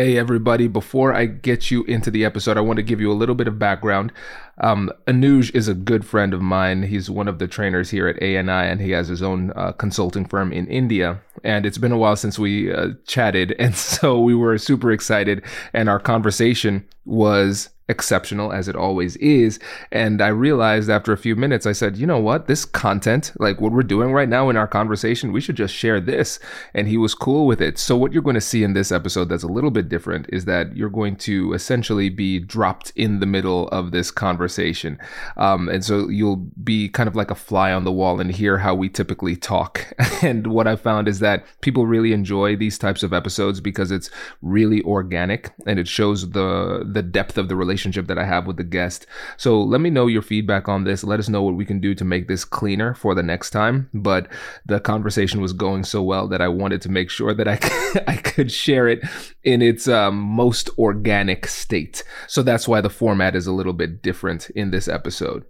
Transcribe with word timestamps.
Hey, 0.00 0.16
everybody. 0.16 0.66
Before 0.66 1.12
I 1.12 1.26
get 1.26 1.70
you 1.70 1.84
into 1.84 2.10
the 2.10 2.24
episode, 2.24 2.56
I 2.56 2.62
want 2.62 2.78
to 2.78 2.82
give 2.82 3.02
you 3.02 3.12
a 3.12 3.20
little 3.20 3.34
bit 3.34 3.46
of 3.46 3.58
background. 3.58 4.14
Um, 4.56 4.90
Anuj 5.06 5.54
is 5.54 5.68
a 5.68 5.74
good 5.74 6.06
friend 6.06 6.32
of 6.32 6.40
mine. 6.40 6.84
He's 6.84 7.10
one 7.10 7.28
of 7.28 7.38
the 7.38 7.46
trainers 7.46 7.90
here 7.90 8.08
at 8.08 8.16
ANI, 8.22 8.70
and 8.70 8.80
he 8.80 8.92
has 8.92 9.08
his 9.08 9.22
own 9.22 9.52
uh, 9.54 9.72
consulting 9.72 10.24
firm 10.24 10.54
in 10.54 10.66
India. 10.68 11.20
And 11.44 11.66
it's 11.66 11.76
been 11.76 11.92
a 11.92 11.98
while 11.98 12.16
since 12.16 12.38
we 12.38 12.72
uh, 12.72 12.92
chatted. 13.06 13.54
And 13.58 13.76
so 13.76 14.18
we 14.18 14.34
were 14.34 14.56
super 14.56 14.90
excited. 14.90 15.44
And 15.74 15.90
our 15.90 16.00
conversation 16.00 16.88
was 17.04 17.68
exceptional 17.90 18.52
as 18.52 18.68
it 18.68 18.76
always 18.76 19.16
is. 19.16 19.58
And 19.90 20.22
I 20.22 20.28
realized 20.28 20.88
after 20.88 21.12
a 21.12 21.18
few 21.18 21.36
minutes, 21.36 21.66
I 21.66 21.72
said, 21.72 21.96
you 21.96 22.06
know 22.06 22.18
what? 22.18 22.46
This 22.46 22.64
content, 22.64 23.32
like 23.38 23.60
what 23.60 23.72
we're 23.72 23.82
doing 23.82 24.12
right 24.12 24.28
now 24.28 24.48
in 24.48 24.56
our 24.56 24.68
conversation, 24.68 25.32
we 25.32 25.40
should 25.40 25.56
just 25.56 25.74
share 25.74 26.00
this. 26.00 26.38
And 26.72 26.88
he 26.88 26.96
was 26.96 27.14
cool 27.14 27.46
with 27.46 27.60
it. 27.60 27.78
So, 27.78 27.96
what 27.96 28.12
you're 28.12 28.22
going 28.22 28.34
to 28.34 28.40
see 28.40 28.62
in 28.62 28.72
this 28.72 28.92
episode 28.92 29.28
that's 29.28 29.42
a 29.42 29.48
little 29.48 29.70
bit 29.70 29.88
different 29.88 30.26
is 30.30 30.44
that 30.44 30.76
you're 30.76 30.88
going 30.88 31.16
to 31.16 31.52
essentially 31.52 32.08
be 32.08 32.38
dropped 32.38 32.92
in 32.94 33.20
the 33.20 33.26
middle 33.26 33.68
of 33.68 33.90
this 33.90 34.10
conversation. 34.10 34.98
Um, 35.36 35.68
and 35.68 35.84
so 35.84 36.08
you'll 36.08 36.36
be 36.62 36.88
kind 36.88 37.08
of 37.08 37.16
like 37.16 37.30
a 37.30 37.34
fly 37.34 37.72
on 37.72 37.84
the 37.84 37.92
wall 37.92 38.20
and 38.20 38.30
hear 38.30 38.58
how 38.58 38.74
we 38.74 38.88
typically 38.88 39.36
talk. 39.36 39.92
and 40.22 40.46
what 40.46 40.68
I 40.68 40.76
found 40.76 41.08
is 41.08 41.18
that 41.18 41.44
people 41.60 41.86
really 41.86 42.12
enjoy 42.12 42.54
these 42.56 42.78
types 42.78 43.02
of 43.02 43.12
episodes 43.12 43.60
because 43.60 43.90
it's 43.90 44.10
really 44.42 44.82
organic 44.82 45.50
and 45.66 45.78
it 45.78 45.88
shows 45.88 46.30
the 46.30 46.84
the 46.86 47.02
depth 47.02 47.36
of 47.38 47.48
the 47.48 47.56
relationship 47.56 47.79
relationship 47.80 48.08
that 48.08 48.18
I 48.18 48.26
have 48.26 48.46
with 48.46 48.58
the 48.58 48.64
guest. 48.64 49.06
So 49.36 49.60
let 49.60 49.80
me 49.80 49.88
know 49.88 50.06
your 50.06 50.22
feedback 50.22 50.68
on 50.68 50.84
this. 50.84 51.02
Let 51.02 51.18
us 51.18 51.28
know 51.28 51.42
what 51.42 51.56
we 51.56 51.64
can 51.64 51.80
do 51.80 51.94
to 51.94 52.04
make 52.04 52.28
this 52.28 52.44
cleaner 52.44 52.94
for 52.94 53.14
the 53.14 53.22
next 53.22 53.50
time. 53.50 53.88
But 53.94 54.28
the 54.66 54.80
conversation 54.80 55.40
was 55.40 55.54
going 55.54 55.84
so 55.84 56.02
well 56.02 56.28
that 56.28 56.42
I 56.42 56.48
wanted 56.48 56.82
to 56.82 56.90
make 56.90 57.08
sure 57.10 57.32
that 57.32 57.48
I 57.48 57.56
could, 57.64 58.04
I 58.06 58.16
could 58.16 58.52
share 58.52 58.86
it 58.86 59.00
in 59.42 59.62
its 59.62 59.88
um, 59.88 60.16
most 60.16 60.68
organic 60.78 61.46
state. 61.46 62.04
So 62.26 62.42
that's 62.42 62.68
why 62.68 62.82
the 62.82 62.90
format 62.90 63.34
is 63.34 63.46
a 63.46 63.52
little 63.52 63.72
bit 63.72 64.02
different 64.02 64.50
in 64.50 64.70
this 64.70 64.86
episode. 64.86 65.44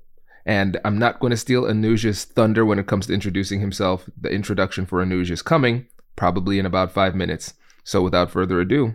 And 0.47 0.81
I'm 0.85 0.99
not 0.99 1.21
going 1.21 1.33
to 1.33 1.37
steal 1.37 1.65
Anuj's 1.65 2.25
thunder 2.25 2.65
when 2.65 2.79
it 2.79 2.87
comes 2.87 3.07
to 3.07 3.15
introducing 3.15 3.61
himself. 3.61 4.09
The 4.21 4.31
introduction 4.31 4.87
for 4.87 5.05
Anuj 5.05 5.31
is 5.31 5.43
coming, 5.43 5.87
probably 6.17 6.59
in 6.59 6.67
about 6.67 6.93
five 6.93 7.15
minutes. 7.15 7.55
So 7.85 8.03
without 8.03 8.31
further 8.31 8.61
ado, 8.61 8.95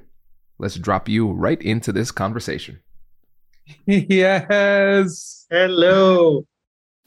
let's 0.57 0.75
drop 0.75 1.09
you 1.09 1.31
right 1.31 1.61
into 1.61 1.91
this 1.91 2.11
conversation. 2.11 2.79
yes. 3.85 5.45
Hello. 5.49 6.45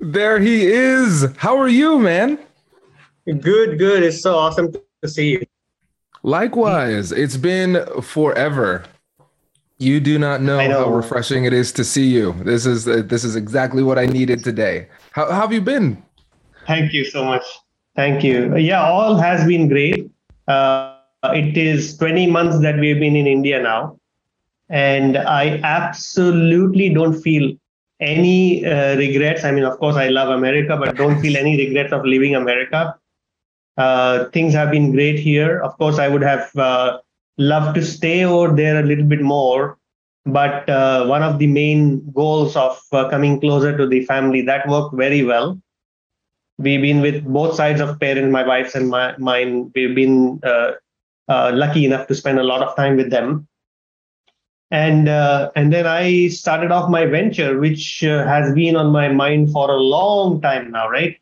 There 0.00 0.38
he 0.38 0.66
is. 0.66 1.26
How 1.36 1.56
are 1.58 1.68
you, 1.68 1.98
man? 1.98 2.38
Good, 3.26 3.78
good. 3.78 4.02
It's 4.02 4.22
so 4.22 4.36
awesome 4.36 4.72
to 4.72 5.08
see 5.08 5.32
you. 5.32 5.46
Likewise. 6.22 7.12
It's 7.12 7.36
been 7.36 7.84
forever. 8.02 8.84
You 9.78 10.00
do 10.00 10.18
not 10.18 10.40
know, 10.40 10.66
know, 10.66 10.84
how 10.84 10.92
refreshing 10.92 11.44
it 11.44 11.52
is 11.52 11.70
to 11.72 11.84
see 11.84 12.06
you. 12.06 12.32
This 12.42 12.66
is 12.66 12.88
uh, 12.88 13.02
this 13.04 13.22
is 13.22 13.36
exactly 13.36 13.84
what 13.84 13.96
I 13.96 14.06
needed 14.06 14.42
today. 14.42 14.88
How, 15.12 15.30
how 15.30 15.42
have 15.42 15.52
you 15.52 15.60
been? 15.60 16.02
Thank 16.66 16.92
you 16.92 17.04
so 17.04 17.24
much. 17.24 17.44
Thank 17.94 18.24
you. 18.24 18.56
Yeah, 18.56 18.82
all 18.82 19.16
has 19.16 19.46
been 19.46 19.68
great. 19.68 20.10
Uh, 20.48 20.96
it 21.24 21.56
is 21.56 21.96
20 21.96 22.26
months 22.26 22.60
that 22.60 22.78
we've 22.78 22.98
been 22.98 23.14
in 23.14 23.26
India 23.26 23.62
now 23.62 23.97
and 24.68 25.16
I 25.16 25.60
absolutely 25.62 26.92
don't 26.92 27.20
feel 27.20 27.54
any 28.00 28.64
uh, 28.64 28.96
regrets. 28.96 29.44
I 29.44 29.50
mean, 29.50 29.64
of 29.64 29.78
course, 29.78 29.96
I 29.96 30.08
love 30.08 30.28
America, 30.28 30.76
but 30.76 30.96
don't 30.96 31.20
feel 31.20 31.36
any 31.36 31.56
regrets 31.56 31.92
of 31.92 32.04
leaving 32.04 32.34
America. 32.34 32.96
Uh, 33.76 34.26
things 34.26 34.52
have 34.54 34.70
been 34.70 34.92
great 34.92 35.18
here. 35.18 35.60
Of 35.60 35.76
course, 35.78 35.98
I 35.98 36.08
would 36.08 36.22
have 36.22 36.54
uh, 36.56 36.98
loved 37.38 37.76
to 37.76 37.84
stay 37.84 38.24
over 38.24 38.54
there 38.54 38.80
a 38.80 38.82
little 38.82 39.04
bit 39.04 39.22
more, 39.22 39.78
but 40.26 40.68
uh, 40.68 41.06
one 41.06 41.22
of 41.22 41.38
the 41.38 41.46
main 41.46 42.10
goals 42.12 42.56
of 42.56 42.78
uh, 42.92 43.08
coming 43.08 43.40
closer 43.40 43.76
to 43.76 43.86
the 43.86 44.04
family 44.04 44.42
that 44.42 44.68
worked 44.68 44.94
very 44.94 45.24
well. 45.24 45.60
We've 46.58 46.82
been 46.82 47.00
with 47.00 47.24
both 47.24 47.54
sides 47.54 47.80
of 47.80 48.00
parents, 48.00 48.32
my 48.32 48.44
wife's 48.44 48.74
and 48.74 48.88
my, 48.88 49.16
mine. 49.16 49.70
We've 49.76 49.94
been 49.94 50.40
uh, 50.42 50.72
lucky 51.28 51.84
enough 51.84 52.08
to 52.08 52.16
spend 52.16 52.40
a 52.40 52.42
lot 52.42 52.62
of 52.62 52.74
time 52.74 52.96
with 52.96 53.10
them 53.10 53.46
and 54.70 55.08
uh, 55.08 55.50
and 55.56 55.72
then 55.72 55.86
I 55.86 56.28
started 56.28 56.70
off 56.70 56.90
my 56.90 57.06
venture, 57.06 57.58
which 57.58 58.04
uh, 58.04 58.26
has 58.26 58.54
been 58.54 58.76
on 58.76 58.92
my 58.92 59.08
mind 59.08 59.50
for 59.50 59.70
a 59.70 59.80
long 59.80 60.40
time 60.40 60.70
now, 60.70 60.88
right? 60.90 61.16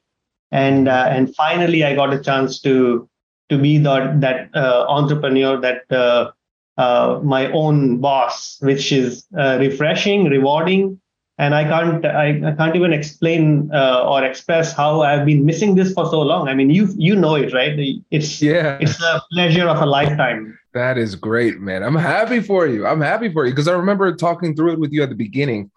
And 0.50 0.88
uh, 0.88 1.06
and 1.08 1.34
finally, 1.34 1.84
I 1.84 1.94
got 1.94 2.12
a 2.12 2.18
chance 2.18 2.60
to 2.62 3.08
to 3.48 3.58
be 3.58 3.78
that 3.78 4.20
that 4.20 4.50
uh, 4.54 4.86
entrepreneur, 4.88 5.60
that 5.60 5.90
uh, 5.90 6.32
uh, 6.76 7.20
my 7.22 7.50
own 7.52 7.98
boss, 7.98 8.58
which 8.60 8.90
is 8.90 9.26
refreshing, 9.32 10.24
rewarding, 10.24 11.00
and 11.38 11.54
I 11.54 11.64
can't 11.64 12.04
I, 12.04 12.40
I 12.48 12.52
can't 12.52 12.74
even 12.76 12.92
explain 12.92 13.70
uh, 13.72 14.04
or 14.08 14.24
express 14.24 14.72
how 14.72 15.02
I've 15.02 15.26
been 15.26 15.44
missing 15.44 15.74
this 15.74 15.92
for 15.92 16.06
so 16.06 16.20
long. 16.22 16.48
I 16.48 16.54
mean, 16.54 16.70
you 16.70 16.88
you 16.96 17.14
know 17.16 17.34
it, 17.34 17.52
right? 17.52 17.78
It's 18.10 18.40
yeah, 18.40 18.78
it's 18.80 19.00
a 19.02 19.22
pleasure 19.32 19.68
of 19.68 19.80
a 19.80 19.86
lifetime. 19.86 20.58
That 20.72 20.98
is 20.98 21.14
great, 21.14 21.60
man. 21.60 21.82
I'm 21.82 21.94
happy 21.96 22.40
for 22.40 22.66
you. 22.66 22.86
I'm 22.86 23.00
happy 23.00 23.32
for 23.32 23.46
you 23.46 23.52
because 23.52 23.68
I 23.68 23.72
remember 23.72 24.14
talking 24.14 24.54
through 24.54 24.72
it 24.72 24.78
with 24.78 24.92
you 24.92 25.02
at 25.02 25.08
the 25.08 25.14
beginning. 25.14 25.70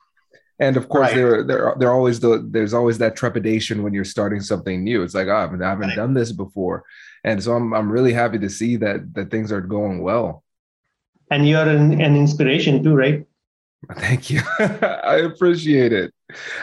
And 0.62 0.76
of 0.76 0.90
course, 0.90 1.08
right. 1.08 1.16
there, 1.16 1.44
there, 1.44 1.76
there 1.80 1.92
always 1.94 2.20
the, 2.20 2.46
there's 2.52 2.74
always 2.74 2.98
that 2.98 3.16
trepidation 3.16 3.82
when 3.82 3.94
you're 3.94 4.04
starting 4.04 4.42
something 4.42 4.84
new. 4.84 5.04
It's 5.04 5.16
like, 5.16 5.28
oh, 5.28 5.36
I 5.36 5.42
haven't, 5.42 5.64
I 5.64 5.70
haven't 5.70 5.88
right. 5.90 5.96
done 5.96 6.14
this 6.14 6.34
before, 6.34 6.84
and 7.24 7.42
so 7.42 7.54
I'm, 7.54 7.74
I'm 7.74 7.90
really 7.90 8.12
happy 8.12 8.40
to 8.40 8.50
see 8.50 8.76
that 8.76 9.14
that 9.14 9.32
things 9.32 9.54
are 9.54 9.62
going 9.62 10.02
well. 10.02 10.44
And 11.32 11.48
you're 11.48 11.68
an, 11.68 12.02
an 12.02 12.16
inspiration 12.18 12.84
too, 12.84 12.94
right? 12.94 13.26
Thank 13.98 14.30
you. 14.30 14.42
I 14.60 15.22
appreciate 15.26 15.94
it. 15.94 16.14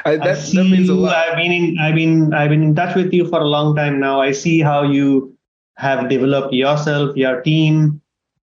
I, 0.04 0.16
that, 0.16 0.22
I 0.22 0.34
that 0.34 0.68
means 0.70 0.88
a 0.88 0.94
lot. 0.94 1.14
I've 1.16 1.36
been 1.36 1.50
in, 1.52 1.78
I've 1.78 1.94
been 1.94 2.34
I've 2.34 2.50
been 2.50 2.62
in 2.62 2.74
touch 2.74 2.94
with 2.94 3.12
you 3.12 3.28
for 3.28 3.40
a 3.40 3.44
long 3.44 3.74
time 3.74 3.98
now. 3.98 4.20
I 4.20 4.32
see 4.32 4.60
how 4.60 4.82
you 4.82 5.36
have 5.76 6.08
developed 6.08 6.52
yourself, 6.52 7.16
your 7.16 7.40
team, 7.42 8.00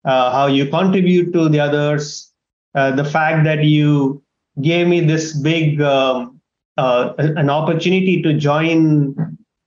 uh, 0.05 0.31
how 0.31 0.47
you 0.47 0.67
contribute 0.67 1.31
to 1.33 1.49
the 1.49 1.59
others, 1.59 2.31
uh, 2.75 2.91
the 2.91 3.05
fact 3.05 3.43
that 3.43 3.63
you 3.63 4.23
gave 4.61 4.87
me 4.87 5.01
this 5.01 5.33
big 5.33 5.81
um, 5.81 6.41
uh, 6.77 7.13
an 7.17 7.49
opportunity 7.49 8.21
to 8.21 8.33
join 8.33 9.15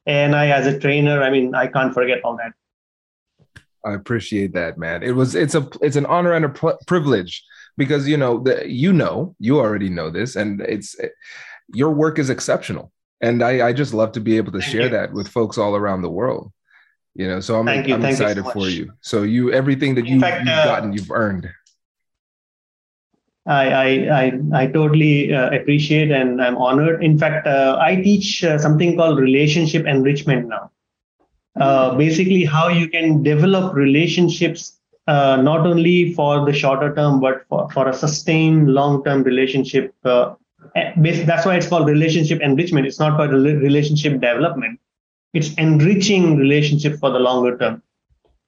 ANI 0.07 0.51
as 0.51 0.67
a 0.67 0.79
trainer. 0.79 1.23
I 1.23 1.31
mean, 1.31 1.55
I 1.55 1.67
can't 1.69 1.95
forget 1.95 2.21
all 2.25 2.37
that. 2.37 2.53
I 3.85 3.95
appreciate 3.95 4.55
that, 4.55 4.79
man. 4.79 5.03
It 5.03 5.13
was 5.13 5.35
it's 5.35 5.55
a 5.55 5.69
it's 5.83 5.97
an 5.97 6.07
honor 6.07 6.33
and 6.33 6.47
a 6.47 6.49
pr- 6.49 6.81
privilege 6.87 7.45
because 7.77 8.09
you 8.09 8.17
know 8.17 8.39
the 8.39 8.69
you 8.69 8.93
know 8.93 9.35
you 9.39 9.59
already 9.59 9.89
know 9.89 10.11
this, 10.11 10.37
and 10.37 10.61
it's 10.61 10.97
your 11.73 11.91
work 11.91 12.19
is 12.19 12.31
exceptional. 12.31 12.91
And 13.21 13.43
I, 13.43 13.69
I 13.69 13.73
just 13.73 13.95
love 13.95 14.13
to 14.13 14.21
be 14.21 14.37
able 14.37 14.53
to 14.53 14.59
Thank 14.59 14.71
share 14.71 14.83
you. 14.83 14.91
that 14.91 15.13
with 15.13 15.29
folks 15.29 15.57
all 15.57 15.77
around 15.77 16.03
the 16.03 16.11
world. 16.11 16.53
You 17.15 17.29
know, 17.29 17.41
so 17.41 17.61
I'm, 17.61 17.69
I'm 17.69 18.05
excited 18.05 18.45
so 18.45 18.51
for 18.51 18.69
you. 18.69 18.93
So 19.01 19.23
you 19.23 19.53
everything 19.53 19.95
that 19.95 20.05
you, 20.05 20.17
you've 20.17 20.25
uh, 20.25 20.65
gotten, 20.65 20.93
you've 20.93 21.11
earned. 21.11 21.49
I, 23.47 23.69
I, 23.69 23.87
I, 24.23 24.41
I 24.55 24.67
totally 24.67 25.33
uh, 25.33 25.51
appreciate 25.51 26.11
and 26.11 26.43
I'm 26.43 26.57
honored. 26.57 27.05
In 27.05 27.19
fact, 27.19 27.47
uh, 27.47 27.77
I 27.79 27.97
teach 27.97 28.43
uh, 28.43 28.59
something 28.59 28.97
called 28.97 29.19
relationship 29.19 29.87
enrichment 29.87 30.49
now. 30.49 30.71
Uh, 31.61 31.95
basically, 31.95 32.45
how 32.45 32.69
you 32.69 32.89
can 32.89 33.23
develop 33.23 33.75
relationships 33.75 34.81
uh, 35.07 35.37
not 35.37 35.67
only 35.67 36.13
for 36.15 36.45
the 36.45 36.53
shorter 36.53 36.95
term, 36.95 37.21
but 37.21 37.45
for, 37.49 37.69
for 37.71 37.89
a 37.89 37.93
sustained 37.93 38.73
long 38.73 39.03
term 39.05 39.23
relationship. 39.23 39.95
Uh, 40.05 40.35
that's 40.97 41.45
why 41.45 41.57
it's 41.57 41.69
called 41.69 41.87
relationship 41.89 42.41
enrichment. 42.41 42.87
It's 42.87 42.99
not 42.99 43.17
for 43.17 43.29
relationship 43.29 44.15
development. 44.15 44.81
It's 45.35 45.53
enriching 45.55 46.37
relationship 46.37 46.99
for 46.99 47.11
the 47.11 47.19
longer 47.19 47.59
term. 47.59 47.83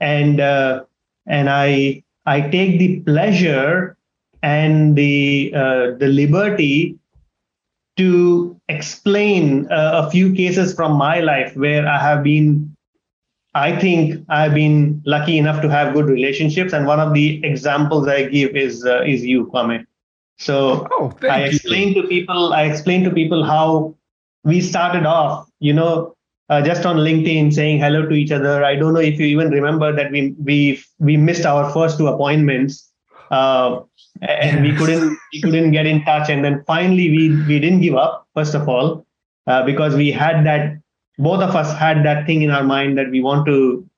And 0.00 0.40
and 0.40 1.50
I 1.50 2.02
I 2.24 2.40
take 2.40 2.78
the 2.78 3.00
pleasure 3.00 3.96
and 4.42 4.96
the 4.96 5.52
uh, 5.54 5.92
the 5.98 6.08
liberty 6.08 6.98
to 7.96 8.60
explain 8.68 9.66
uh, 9.72 10.02
a 10.04 10.10
few 10.10 10.32
cases 10.34 10.74
from 10.74 10.96
my 10.96 11.20
life 11.20 11.56
where 11.56 11.88
I 11.88 11.98
have 11.98 12.22
been, 12.22 12.75
I 13.56 13.78
think 13.80 14.22
I've 14.28 14.52
been 14.52 15.02
lucky 15.06 15.38
enough 15.38 15.62
to 15.62 15.70
have 15.70 15.94
good 15.94 16.06
relationships. 16.06 16.74
And 16.74 16.86
one 16.86 17.00
of 17.00 17.14
the 17.14 17.42
examples 17.42 18.06
I 18.06 18.24
give 18.24 18.54
is 18.54 18.84
uh, 18.84 19.02
is 19.02 19.24
you, 19.24 19.46
Kwame. 19.46 19.86
So 20.38 20.86
oh, 20.90 21.12
I 21.22 21.44
explain 21.44 21.94
to 21.94 22.02
people, 22.06 22.52
I 22.52 22.64
explain 22.64 23.02
to 23.04 23.10
people 23.10 23.42
how 23.44 23.94
we 24.44 24.60
started 24.60 25.06
off, 25.06 25.48
you 25.58 25.72
know, 25.72 26.14
uh, 26.50 26.60
just 26.60 26.84
on 26.84 26.96
LinkedIn 26.96 27.54
saying 27.54 27.80
hello 27.80 28.06
to 28.06 28.14
each 28.14 28.30
other. 28.30 28.62
I 28.62 28.76
don't 28.76 28.92
know 28.92 29.00
if 29.00 29.18
you 29.18 29.26
even 29.26 29.50
remember 29.50 29.90
that 29.90 30.10
we 30.10 30.34
we 30.38 30.82
we 30.98 31.16
missed 31.16 31.46
our 31.46 31.72
first 31.72 31.96
two 31.98 32.08
appointments. 32.08 32.92
Uh, 33.30 33.80
and 34.22 34.62
we 34.62 34.74
couldn't 34.76 35.18
we 35.32 35.40
couldn't 35.40 35.72
get 35.72 35.84
in 35.84 36.04
touch 36.04 36.30
and 36.30 36.44
then 36.44 36.62
finally 36.66 37.10
we 37.10 37.22
we 37.46 37.58
didn't 37.58 37.80
give 37.80 37.94
up 37.94 38.26
first 38.34 38.54
of 38.54 38.68
all 38.68 39.04
uh, 39.46 39.62
because 39.64 39.94
we 39.94 40.10
had 40.12 40.46
that 40.46 40.78
both 41.18 41.42
of 41.42 41.56
us 41.56 41.72
had 41.78 42.04
that 42.04 42.26
thing 42.26 42.42
in 42.42 42.50
our 42.50 42.64
mind 42.64 42.98
that 42.98 43.10
we 43.10 43.20
want 43.20 43.46
to 43.46 43.88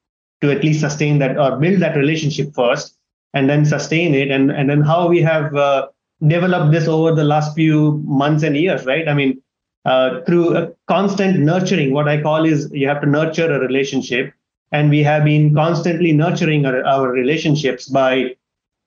to 0.41 0.51
at 0.53 0.63
least 0.63 0.81
sustain 0.81 1.19
that 1.19 1.37
or 1.37 1.57
build 1.57 1.81
that 1.81 1.97
relationship 1.97 2.55
first 2.55 2.97
and 3.35 3.51
then 3.51 3.65
sustain 3.65 4.15
it. 4.15 4.31
And 4.31 4.51
and 4.51 4.71
then 4.71 4.83
how 4.83 5.09
we 5.09 5.21
have 5.23 5.55
uh, 5.55 5.89
developed 6.27 6.73
this 6.73 6.89
over 6.89 7.15
the 7.15 7.25
last 7.25 7.55
few 7.55 8.03
months 8.05 8.43
and 8.43 8.57
years 8.57 8.87
right? 8.87 9.09
I 9.09 9.15
mean 9.15 9.43
uh, 9.85 10.21
through 10.23 10.57
a 10.57 10.73
constant 10.87 11.39
nurturing 11.39 11.93
what 11.95 12.09
i 12.09 12.21
call 12.21 12.45
is 12.45 12.71
you 12.73 12.87
have 12.87 13.01
to 13.01 13.07
nurture 13.07 13.51
a 13.53 13.59
relationship. 13.59 14.33
And 14.71 14.91
we 14.91 15.03
have 15.03 15.25
been 15.25 15.55
constantly 15.55 16.13
nurturing 16.13 16.67
our, 16.67 16.85
our 16.85 17.09
relationships 17.11 17.89
by 17.89 18.37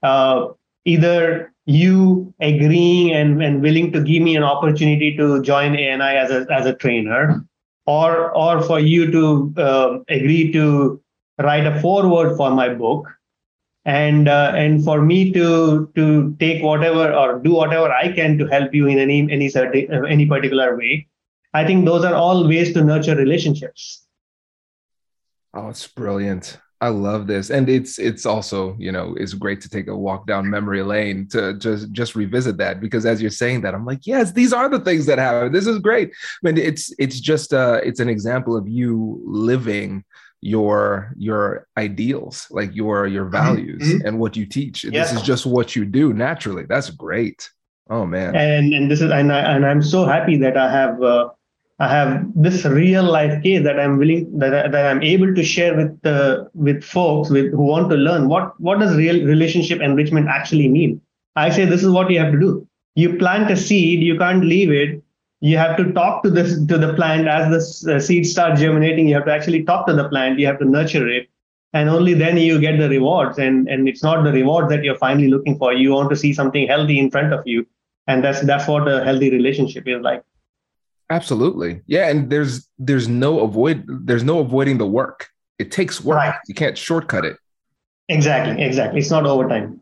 uh, 0.03 0.49
either 0.85 1.51
you 1.65 2.33
agreeing 2.39 3.13
and, 3.13 3.41
and 3.41 3.61
willing 3.61 3.91
to 3.93 4.01
give 4.03 4.21
me 4.21 4.35
an 4.35 4.43
opportunity 4.43 5.15
to 5.17 5.41
join 5.41 5.71
ANI 5.75 6.17
as 6.17 6.29
a, 6.29 6.45
as 6.51 6.65
a 6.65 6.75
trainer, 6.75 7.43
or, 7.85 8.31
or 8.35 8.61
for 8.61 8.79
you 8.79 9.11
to 9.11 9.53
uh, 9.57 9.99
agree 10.09 10.51
to 10.53 11.01
write 11.39 11.65
a 11.65 11.79
foreword 11.81 12.37
for 12.37 12.51
my 12.51 12.69
book, 12.69 13.07
and 13.85 14.27
uh, 14.27 14.51
and 14.55 14.83
for 14.83 15.01
me 15.01 15.31
to 15.31 15.91
to 15.95 16.35
take 16.39 16.63
whatever 16.63 17.13
or 17.13 17.39
do 17.39 17.53
whatever 17.53 17.91
I 17.91 18.11
can 18.11 18.37
to 18.37 18.45
help 18.45 18.73
you 18.73 18.87
in 18.87 18.99
any 18.99 19.31
any 19.31 19.49
certain 19.49 20.05
any 20.07 20.25
particular 20.27 20.77
way. 20.77 21.07
I 21.53 21.65
think 21.65 21.85
those 21.85 22.05
are 22.05 22.13
all 22.13 22.47
ways 22.47 22.73
to 22.73 22.83
nurture 22.83 23.15
relationships. 23.15 24.05
Oh, 25.53 25.69
it's 25.69 25.87
brilliant. 25.87 26.57
I 26.81 26.89
love 26.89 27.27
this, 27.27 27.51
and 27.51 27.69
it's 27.69 27.99
it's 27.99 28.25
also 28.25 28.75
you 28.79 28.91
know 28.91 29.13
it's 29.15 29.35
great 29.35 29.61
to 29.61 29.69
take 29.69 29.87
a 29.87 29.95
walk 29.95 30.25
down 30.25 30.49
memory 30.49 30.81
lane 30.81 31.27
to 31.27 31.53
just 31.53 31.91
just 31.91 32.15
revisit 32.15 32.57
that 32.57 32.81
because 32.81 33.05
as 33.05 33.21
you're 33.21 33.29
saying 33.29 33.61
that 33.61 33.75
I'm 33.75 33.85
like 33.85 34.07
yes 34.07 34.31
these 34.31 34.51
are 34.51 34.67
the 34.67 34.79
things 34.79 35.05
that 35.05 35.19
happen. 35.19 35.51
This 35.51 35.67
is 35.67 35.77
great. 35.77 36.09
I 36.09 36.39
mean 36.41 36.57
it's 36.57 36.91
it's 36.97 37.19
just 37.19 37.53
uh 37.53 37.81
it's 37.83 37.99
an 37.99 38.09
example 38.09 38.57
of 38.57 38.67
you 38.67 39.21
living 39.23 40.03
your 40.41 41.13
your 41.17 41.67
ideals 41.77 42.47
like 42.49 42.75
your 42.75 43.05
your 43.05 43.25
mm-hmm. 43.25 43.31
values 43.31 43.83
mm-hmm. 43.83 44.07
and 44.07 44.19
what 44.19 44.35
you 44.35 44.47
teach. 44.47 44.83
Yeah. 44.83 45.03
This 45.03 45.13
is 45.13 45.21
just 45.21 45.45
what 45.45 45.75
you 45.75 45.85
do 45.85 46.13
naturally. 46.13 46.65
That's 46.65 46.89
great. 46.89 47.47
Oh 47.91 48.07
man. 48.07 48.35
And 48.35 48.73
and 48.73 48.89
this 48.89 49.01
is 49.01 49.11
and 49.11 49.31
I 49.31 49.53
and 49.53 49.67
I'm 49.67 49.83
so 49.83 50.05
happy 50.05 50.35
that 50.37 50.57
I 50.57 50.71
have. 50.71 51.01
Uh, 51.01 51.29
I 51.81 51.87
have 51.87 52.25
this 52.35 52.63
real 52.63 53.03
life 53.03 53.41
case 53.41 53.63
that 53.63 53.79
I'm 53.79 53.97
willing 53.97 54.37
that, 54.37 54.71
that 54.71 54.85
I'm 54.85 55.01
able 55.01 55.33
to 55.33 55.43
share 55.43 55.75
with 55.75 56.05
uh, 56.05 56.43
with 56.53 56.83
folks 56.83 57.31
with 57.31 57.49
who 57.51 57.63
want 57.63 57.89
to 57.89 57.95
learn 57.95 58.27
what 58.29 58.53
what 58.61 58.79
does 58.79 58.95
real 58.95 59.25
relationship 59.25 59.81
enrichment 59.81 60.27
actually 60.29 60.67
mean. 60.67 61.01
I 61.35 61.49
say 61.49 61.65
this 61.65 61.83
is 61.83 61.89
what 61.89 62.11
you 62.11 62.19
have 62.19 62.31
to 62.33 62.39
do. 62.39 62.67
You 62.93 63.17
plant 63.17 63.49
a 63.49 63.57
seed, 63.57 64.03
you 64.03 64.15
can't 64.15 64.45
leave 64.45 64.71
it. 64.71 65.01
You 65.39 65.57
have 65.57 65.75
to 65.77 65.91
talk 65.93 66.21
to 66.21 66.29
this 66.29 66.53
to 66.67 66.77
the 66.77 66.93
plant 66.93 67.27
as 67.27 67.49
the 67.55 67.95
uh, 67.95 67.99
seed 67.99 68.27
starts 68.27 68.61
germinating. 68.61 69.07
You 69.07 69.15
have 69.15 69.25
to 69.25 69.33
actually 69.33 69.63
talk 69.63 69.87
to 69.87 69.93
the 69.93 70.07
plant. 70.07 70.37
You 70.37 70.45
have 70.45 70.59
to 70.59 70.65
nurture 70.65 71.07
it, 71.07 71.29
and 71.73 71.89
only 71.89 72.13
then 72.13 72.37
you 72.37 72.59
get 72.61 72.77
the 72.77 72.89
rewards. 72.89 73.39
And 73.39 73.67
and 73.67 73.89
it's 73.89 74.03
not 74.03 74.23
the 74.23 74.31
reward 74.31 74.69
that 74.69 74.83
you're 74.83 74.99
finally 75.09 75.29
looking 75.29 75.57
for. 75.57 75.73
You 75.73 75.93
want 75.93 76.11
to 76.11 76.15
see 76.15 76.31
something 76.31 76.67
healthy 76.67 76.99
in 76.99 77.09
front 77.09 77.33
of 77.33 77.41
you, 77.53 77.65
and 78.05 78.23
that's 78.23 78.41
that's 78.41 78.67
what 78.67 78.87
a 78.87 79.03
healthy 79.03 79.31
relationship 79.31 79.87
is 79.87 79.99
like. 80.11 80.23
Absolutely. 81.11 81.81
Yeah. 81.87 82.09
And 82.09 82.29
there's 82.29 82.67
there's 82.79 83.07
no 83.07 83.41
avoid 83.41 83.85
there's 83.87 84.23
no 84.23 84.39
avoiding 84.39 84.77
the 84.77 84.87
work. 84.87 85.27
It 85.59 85.71
takes 85.71 86.01
work. 86.01 86.17
Right. 86.17 86.35
You 86.47 86.55
can't 86.55 86.77
shortcut 86.77 87.25
it. 87.25 87.37
Exactly. 88.07 88.63
Exactly. 88.63 88.99
It's 89.01 89.11
not 89.11 89.25
overtime. 89.25 89.81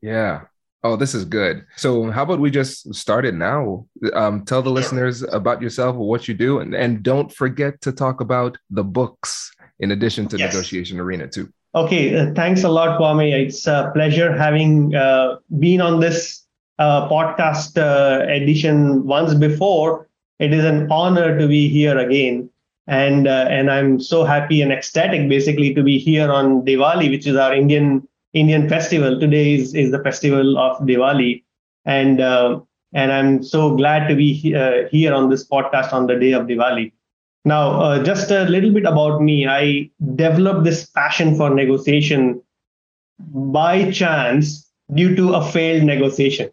Yeah. 0.00 0.42
Oh, 0.84 0.96
this 0.96 1.14
is 1.14 1.24
good. 1.24 1.66
So 1.76 2.10
how 2.10 2.22
about 2.22 2.40
we 2.40 2.50
just 2.50 2.94
start 2.94 3.26
it 3.26 3.34
now? 3.34 3.86
Um, 4.14 4.44
tell 4.44 4.62
the 4.62 4.70
listeners 4.70 5.22
about 5.22 5.60
yourself, 5.60 5.96
what 5.96 6.28
you 6.28 6.34
do, 6.34 6.60
and, 6.60 6.72
and 6.72 7.02
don't 7.02 7.32
forget 7.32 7.80
to 7.80 7.92
talk 7.92 8.20
about 8.20 8.56
the 8.70 8.84
books 8.84 9.50
in 9.80 9.90
addition 9.90 10.28
to 10.28 10.38
yes. 10.38 10.52
negotiation 10.52 11.00
arena 11.00 11.26
too. 11.26 11.52
Okay, 11.74 12.16
uh, 12.16 12.32
thanks 12.34 12.62
a 12.62 12.68
lot, 12.68 12.98
Kwame. 12.98 13.32
It's 13.32 13.66
a 13.66 13.90
pleasure 13.92 14.32
having 14.32 14.94
uh, 14.94 15.36
been 15.58 15.80
on 15.80 15.98
this 15.98 16.46
uh, 16.78 17.08
podcast 17.08 17.76
uh, 17.76 18.24
edition 18.30 19.04
once 19.04 19.34
before 19.34 20.08
it 20.38 20.52
is 20.52 20.64
an 20.64 20.90
honor 20.90 21.38
to 21.38 21.48
be 21.48 21.68
here 21.68 21.98
again. 21.98 22.50
And, 22.86 23.28
uh, 23.28 23.46
and 23.50 23.70
I'm 23.70 24.00
so 24.00 24.24
happy 24.24 24.62
and 24.62 24.72
ecstatic 24.72 25.28
basically 25.28 25.74
to 25.74 25.82
be 25.82 25.98
here 25.98 26.32
on 26.32 26.62
Diwali, 26.64 27.10
which 27.10 27.26
is 27.26 27.36
our 27.36 27.54
Indian 27.54 28.06
Indian 28.32 28.68
festival. 28.68 29.18
Today 29.18 29.54
is, 29.54 29.74
is 29.74 29.90
the 29.90 30.02
festival 30.02 30.58
of 30.58 30.78
Diwali. 30.80 31.42
And, 31.84 32.20
uh, 32.20 32.60
and 32.92 33.12
I'm 33.12 33.42
so 33.42 33.76
glad 33.76 34.08
to 34.08 34.14
be 34.14 34.54
uh, 34.54 34.88
here 34.90 35.12
on 35.14 35.30
this 35.30 35.46
podcast 35.46 35.92
on 35.92 36.06
the 36.06 36.16
day 36.16 36.32
of 36.32 36.46
Diwali. 36.46 36.92
Now, 37.44 37.80
uh, 37.80 38.02
just 38.02 38.30
a 38.30 38.44
little 38.44 38.72
bit 38.72 38.84
about 38.84 39.22
me. 39.22 39.46
I 39.46 39.90
developed 40.14 40.64
this 40.64 40.84
passion 40.86 41.36
for 41.36 41.50
negotiation 41.50 42.42
by 43.18 43.90
chance 43.90 44.70
due 44.94 45.14
to 45.16 45.34
a 45.34 45.44
failed 45.44 45.84
negotiation. 45.84 46.50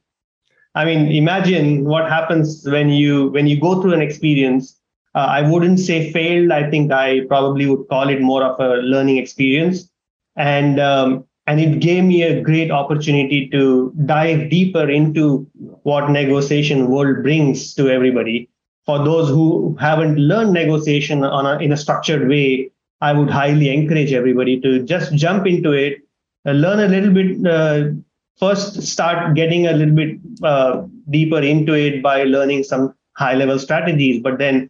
I 0.75 0.85
mean, 0.85 1.11
imagine 1.11 1.85
what 1.85 2.09
happens 2.09 2.67
when 2.67 2.89
you 2.89 3.29
when 3.29 3.47
you 3.47 3.59
go 3.59 3.81
through 3.81 3.93
an 3.93 4.01
experience. 4.01 4.77
Uh, 5.15 5.27
I 5.29 5.49
wouldn't 5.49 5.79
say 5.79 6.11
failed. 6.11 6.51
I 6.51 6.69
think 6.69 6.91
I 6.91 7.21
probably 7.27 7.65
would 7.67 7.87
call 7.87 8.09
it 8.09 8.21
more 8.21 8.43
of 8.43 8.59
a 8.59 8.81
learning 8.81 9.17
experience, 9.17 9.89
and 10.35 10.79
um, 10.79 11.25
and 11.47 11.61
it 11.61 11.79
gave 11.79 12.03
me 12.03 12.23
a 12.23 12.41
great 12.41 12.71
opportunity 12.71 13.47
to 13.49 13.93
dive 14.05 14.49
deeper 14.49 14.89
into 14.89 15.47
what 15.83 16.09
negotiation 16.09 16.89
world 16.89 17.23
brings 17.23 17.73
to 17.75 17.89
everybody. 17.89 18.49
For 18.85 19.03
those 19.03 19.29
who 19.29 19.75
haven't 19.79 20.17
learned 20.17 20.53
negotiation 20.53 21.23
on 21.23 21.45
a, 21.45 21.57
in 21.63 21.71
a 21.71 21.77
structured 21.77 22.27
way, 22.27 22.71
I 23.01 23.13
would 23.13 23.29
highly 23.29 23.73
encourage 23.73 24.13
everybody 24.13 24.59
to 24.61 24.83
just 24.83 25.13
jump 25.13 25.47
into 25.47 25.71
it, 25.71 25.99
uh, 26.45 26.51
learn 26.51 26.79
a 26.79 26.87
little 26.87 27.11
bit, 27.11 27.45
uh, 27.45 27.89
first 28.37 28.81
start 28.83 29.35
getting 29.35 29.67
a 29.67 29.73
little 29.73 29.95
bit 29.95 30.17
uh, 30.43 30.83
deeper 31.09 31.39
into 31.39 31.73
it 31.73 32.03
by 32.03 32.23
learning 32.23 32.63
some 32.63 32.93
high 33.17 33.33
level 33.35 33.57
strategies. 33.57 34.21
But 34.21 34.37
then 34.37 34.69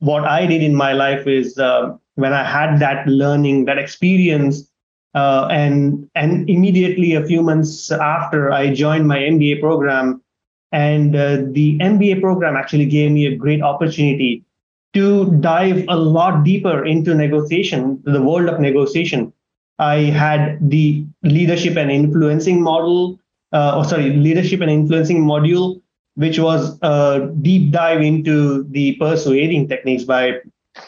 what 0.00 0.24
i 0.24 0.46
did 0.46 0.62
in 0.62 0.74
my 0.74 0.92
life 0.92 1.26
is 1.26 1.58
uh, 1.58 1.96
when 2.16 2.32
i 2.32 2.44
had 2.44 2.78
that 2.78 3.06
learning 3.06 3.64
that 3.64 3.78
experience 3.78 4.70
uh, 5.14 5.46
and 5.50 6.08
and 6.14 6.50
immediately 6.50 7.14
a 7.14 7.24
few 7.24 7.42
months 7.42 7.90
after 7.92 8.52
i 8.52 8.72
joined 8.72 9.06
my 9.06 9.18
mba 9.18 9.60
program 9.60 10.20
and 10.72 11.16
uh, 11.16 11.36
the 11.52 11.78
mba 11.78 12.20
program 12.20 12.56
actually 12.56 12.86
gave 12.86 13.10
me 13.10 13.26
a 13.26 13.36
great 13.36 13.62
opportunity 13.62 14.44
to 14.92 15.30
dive 15.40 15.84
a 15.88 15.96
lot 15.96 16.44
deeper 16.44 16.84
into 16.84 17.14
negotiation 17.14 18.02
the 18.04 18.22
world 18.22 18.48
of 18.48 18.60
negotiation 18.60 19.32
I 19.78 19.96
had 19.96 20.58
the 20.70 21.04
leadership 21.22 21.76
and 21.76 21.90
influencing 21.90 22.62
model, 22.62 23.18
uh, 23.52 23.76
or 23.76 23.84
sorry, 23.84 24.10
leadership 24.10 24.60
and 24.60 24.70
influencing 24.70 25.24
module. 25.24 25.80
which 26.16 26.38
was 26.38 26.78
a 26.82 27.30
deep 27.42 27.72
dive 27.72 28.00
into 28.00 28.64
the 28.70 28.94
persuading 28.96 29.68
techniques 29.68 30.04
by 30.04 30.38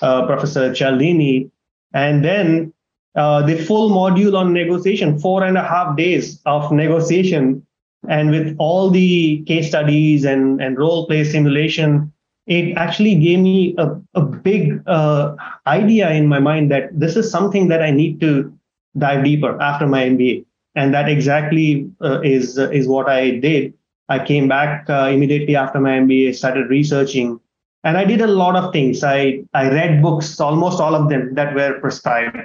uh, 0.01 0.27
Professor 0.27 0.73
Cialdini. 0.73 1.51
And 1.93 2.25
then 2.25 2.73
uh, 3.17 3.43
the 3.43 3.57
full 3.57 3.91
module 3.91 4.37
on 4.37 4.53
negotiation, 4.53 5.19
four 5.19 5.43
and 5.43 5.57
a 5.57 5.63
half 5.63 5.97
days 5.97 6.41
of 6.47 6.71
negotiation. 6.71 7.67
And 8.09 8.31
with 8.31 8.55
all 8.59 8.91
the 8.91 9.43
case 9.47 9.69
studies 9.69 10.25
and, 10.25 10.61
and 10.61 10.79
role 10.79 11.07
play 11.07 11.25
simulation, 11.25 12.13
it 12.47 12.77
actually 12.77 13.17
gave 13.17 13.41
me 13.41 13.75
a, 13.79 14.01
a 14.15 14.21
big 14.23 14.81
uh, 14.87 15.35
idea 15.67 16.11
in 16.13 16.29
my 16.29 16.39
mind 16.39 16.71
that 16.71 16.91
this 16.93 17.17
is 17.17 17.29
something 17.29 17.67
that 17.69 17.83
I 17.83 17.91
need 17.91 18.21
to 18.21 18.56
dive 18.99 19.25
deeper 19.25 19.61
after 19.61 19.87
my 19.87 20.05
MBA. 20.05 20.45
And 20.75 20.93
that 20.93 21.09
exactly 21.09 21.91
uh, 22.03 22.21
is, 22.21 22.59
is 22.59 22.87
what 22.87 23.09
I 23.09 23.39
did. 23.39 23.75
I 24.09 24.25
came 24.25 24.47
back 24.49 24.89
uh, 24.89 25.09
immediately 25.13 25.57
after 25.57 25.81
my 25.81 25.99
MBA, 25.99 26.35
started 26.35 26.69
researching, 26.71 27.41
and 27.87 27.97
I 27.97 28.05
did 28.05 28.21
a 28.21 28.27
lot 28.27 28.57
of 28.57 28.73
things. 28.73 29.05
I, 29.05 29.45
I 29.55 29.69
read 29.69 30.03
books, 30.03 30.41
almost 30.41 30.81
all 30.81 30.95
of 30.95 31.09
them 31.09 31.35
that 31.35 31.55
were 31.55 31.79
prescribed. 31.81 32.37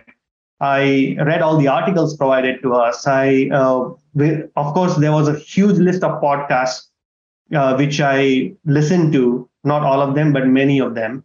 I 0.60 1.18
read 1.26 1.42
all 1.42 1.58
the 1.58 1.68
articles 1.68 2.16
provided 2.16 2.62
to 2.62 2.76
us. 2.76 3.08
I, 3.08 3.50
uh, 3.52 3.90
of 4.56 4.74
course, 4.76 4.96
there 4.98 5.12
was 5.12 5.28
a 5.28 5.40
huge 5.40 5.78
list 5.78 6.04
of 6.04 6.22
podcasts 6.22 6.90
uh, 7.56 7.76
which 7.76 8.00
I 8.00 8.54
listened 8.66 9.14
to, 9.14 9.50
not 9.64 9.82
all 9.82 10.02
of 10.02 10.14
them, 10.14 10.32
but 10.32 10.46
many 10.48 10.80
of 10.80 10.94
them. 10.94 11.24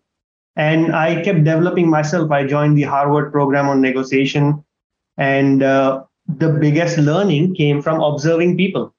And 0.56 0.96
I 0.96 1.22
kept 1.22 1.44
developing 1.44 1.90
myself. 1.90 2.30
I 2.30 2.46
joined 2.46 2.78
the 2.78 2.84
Harvard 2.84 3.30
program 3.30 3.68
on 3.68 3.82
negotiation. 3.82 4.64
And 5.16 5.62
uh, 5.62 6.04
the 6.28 6.50
biggest 6.50 6.98
learning 6.98 7.54
came 7.54 7.82
from 7.82 8.00
observing 8.02 8.56
people. 8.56 8.94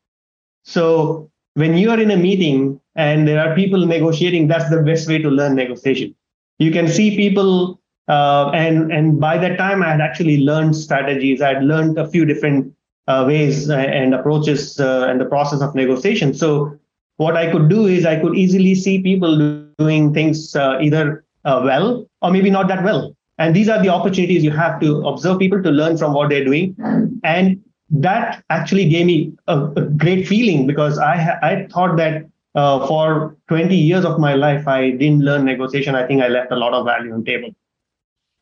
So 0.64 1.30
when 1.56 1.78
you 1.78 1.90
are 1.92 2.00
in 2.00 2.12
a 2.12 2.18
meeting 2.18 2.80
and 2.96 3.28
there 3.28 3.40
are 3.46 3.56
people 3.56 3.86
negotiating, 3.86 4.48
that's 4.48 4.70
the 4.70 4.82
best 4.82 5.08
way 5.08 5.18
to 5.20 5.30
learn 5.30 5.56
negotiation. 5.56 6.16
You 6.60 6.72
can 6.72 6.88
see 6.88 7.16
people, 7.16 7.80
uh, 8.08 8.50
and 8.54 8.92
and 8.92 9.20
by 9.20 9.38
that 9.38 9.58
time 9.58 9.84
I 9.84 9.92
had 9.92 10.02
actually 10.02 10.40
learned 10.40 10.76
strategies. 10.76 11.42
I 11.42 11.54
had 11.54 11.64
learned 11.64 11.98
a 11.98 12.08
few 12.08 12.26
different 12.26 12.74
uh, 13.08 13.24
ways 13.28 13.70
and 13.70 14.14
approaches 14.14 14.80
uh, 14.80 15.08
and 15.10 15.20
the 15.20 15.26
process 15.26 15.62
of 15.62 15.76
negotiation. 15.76 16.34
So 16.34 16.78
what 17.18 17.36
I 17.36 17.52
could 17.52 17.70
do 17.70 17.88
is 17.88 18.06
I 18.06 18.20
could 18.20 18.36
easily 18.36 18.76
see 18.76 19.02
people 19.02 19.64
doing 19.78 20.14
things 20.14 20.56
uh, 20.56 20.78
either 20.82 21.26
uh, 21.46 21.62
well 21.64 22.08
or 22.22 22.32
maybe 22.32 22.50
not 22.50 22.68
that 22.68 22.84
well. 22.84 23.17
And 23.38 23.56
these 23.56 23.70
are 23.70 23.82
the 23.82 23.90
opportunities 23.90 24.44
you 24.44 24.52
have 24.52 24.80
to 24.82 25.08
observe 25.08 25.40
people 25.40 25.62
to 25.62 25.70
learn 25.70 25.98
from 25.98 26.14
what 26.14 26.30
they're 26.30 26.44
doing 26.44 26.76
and 27.24 27.62
that 27.90 28.44
actually 28.50 28.90
gave 28.90 29.06
me 29.06 29.34
a, 29.48 29.64
a 29.76 29.82
great 29.82 30.28
feeling 30.28 30.68
because 30.68 30.98
I 31.00 31.38
I 31.42 31.68
thought 31.72 31.96
that 31.98 32.26
uh, 32.56 32.86
for 32.88 33.38
20 33.48 33.76
years 33.76 34.04
of 34.04 34.20
my 34.20 34.34
life 34.34 34.68
I 34.68 34.92
didn't 34.92 35.22
learn 35.22 35.46
negotiation. 35.46 35.96
I 35.96 36.06
think 36.06 36.22
I 36.22 36.28
left 36.28 36.52
a 36.52 36.56
lot 36.56 36.74
of 36.74 36.86
value 36.86 37.14
on 37.14 37.24
table. 37.24 37.56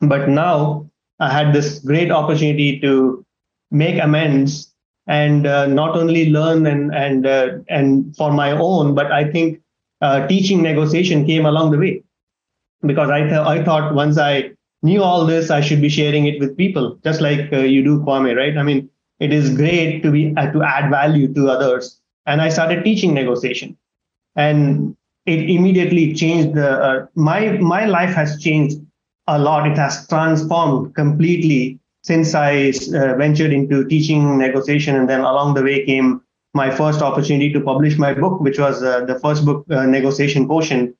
But 0.01 0.29
now 0.29 0.89
I 1.19 1.31
had 1.31 1.53
this 1.53 1.79
great 1.79 2.11
opportunity 2.11 2.79
to 2.81 3.25
make 3.71 4.01
amends 4.01 4.73
and 5.07 5.45
uh, 5.45 5.67
not 5.67 5.95
only 5.95 6.29
learn 6.29 6.65
and 6.65 6.93
and 6.95 7.27
uh, 7.27 7.49
and 7.69 8.15
for 8.15 8.31
my 8.31 8.51
own, 8.51 8.95
but 8.95 9.11
I 9.11 9.29
think 9.31 9.61
uh, 10.01 10.27
teaching 10.27 10.61
negotiation 10.63 11.25
came 11.25 11.45
along 11.45 11.71
the 11.71 11.77
way 11.77 12.03
because 12.85 13.09
I 13.09 13.21
th- 13.21 13.47
I 13.53 13.63
thought 13.63 13.93
once 13.93 14.17
I 14.17 14.51
knew 14.85 15.03
all 15.03 15.25
this, 15.25 15.49
I 15.49 15.61
should 15.61 15.81
be 15.81 15.89
sharing 15.89 16.27
it 16.27 16.39
with 16.39 16.55
people, 16.55 16.97
just 17.03 17.19
like 17.19 17.51
uh, 17.51 17.57
you 17.57 17.83
do, 17.83 17.99
Kwame, 18.01 18.35
right? 18.35 18.57
I 18.57 18.63
mean, 18.63 18.89
it 19.19 19.33
is 19.33 19.55
great 19.55 20.03
to 20.03 20.11
be 20.11 20.33
uh, 20.37 20.51
to 20.51 20.63
add 20.63 20.89
value 20.89 21.33
to 21.33 21.49
others. 21.49 21.99
And 22.25 22.41
i 22.41 22.49
started 22.49 22.83
teaching 22.83 23.13
negotiation. 23.13 23.77
And 24.35 24.95
it 25.25 25.49
immediately 25.49 26.13
changed 26.13 26.55
the 26.55 26.69
uh, 26.87 27.05
my 27.15 27.39
my 27.73 27.85
life 27.85 28.13
has 28.13 28.39
changed 28.41 28.77
a 29.27 29.39
lot. 29.39 29.67
It 29.67 29.77
has 29.77 30.07
transformed 30.07 30.93
completely 30.95 31.79
since 32.03 32.35
i 32.35 32.69
uh, 32.69 33.15
ventured 33.23 33.53
into 33.53 33.85
teaching 33.87 34.37
negotiation. 34.37 34.95
And 34.95 35.09
then 35.09 35.21
along 35.21 35.55
the 35.55 35.63
way 35.63 35.85
came 35.85 36.21
my 36.53 36.69
first 36.71 37.01
opportunity 37.01 37.51
to 37.53 37.61
publish 37.61 37.97
my 37.97 38.13
book 38.13 38.39
which 38.39 38.59
was 38.59 38.83
uh, 38.83 39.05
the 39.05 39.19
first 39.19 39.45
book 39.45 39.65
uh, 39.71 39.85
negotiation 39.85 40.47
quotient. 40.47 40.95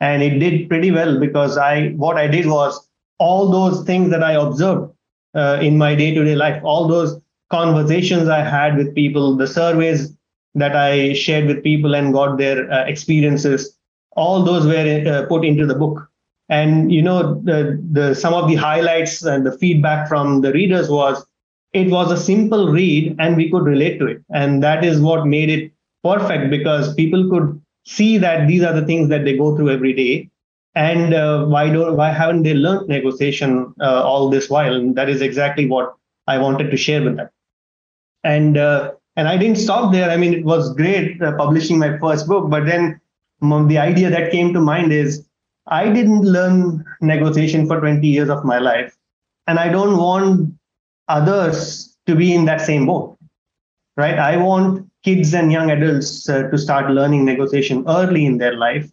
And 0.00 0.22
it 0.22 0.38
did 0.38 0.68
pretty 0.68 0.90
well 0.90 1.18
because 1.20 1.56
i 1.56 1.74
what 2.04 2.16
i 2.16 2.26
did 2.26 2.46
was 2.46 2.80
all 3.18 3.50
those 3.50 3.84
things 3.84 4.10
that 4.10 4.22
i 4.22 4.32
observed 4.32 4.90
uh, 5.34 5.58
in 5.60 5.76
my 5.78 5.94
day-to-day 5.94 6.34
life 6.34 6.60
all 6.64 6.86
those 6.88 7.20
conversations 7.50 8.28
I 8.28 8.42
had 8.42 8.76
with 8.76 8.94
people, 8.94 9.36
the 9.36 9.46
surveys 9.46 10.12
that 10.54 10.74
I 10.76 11.12
shared 11.14 11.46
with 11.46 11.62
people 11.62 11.94
and 11.94 12.12
got 12.12 12.36
their 12.38 12.70
uh, 12.70 12.84
experiences, 12.84 13.76
all 14.16 14.42
those 14.42 14.66
were 14.66 15.04
uh, 15.06 15.26
put 15.26 15.44
into 15.44 15.66
the 15.66 15.74
book. 15.74 16.08
And 16.48 16.92
you 16.92 17.02
know, 17.02 17.40
the, 17.42 17.80
the 17.90 18.14
some 18.14 18.34
of 18.34 18.48
the 18.48 18.54
highlights 18.54 19.22
and 19.22 19.46
the 19.46 19.56
feedback 19.58 20.08
from 20.08 20.42
the 20.42 20.52
readers 20.52 20.88
was 20.90 21.24
it 21.72 21.90
was 21.90 22.12
a 22.12 22.16
simple 22.16 22.70
read 22.70 23.16
and 23.18 23.36
we 23.36 23.50
could 23.50 23.64
relate 23.64 23.98
to 23.98 24.06
it. 24.06 24.22
And 24.30 24.62
that 24.62 24.84
is 24.84 25.00
what 25.00 25.26
made 25.26 25.48
it 25.48 25.72
perfect 26.02 26.50
because 26.50 26.94
people 26.94 27.28
could 27.30 27.60
see 27.86 28.18
that 28.18 28.46
these 28.46 28.62
are 28.62 28.78
the 28.78 28.86
things 28.86 29.08
that 29.08 29.24
they 29.24 29.36
go 29.36 29.56
through 29.56 29.70
every 29.70 29.94
day 29.94 30.30
and 30.74 31.14
uh, 31.14 31.44
why 31.44 31.68
don't 31.70 31.96
why 31.96 32.10
haven't 32.10 32.42
they 32.42 32.54
learned 32.54 32.88
negotiation 32.88 33.74
uh, 33.80 34.02
all 34.02 34.28
this 34.28 34.50
while 34.50 34.74
and 34.74 34.96
that 34.96 35.08
is 35.08 35.20
exactly 35.20 35.66
what 35.66 35.94
i 36.26 36.36
wanted 36.38 36.70
to 36.70 36.76
share 36.76 37.02
with 37.02 37.16
them 37.16 37.28
and 38.24 38.56
uh, 38.56 38.92
and 39.16 39.28
I 39.28 39.36
didn't 39.36 39.58
stop 39.58 39.92
there. 39.92 40.10
I 40.10 40.16
mean, 40.16 40.34
it 40.34 40.44
was 40.44 40.74
great 40.74 41.22
uh, 41.22 41.36
publishing 41.36 41.78
my 41.78 41.98
first 41.98 42.26
book, 42.26 42.50
but 42.50 42.66
then 42.66 43.00
the 43.40 43.78
idea 43.78 44.10
that 44.10 44.32
came 44.32 44.52
to 44.54 44.60
mind 44.60 44.92
is 44.92 45.26
I 45.66 45.90
didn't 45.90 46.22
learn 46.22 46.84
negotiation 47.00 47.66
for 47.66 47.78
20 47.80 48.06
years 48.06 48.28
of 48.28 48.44
my 48.44 48.58
life, 48.58 48.96
and 49.46 49.58
I 49.58 49.68
don't 49.68 49.98
want 49.98 50.54
others 51.08 51.96
to 52.06 52.14
be 52.14 52.34
in 52.34 52.44
that 52.46 52.60
same 52.60 52.86
boat, 52.86 53.16
right? 53.96 54.18
I 54.18 54.36
want 54.36 54.88
kids 55.04 55.34
and 55.34 55.52
young 55.52 55.70
adults 55.70 56.28
uh, 56.28 56.44
to 56.50 56.58
start 56.58 56.90
learning 56.90 57.24
negotiation 57.24 57.84
early 57.86 58.24
in 58.24 58.38
their 58.38 58.56
life. 58.56 58.90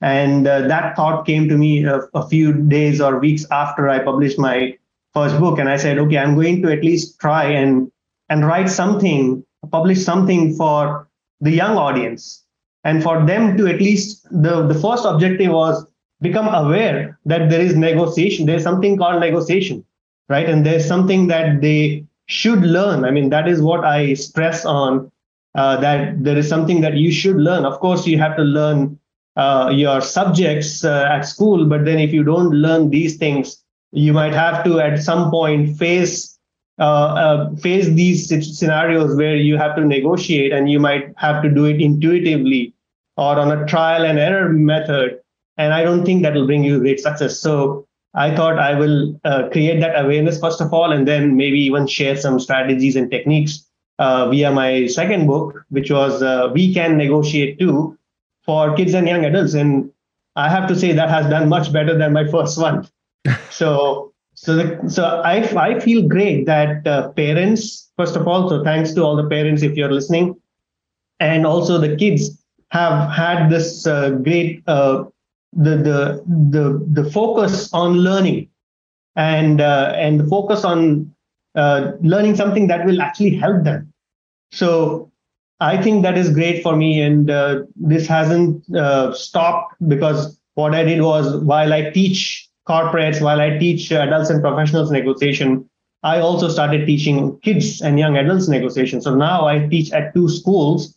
And 0.00 0.46
uh, 0.46 0.68
that 0.68 0.96
thought 0.96 1.26
came 1.26 1.48
to 1.48 1.56
me 1.56 1.84
a, 1.84 2.00
a 2.14 2.28
few 2.28 2.52
days 2.52 3.00
or 3.00 3.18
weeks 3.18 3.46
after 3.50 3.88
I 3.88 4.00
published 4.00 4.38
my 4.38 4.76
first 5.14 5.38
book. 5.40 5.58
And 5.58 5.68
I 5.68 5.76
said, 5.76 5.98
okay, 5.98 6.18
I'm 6.18 6.34
going 6.34 6.62
to 6.62 6.72
at 6.72 6.84
least 6.84 7.18
try 7.18 7.44
and 7.44 7.90
and 8.28 8.46
write 8.46 8.68
something, 8.68 9.44
publish 9.70 10.04
something 10.04 10.54
for 10.56 11.08
the 11.40 11.50
young 11.50 11.76
audience. 11.76 12.44
And 12.84 13.02
for 13.02 13.24
them 13.24 13.56
to 13.56 13.66
at 13.66 13.80
least, 13.80 14.26
the, 14.30 14.66
the 14.66 14.74
first 14.74 15.04
objective 15.04 15.52
was 15.52 15.86
become 16.20 16.48
aware 16.48 17.18
that 17.24 17.50
there 17.50 17.60
is 17.60 17.76
negotiation. 17.76 18.46
There's 18.46 18.62
something 18.62 18.96
called 18.96 19.20
negotiation, 19.20 19.84
right? 20.28 20.48
And 20.48 20.64
there's 20.64 20.86
something 20.86 21.26
that 21.28 21.60
they 21.60 22.04
should 22.26 22.60
learn. 22.60 23.04
I 23.04 23.10
mean, 23.10 23.30
that 23.30 23.48
is 23.48 23.60
what 23.62 23.84
I 23.84 24.14
stress 24.14 24.64
on 24.64 25.10
uh, 25.54 25.80
that 25.80 26.22
there 26.22 26.36
is 26.36 26.48
something 26.48 26.80
that 26.82 26.94
you 26.94 27.10
should 27.10 27.36
learn. 27.36 27.64
Of 27.64 27.80
course, 27.80 28.06
you 28.06 28.18
have 28.18 28.36
to 28.36 28.42
learn 28.42 28.98
uh, 29.36 29.70
your 29.72 30.00
subjects 30.00 30.84
uh, 30.84 31.08
at 31.10 31.22
school, 31.22 31.66
but 31.66 31.84
then 31.84 31.98
if 31.98 32.12
you 32.12 32.24
don't 32.24 32.50
learn 32.50 32.90
these 32.90 33.16
things, 33.16 33.62
you 33.92 34.12
might 34.12 34.32
have 34.32 34.64
to 34.64 34.80
at 34.80 35.02
some 35.02 35.30
point 35.30 35.76
face 35.78 36.36
uh, 36.78 36.82
uh, 36.82 37.56
face 37.56 37.88
these 37.88 38.28
scenarios 38.58 39.16
where 39.16 39.36
you 39.36 39.56
have 39.56 39.74
to 39.74 39.82
negotiate 39.82 40.52
and 40.52 40.70
you 40.70 40.78
might 40.78 41.10
have 41.16 41.42
to 41.42 41.48
do 41.48 41.64
it 41.64 41.80
intuitively 41.80 42.74
or 43.16 43.38
on 43.38 43.50
a 43.50 43.66
trial 43.66 44.04
and 44.04 44.18
error 44.18 44.50
method. 44.50 45.18
And 45.56 45.72
I 45.72 45.82
don't 45.82 46.04
think 46.04 46.22
that 46.22 46.34
will 46.34 46.44
bring 46.46 46.64
you 46.64 46.78
great 46.78 47.00
success. 47.00 47.38
So 47.38 47.86
I 48.12 48.34
thought 48.34 48.58
I 48.58 48.78
will 48.78 49.18
uh, 49.24 49.48
create 49.48 49.80
that 49.80 49.98
awareness 49.98 50.38
first 50.38 50.60
of 50.60 50.72
all, 50.74 50.92
and 50.92 51.08
then 51.08 51.36
maybe 51.36 51.58
even 51.60 51.86
share 51.86 52.16
some 52.16 52.38
strategies 52.38 52.94
and 52.94 53.10
techniques 53.10 53.66
uh, 53.98 54.28
via 54.28 54.52
my 54.52 54.86
second 54.86 55.26
book, 55.26 55.64
which 55.70 55.90
was 55.90 56.22
uh, 56.22 56.50
We 56.52 56.74
Can 56.74 56.98
Negotiate 56.98 57.58
Too 57.58 57.95
for 58.46 58.74
kids 58.76 58.94
and 58.94 59.06
young 59.06 59.24
adults. 59.24 59.54
And 59.54 59.90
I 60.36 60.48
have 60.48 60.66
to 60.68 60.76
say 60.76 60.92
that 60.92 61.10
has 61.10 61.28
done 61.28 61.48
much 61.48 61.72
better 61.72 61.98
than 61.98 62.12
my 62.12 62.26
first 62.26 62.58
one. 62.68 62.88
so 63.50 64.12
so, 64.36 64.54
the, 64.54 64.90
so 64.90 65.02
I, 65.02 65.38
I 65.56 65.80
feel 65.80 66.06
great 66.06 66.44
that 66.44 66.86
uh, 66.86 67.08
parents, 67.12 67.90
first 67.96 68.16
of 68.16 68.28
all, 68.28 68.50
so 68.50 68.62
thanks 68.62 68.92
to 68.92 69.02
all 69.02 69.16
the 69.16 69.28
parents 69.28 69.62
if 69.62 69.74
you're 69.76 69.90
listening, 69.90 70.36
and 71.20 71.46
also 71.46 71.78
the 71.78 71.96
kids 71.96 72.44
have 72.70 73.10
had 73.10 73.48
this 73.48 73.86
uh, 73.86 74.10
great 74.10 74.62
uh, 74.66 75.04
the, 75.54 75.76
the 75.76 76.22
the 76.26 77.02
the 77.02 77.10
focus 77.10 77.72
on 77.72 77.94
learning 77.94 78.50
and 79.16 79.62
uh, 79.62 79.94
and 79.96 80.20
the 80.20 80.26
focus 80.26 80.64
on 80.64 81.10
uh, 81.54 81.92
learning 82.02 82.36
something 82.36 82.66
that 82.66 82.84
will 82.84 83.00
actually 83.00 83.34
help 83.36 83.64
them. 83.64 83.90
So 84.52 85.05
I 85.60 85.80
think 85.82 86.02
that 86.02 86.18
is 86.18 86.28
great 86.30 86.62
for 86.62 86.76
me, 86.76 87.00
and 87.00 87.30
uh, 87.30 87.62
this 87.76 88.06
hasn't 88.06 88.64
stopped 89.16 89.74
because 89.88 90.38
what 90.54 90.74
I 90.74 90.84
did 90.84 91.00
was 91.02 91.36
while 91.44 91.72
I 91.72 91.90
teach 91.90 92.48
corporates, 92.68 93.22
while 93.22 93.40
I 93.40 93.58
teach 93.58 93.90
adults 93.92 94.28
and 94.28 94.42
professionals 94.42 94.90
negotiation, 94.90 95.68
I 96.02 96.20
also 96.20 96.48
started 96.48 96.86
teaching 96.86 97.38
kids 97.40 97.80
and 97.80 97.98
young 97.98 98.16
adults 98.16 98.48
negotiation. 98.48 99.00
So 99.00 99.14
now 99.14 99.46
I 99.46 99.66
teach 99.66 99.92
at 99.92 100.14
two 100.14 100.28
schools 100.28 100.96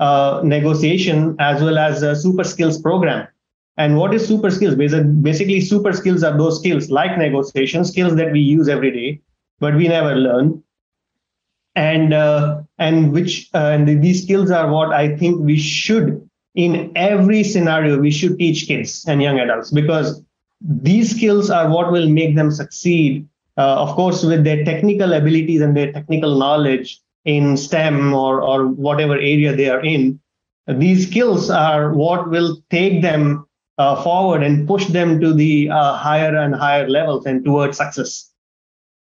uh, 0.00 0.40
negotiation 0.44 1.36
as 1.38 1.62
well 1.62 1.78
as 1.78 2.02
a 2.02 2.16
super 2.16 2.44
skills 2.44 2.80
program. 2.80 3.28
And 3.76 3.96
what 3.96 4.14
is 4.14 4.26
super 4.26 4.50
skills? 4.50 4.74
Basically, 4.74 5.60
super 5.60 5.92
skills 5.92 6.22
are 6.22 6.36
those 6.36 6.58
skills 6.58 6.90
like 6.90 7.18
negotiation 7.18 7.84
skills 7.84 8.14
that 8.16 8.32
we 8.32 8.40
use 8.40 8.68
every 8.68 8.90
day, 8.90 9.20
but 9.60 9.74
we 9.76 9.88
never 9.88 10.14
learn. 10.14 10.62
And 11.76 12.14
uh, 12.14 12.62
and 12.78 13.12
which 13.12 13.50
uh, 13.52 13.74
and 13.74 14.02
these 14.02 14.22
skills 14.22 14.50
are 14.50 14.70
what 14.70 14.92
I 14.92 15.16
think 15.16 15.40
we 15.40 15.58
should 15.58 16.28
in 16.54 16.92
every 16.94 17.42
scenario 17.42 17.98
we 17.98 18.12
should 18.12 18.38
teach 18.38 18.68
kids 18.68 19.04
and 19.08 19.20
young 19.20 19.40
adults 19.40 19.72
because 19.72 20.22
these 20.60 21.14
skills 21.14 21.50
are 21.50 21.68
what 21.68 21.90
will 21.90 22.08
make 22.08 22.36
them 22.36 22.50
succeed. 22.50 23.28
Uh, 23.56 23.82
of 23.82 23.94
course, 23.96 24.24
with 24.24 24.44
their 24.44 24.64
technical 24.64 25.12
abilities 25.12 25.60
and 25.60 25.76
their 25.76 25.92
technical 25.92 26.38
knowledge 26.38 27.00
in 27.24 27.56
STEM 27.56 28.14
or 28.14 28.40
or 28.40 28.68
whatever 28.68 29.14
area 29.14 29.54
they 29.54 29.68
are 29.68 29.84
in, 29.84 30.20
these 30.66 31.08
skills 31.08 31.50
are 31.50 31.92
what 31.92 32.30
will 32.30 32.62
take 32.70 33.02
them 33.02 33.46
uh, 33.78 34.02
forward 34.02 34.42
and 34.42 34.66
push 34.66 34.86
them 34.86 35.20
to 35.20 35.32
the 35.32 35.68
uh, 35.70 35.96
higher 35.96 36.36
and 36.36 36.54
higher 36.54 36.88
levels 36.88 37.26
and 37.26 37.44
towards 37.44 37.76
success. 37.76 38.30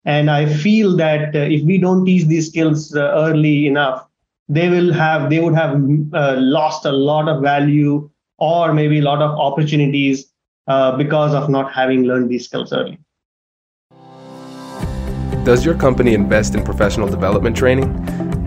And 0.05 0.29
I 0.29 0.45
feel 0.45 0.95
that 0.97 1.35
uh, 1.35 1.39
if 1.39 1.63
we 1.63 1.77
don't 1.77 2.05
teach 2.05 2.25
these 2.25 2.49
skills 2.49 2.95
uh, 2.95 3.11
early 3.15 3.67
enough, 3.67 4.05
they 4.49 4.69
will 4.69 4.91
have 4.91 5.29
they 5.29 5.39
would 5.39 5.55
have 5.55 5.75
uh, 6.13 6.35
lost 6.37 6.85
a 6.85 6.91
lot 6.91 7.29
of 7.29 7.41
value 7.41 8.09
or 8.37 8.73
maybe 8.73 8.99
a 8.99 9.01
lot 9.01 9.21
of 9.21 9.31
opportunities 9.39 10.29
because 10.97 11.33
of 11.33 11.49
not 11.49 11.71
having 11.71 12.03
learned 12.03 12.29
these 12.29 12.45
skills 12.45 12.73
early. 12.73 12.97
Does 15.45 15.65
your 15.65 15.75
company 15.75 16.13
invest 16.13 16.55
in 16.55 16.63
professional 16.63 17.07
development 17.07 17.55
training? 17.55 17.91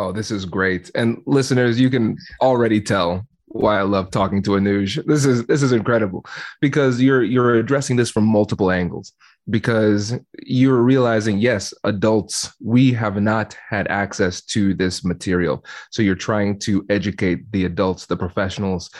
Oh, 0.00 0.12
this 0.12 0.30
is 0.30 0.46
great. 0.46 0.90
And 0.94 1.20
listeners, 1.26 1.78
you 1.78 1.90
can 1.90 2.16
already 2.40 2.80
tell 2.80 3.26
why 3.48 3.78
I 3.78 3.82
love 3.82 4.10
talking 4.10 4.42
to 4.44 4.52
Anuj. 4.52 5.04
This 5.04 5.26
is 5.26 5.44
this 5.44 5.62
is 5.62 5.72
incredible 5.72 6.24
because 6.62 7.02
you're 7.02 7.22
you're 7.22 7.56
addressing 7.56 7.96
this 7.96 8.10
from 8.10 8.24
multiple 8.24 8.70
angles 8.70 9.12
because 9.50 10.14
you're 10.42 10.82
realizing 10.82 11.38
yes 11.38 11.74
adults 11.84 12.50
we 12.62 12.92
have 12.92 13.20
not 13.20 13.54
had 13.68 13.88
access 13.88 14.40
to 14.42 14.74
this 14.74 15.04
material 15.04 15.64
so 15.90 16.02
you're 16.02 16.14
trying 16.14 16.58
to 16.58 16.84
educate 16.90 17.50
the 17.52 17.64
adults 17.64 18.06
the 18.06 18.16
professionals 18.16 18.90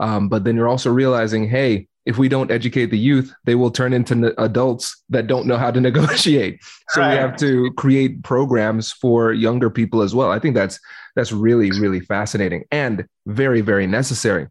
um, 0.00 0.28
but 0.28 0.42
then 0.44 0.56
you're 0.56 0.68
also 0.68 0.90
realizing 0.90 1.46
hey 1.46 1.86
if 2.10 2.18
we 2.18 2.28
don't 2.28 2.50
educate 2.50 2.86
the 2.86 2.98
youth 2.98 3.32
they 3.44 3.54
will 3.54 3.70
turn 3.70 3.92
into 3.92 4.34
adults 4.42 5.00
that 5.08 5.28
don't 5.28 5.46
know 5.46 5.56
how 5.56 5.70
to 5.70 5.80
negotiate 5.88 6.58
so 6.88 7.00
right. 7.00 7.10
we 7.10 7.16
have 7.16 7.36
to 7.36 7.70
create 7.76 8.22
programs 8.24 8.90
for 8.92 9.32
younger 9.32 9.70
people 9.70 10.02
as 10.02 10.12
well 10.14 10.30
i 10.30 10.38
think 10.38 10.54
that's 10.56 10.78
that's 11.14 11.30
really 11.30 11.70
really 11.70 12.00
fascinating 12.00 12.64
and 12.72 13.06
very 13.26 13.60
very 13.60 13.86
necessary 13.86 14.48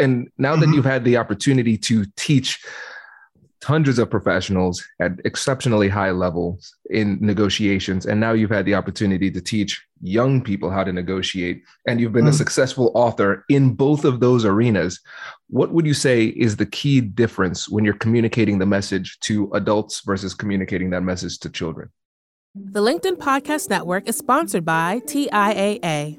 and 0.00 0.30
now 0.38 0.52
mm-hmm. 0.52 0.62
that 0.62 0.74
you've 0.74 0.84
had 0.84 1.04
the 1.04 1.18
opportunity 1.18 1.76
to 1.76 2.06
teach 2.16 2.58
hundreds 3.64 3.98
of 3.98 4.10
professionals 4.10 4.84
at 5.00 5.12
exceptionally 5.24 5.88
high 5.88 6.10
levels 6.10 6.74
in 6.90 7.18
negotiations 7.20 8.06
and 8.06 8.20
now 8.20 8.32
you've 8.32 8.50
had 8.50 8.64
the 8.64 8.74
opportunity 8.74 9.30
to 9.30 9.40
teach 9.40 9.84
young 10.00 10.42
people 10.42 10.70
how 10.70 10.82
to 10.82 10.92
negotiate 10.92 11.62
and 11.86 12.00
you've 12.00 12.12
been 12.12 12.24
mm. 12.24 12.28
a 12.28 12.30
hmm. 12.32 12.36
successful 12.36 12.90
author 12.94 13.44
in 13.48 13.74
both 13.74 14.04
of 14.04 14.20
those 14.20 14.44
arenas 14.44 15.00
what 15.48 15.72
would 15.72 15.86
you 15.86 15.94
say 15.94 16.26
is 16.26 16.56
the 16.56 16.66
key 16.66 17.00
difference 17.00 17.68
when 17.68 17.84
you're 17.84 17.94
communicating 17.94 18.58
the 18.58 18.66
message 18.66 19.18
to 19.20 19.50
adults 19.52 20.00
versus 20.00 20.34
communicating 20.34 20.90
that 20.90 21.02
message 21.02 21.38
to 21.38 21.48
children 21.48 21.88
the 22.54 22.80
linkedin 22.80 23.16
podcast 23.16 23.70
network 23.70 24.08
is 24.08 24.16
sponsored 24.16 24.64
by 24.64 25.00
tiaa 25.06 26.18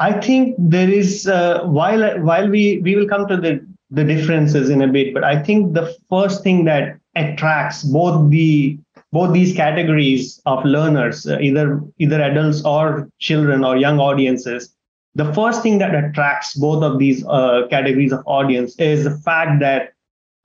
I 0.00 0.18
think 0.18 0.56
there 0.58 0.88
is 0.88 1.28
uh, 1.28 1.62
while 1.64 2.18
while 2.20 2.48
we 2.48 2.78
we 2.78 2.96
will 2.96 3.06
come 3.06 3.28
to 3.28 3.36
the 3.36 3.64
the 3.90 4.02
differences 4.02 4.70
in 4.70 4.80
a 4.80 4.88
bit, 4.88 5.12
but 5.12 5.24
I 5.24 5.42
think 5.42 5.74
the 5.74 5.94
first 6.08 6.42
thing 6.42 6.64
that 6.64 6.98
attracts 7.16 7.82
both 7.82 8.30
the 8.30 8.78
both 9.12 9.34
these 9.34 9.54
categories 9.54 10.40
of 10.46 10.64
learners, 10.64 11.26
uh, 11.26 11.38
either 11.40 11.82
either 11.98 12.22
adults 12.22 12.64
or 12.64 13.10
children 13.18 13.62
or 13.62 13.76
young 13.76 13.98
audiences, 13.98 14.74
the 15.16 15.34
first 15.34 15.62
thing 15.62 15.76
that 15.78 15.94
attracts 15.94 16.54
both 16.54 16.82
of 16.82 16.98
these 16.98 17.22
uh, 17.26 17.66
categories 17.68 18.12
of 18.12 18.22
audience 18.24 18.78
is 18.78 19.04
the 19.04 19.18
fact 19.18 19.60
that 19.60 19.92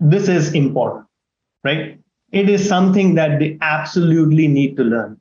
this 0.01 0.27
is 0.27 0.53
important, 0.53 1.05
right? 1.63 1.97
It 2.33 2.49
is 2.49 2.67
something 2.67 3.15
that 3.15 3.39
they 3.39 3.57
absolutely 3.61 4.49
need 4.49 4.75
to 4.75 4.83
learn, 4.83 5.17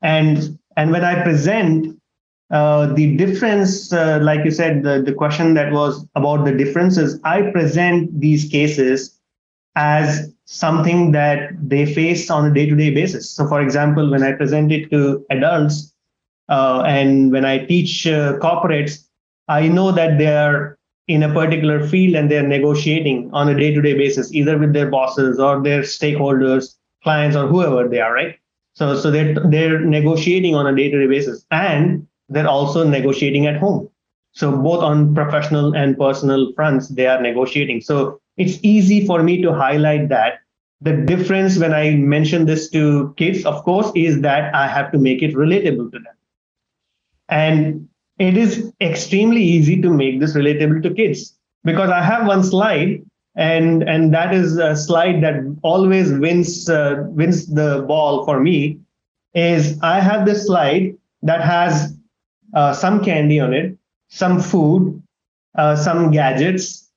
and 0.00 0.58
and 0.78 0.92
when 0.92 1.04
I 1.04 1.22
present 1.22 1.99
uh, 2.50 2.92
the 2.94 3.16
difference, 3.16 3.92
uh, 3.92 4.18
like 4.22 4.44
you 4.44 4.50
said, 4.50 4.82
the, 4.82 5.00
the 5.00 5.12
question 5.12 5.54
that 5.54 5.72
was 5.72 6.04
about 6.16 6.44
the 6.44 6.52
differences, 6.52 7.20
I 7.22 7.50
present 7.50 8.20
these 8.20 8.48
cases 8.50 9.16
as 9.76 10.32
something 10.46 11.12
that 11.12 11.50
they 11.62 11.86
face 11.94 12.28
on 12.28 12.50
a 12.50 12.52
day 12.52 12.66
to 12.68 12.74
day 12.74 12.90
basis. 12.90 13.30
So, 13.30 13.46
for 13.46 13.60
example, 13.60 14.10
when 14.10 14.24
I 14.24 14.32
present 14.32 14.72
it 14.72 14.90
to 14.90 15.24
adults 15.30 15.92
uh, 16.48 16.82
and 16.86 17.30
when 17.30 17.44
I 17.44 17.64
teach 17.64 18.06
uh, 18.06 18.36
corporates, 18.38 19.06
I 19.46 19.68
know 19.68 19.92
that 19.92 20.18
they 20.18 20.34
are 20.34 20.76
in 21.06 21.22
a 21.22 21.32
particular 21.32 21.86
field 21.86 22.16
and 22.16 22.30
they're 22.30 22.46
negotiating 22.46 23.30
on 23.32 23.48
a 23.48 23.54
day 23.54 23.72
to 23.72 23.80
day 23.80 23.94
basis, 23.94 24.32
either 24.32 24.58
with 24.58 24.72
their 24.72 24.90
bosses 24.90 25.38
or 25.38 25.62
their 25.62 25.82
stakeholders, 25.82 26.76
clients, 27.04 27.36
or 27.36 27.46
whoever 27.46 27.88
they 27.88 28.00
are, 28.00 28.12
right? 28.12 28.36
So, 28.74 28.96
so 28.96 29.10
they're, 29.10 29.34
they're 29.34 29.80
negotiating 29.80 30.54
on 30.56 30.66
a 30.66 30.74
day 30.74 30.90
to 30.90 30.98
day 30.98 31.06
basis. 31.06 31.44
And 31.50 32.06
they're 32.30 32.48
also 32.48 32.86
negotiating 32.86 33.46
at 33.46 33.56
home. 33.56 33.88
So 34.32 34.56
both 34.56 34.82
on 34.82 35.14
professional 35.14 35.74
and 35.74 35.98
personal 35.98 36.52
fronts, 36.54 36.88
they 36.88 37.06
are 37.06 37.20
negotiating. 37.20 37.80
So 37.80 38.20
it's 38.36 38.58
easy 38.62 39.06
for 39.06 39.22
me 39.22 39.42
to 39.42 39.52
highlight 39.52 40.08
that. 40.08 40.40
The 40.80 40.96
difference 40.96 41.58
when 41.58 41.74
I 41.74 41.90
mention 41.96 42.46
this 42.46 42.70
to 42.70 43.12
kids, 43.18 43.44
of 43.44 43.62
course, 43.64 43.92
is 43.94 44.22
that 44.22 44.54
I 44.54 44.66
have 44.66 44.90
to 44.92 44.98
make 44.98 45.22
it 45.22 45.34
relatable 45.34 45.92
to 45.92 45.98
them. 45.98 46.14
And 47.28 47.88
it 48.18 48.36
is 48.36 48.72
extremely 48.80 49.42
easy 49.42 49.80
to 49.82 49.90
make 49.90 50.20
this 50.20 50.34
relatable 50.34 50.82
to 50.84 50.94
kids 50.94 51.36
because 51.64 51.90
I 51.90 52.02
have 52.02 52.26
one 52.26 52.42
slide 52.42 53.04
and 53.36 53.82
and 53.82 54.12
that 54.14 54.34
is 54.34 54.56
a 54.56 54.76
slide 54.76 55.22
that 55.22 55.34
always 55.62 56.12
wins 56.12 56.68
uh, 56.68 57.04
wins 57.08 57.46
the 57.46 57.84
ball 57.86 58.24
for 58.24 58.40
me. 58.40 58.78
Is 59.34 59.78
I 59.82 60.00
have 60.00 60.26
this 60.26 60.46
slide 60.46 60.96
that 61.22 61.40
has 61.40 61.96
uh, 62.54 62.72
some 62.72 63.04
candy 63.04 63.40
on 63.40 63.54
it, 63.54 63.76
some 64.08 64.40
food, 64.40 65.02
uh, 65.56 65.76
some 65.76 66.10
gadgets, 66.10 66.90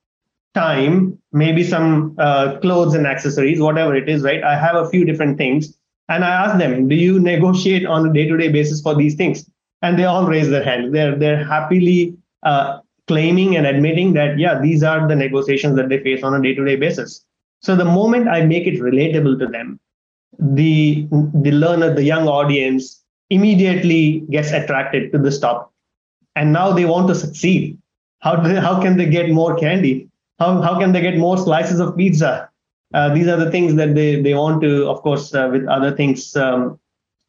time, 0.54 1.18
maybe 1.32 1.64
some 1.64 2.16
uh, 2.20 2.60
clothes 2.60 2.94
and 2.94 3.08
accessories, 3.08 3.60
whatever 3.60 3.96
it 3.96 4.08
is, 4.08 4.24
right? 4.24 4.44
I 4.44 4.56
have 4.56 4.76
a 4.76 4.90
few 4.90 5.06
different 5.06 5.38
things. 5.38 5.78
And 6.10 6.24
I 6.24 6.30
ask 6.30 6.58
them, 6.58 6.88
do 6.88 6.96
you 6.96 7.20
negotiate 7.32 7.86
on 7.86 8.08
a 8.08 8.14
day 8.14 8.28
to 8.28 8.38
day 8.38 8.50
basis 8.50 8.82
for 8.82 8.96
these 8.96 9.16
things? 9.16 9.50
And 9.82 9.98
they 9.98 10.06
all 10.06 10.26
raise 10.26 10.50
their 10.50 10.64
hand. 10.64 10.94
They're, 10.94 11.16
they're 11.16 11.44
happily 11.44 12.16
uh, 12.44 12.80
claiming 13.08 13.58
and 13.58 13.66
admitting 13.66 14.14
that, 14.14 14.38
yeah, 14.38 14.60
these 14.60 14.84
are 14.84 15.08
the 15.08 15.16
negotiations 15.16 15.76
that 15.76 15.90
they 15.90 16.00
face 16.00 16.24
on 16.24 16.34
a 16.34 16.42
day 16.42 16.54
to 16.54 16.64
day 16.64 16.76
basis. 16.76 17.26
So 17.62 17.76
the 17.76 17.86
moment 17.86 18.28
I 18.28 18.46
make 18.46 18.68
it 18.68 18.80
relatable 18.80 19.40
to 19.40 19.48
them, 19.48 19.80
the, 20.40 21.08
the 21.12 21.52
learner, 21.52 21.94
the 21.94 22.04
young 22.04 22.28
audience 22.28 23.03
immediately 23.34 24.24
gets 24.36 24.52
attracted 24.52 25.12
to 25.12 25.18
this 25.18 25.40
topic. 25.40 25.68
And 26.36 26.54
now 26.54 26.72
they 26.72 26.86
want 26.86 27.08
to 27.10 27.16
succeed. 27.16 27.78
How, 28.20 28.36
do 28.36 28.52
they, 28.52 28.60
how 28.60 28.82
can 28.82 28.98
they 28.98 29.10
get 29.18 29.30
more 29.30 29.56
candy? 29.56 30.10
How, 30.40 30.62
how 30.62 30.80
can 30.80 30.92
they 30.94 31.02
get 31.02 31.18
more 31.18 31.38
slices 31.38 31.80
of 31.80 31.96
pizza? 31.98 32.50
Uh, 32.94 33.14
these 33.14 33.28
are 33.28 33.38
the 33.38 33.52
things 33.52 33.76
that 33.76 33.96
they, 33.96 34.22
they 34.22 34.34
want 34.34 34.62
to, 34.62 34.88
of 34.88 35.02
course, 35.02 35.34
uh, 35.34 35.50
with 35.52 35.68
other 35.68 35.96
things 35.96 36.36
um, 36.36 36.80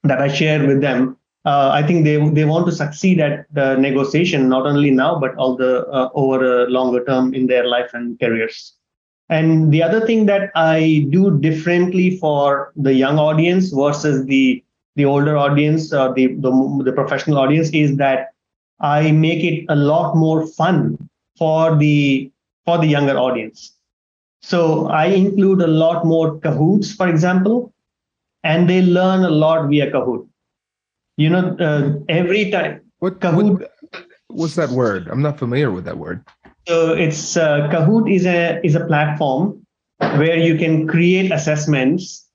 that 0.05 0.21
I 0.21 0.29
share 0.29 0.67
with 0.67 0.81
them. 0.81 1.17
Uh, 1.45 1.71
I 1.75 1.87
think 1.87 2.05
they 2.05 2.17
they 2.31 2.47
want 2.47 2.65
to 2.67 2.73
succeed 2.73 3.21
at 3.21 3.45
the 3.53 3.77
negotiation 3.77 4.49
not 4.49 4.65
only 4.65 4.91
now 4.91 5.21
but 5.21 5.35
all 5.37 5.57
the 5.57 5.87
uh, 5.89 6.09
over 6.15 6.63
a 6.63 6.71
longer 6.71 7.05
term 7.05 7.35
in 7.35 7.47
their 7.47 7.67
life 7.67 7.91
and 7.93 8.19
careers. 8.19 8.73
And 9.29 9.73
the 9.73 9.83
other 9.83 10.07
thing 10.07 10.25
that 10.27 10.51
I 10.55 11.07
do 11.11 11.39
differently 11.39 12.17
for 12.19 12.73
the 12.77 12.95
young 12.95 13.19
audience 13.19 13.71
versus 13.71 14.25
the 14.25 14.65
the 14.97 15.05
older 15.05 15.37
audience 15.37 15.93
or 15.93 16.13
the, 16.15 16.29
the 16.35 16.83
the 16.85 16.93
professional 16.93 17.39
audience 17.39 17.71
is 17.71 17.97
that 17.97 18.33
I 18.81 19.13
make 19.13 19.43
it 19.45 19.65
a 19.69 19.77
lot 19.77 20.17
more 20.17 20.47
fun 20.47 20.99
for 21.37 21.77
the 21.77 22.31
for 22.65 22.79
the 22.79 22.87
younger 22.87 23.19
audience. 23.19 23.77
So 24.43 24.89
I 24.89 25.07
include 25.07 25.63
a 25.63 25.67
lot 25.67 26.05
more 26.05 26.39
Kahoots, 26.41 26.95
for 26.95 27.09
example, 27.09 27.73
and 28.43 28.69
they 28.69 28.83
learn 28.83 29.25
a 29.25 29.31
lot 29.31 29.69
via 29.69 29.91
Kahoot. 29.91 30.29
You 31.17 31.31
know, 31.31 31.57
uh, 31.59 31.99
every 32.09 32.51
time. 32.51 32.81
What 32.99 33.21
Kahoot? 33.21 33.61
What, 33.61 34.05
what's 34.29 34.55
that 34.57 34.71
word? 34.71 35.09
I'm 35.09 35.23
not 35.23 35.39
familiar 35.39 35.71
with 35.71 35.85
that 35.87 35.99
word. 35.99 36.25
So 36.69 36.93
it's 36.93 37.37
uh, 37.37 37.69
Kahoot 37.73 38.13
is 38.13 38.27
a 38.27 38.61
is 38.65 38.75
a 38.75 38.85
platform 38.87 39.65
where 39.99 40.37
you 40.37 40.57
can 40.57 40.87
create 40.87 41.31
assessments 41.31 42.27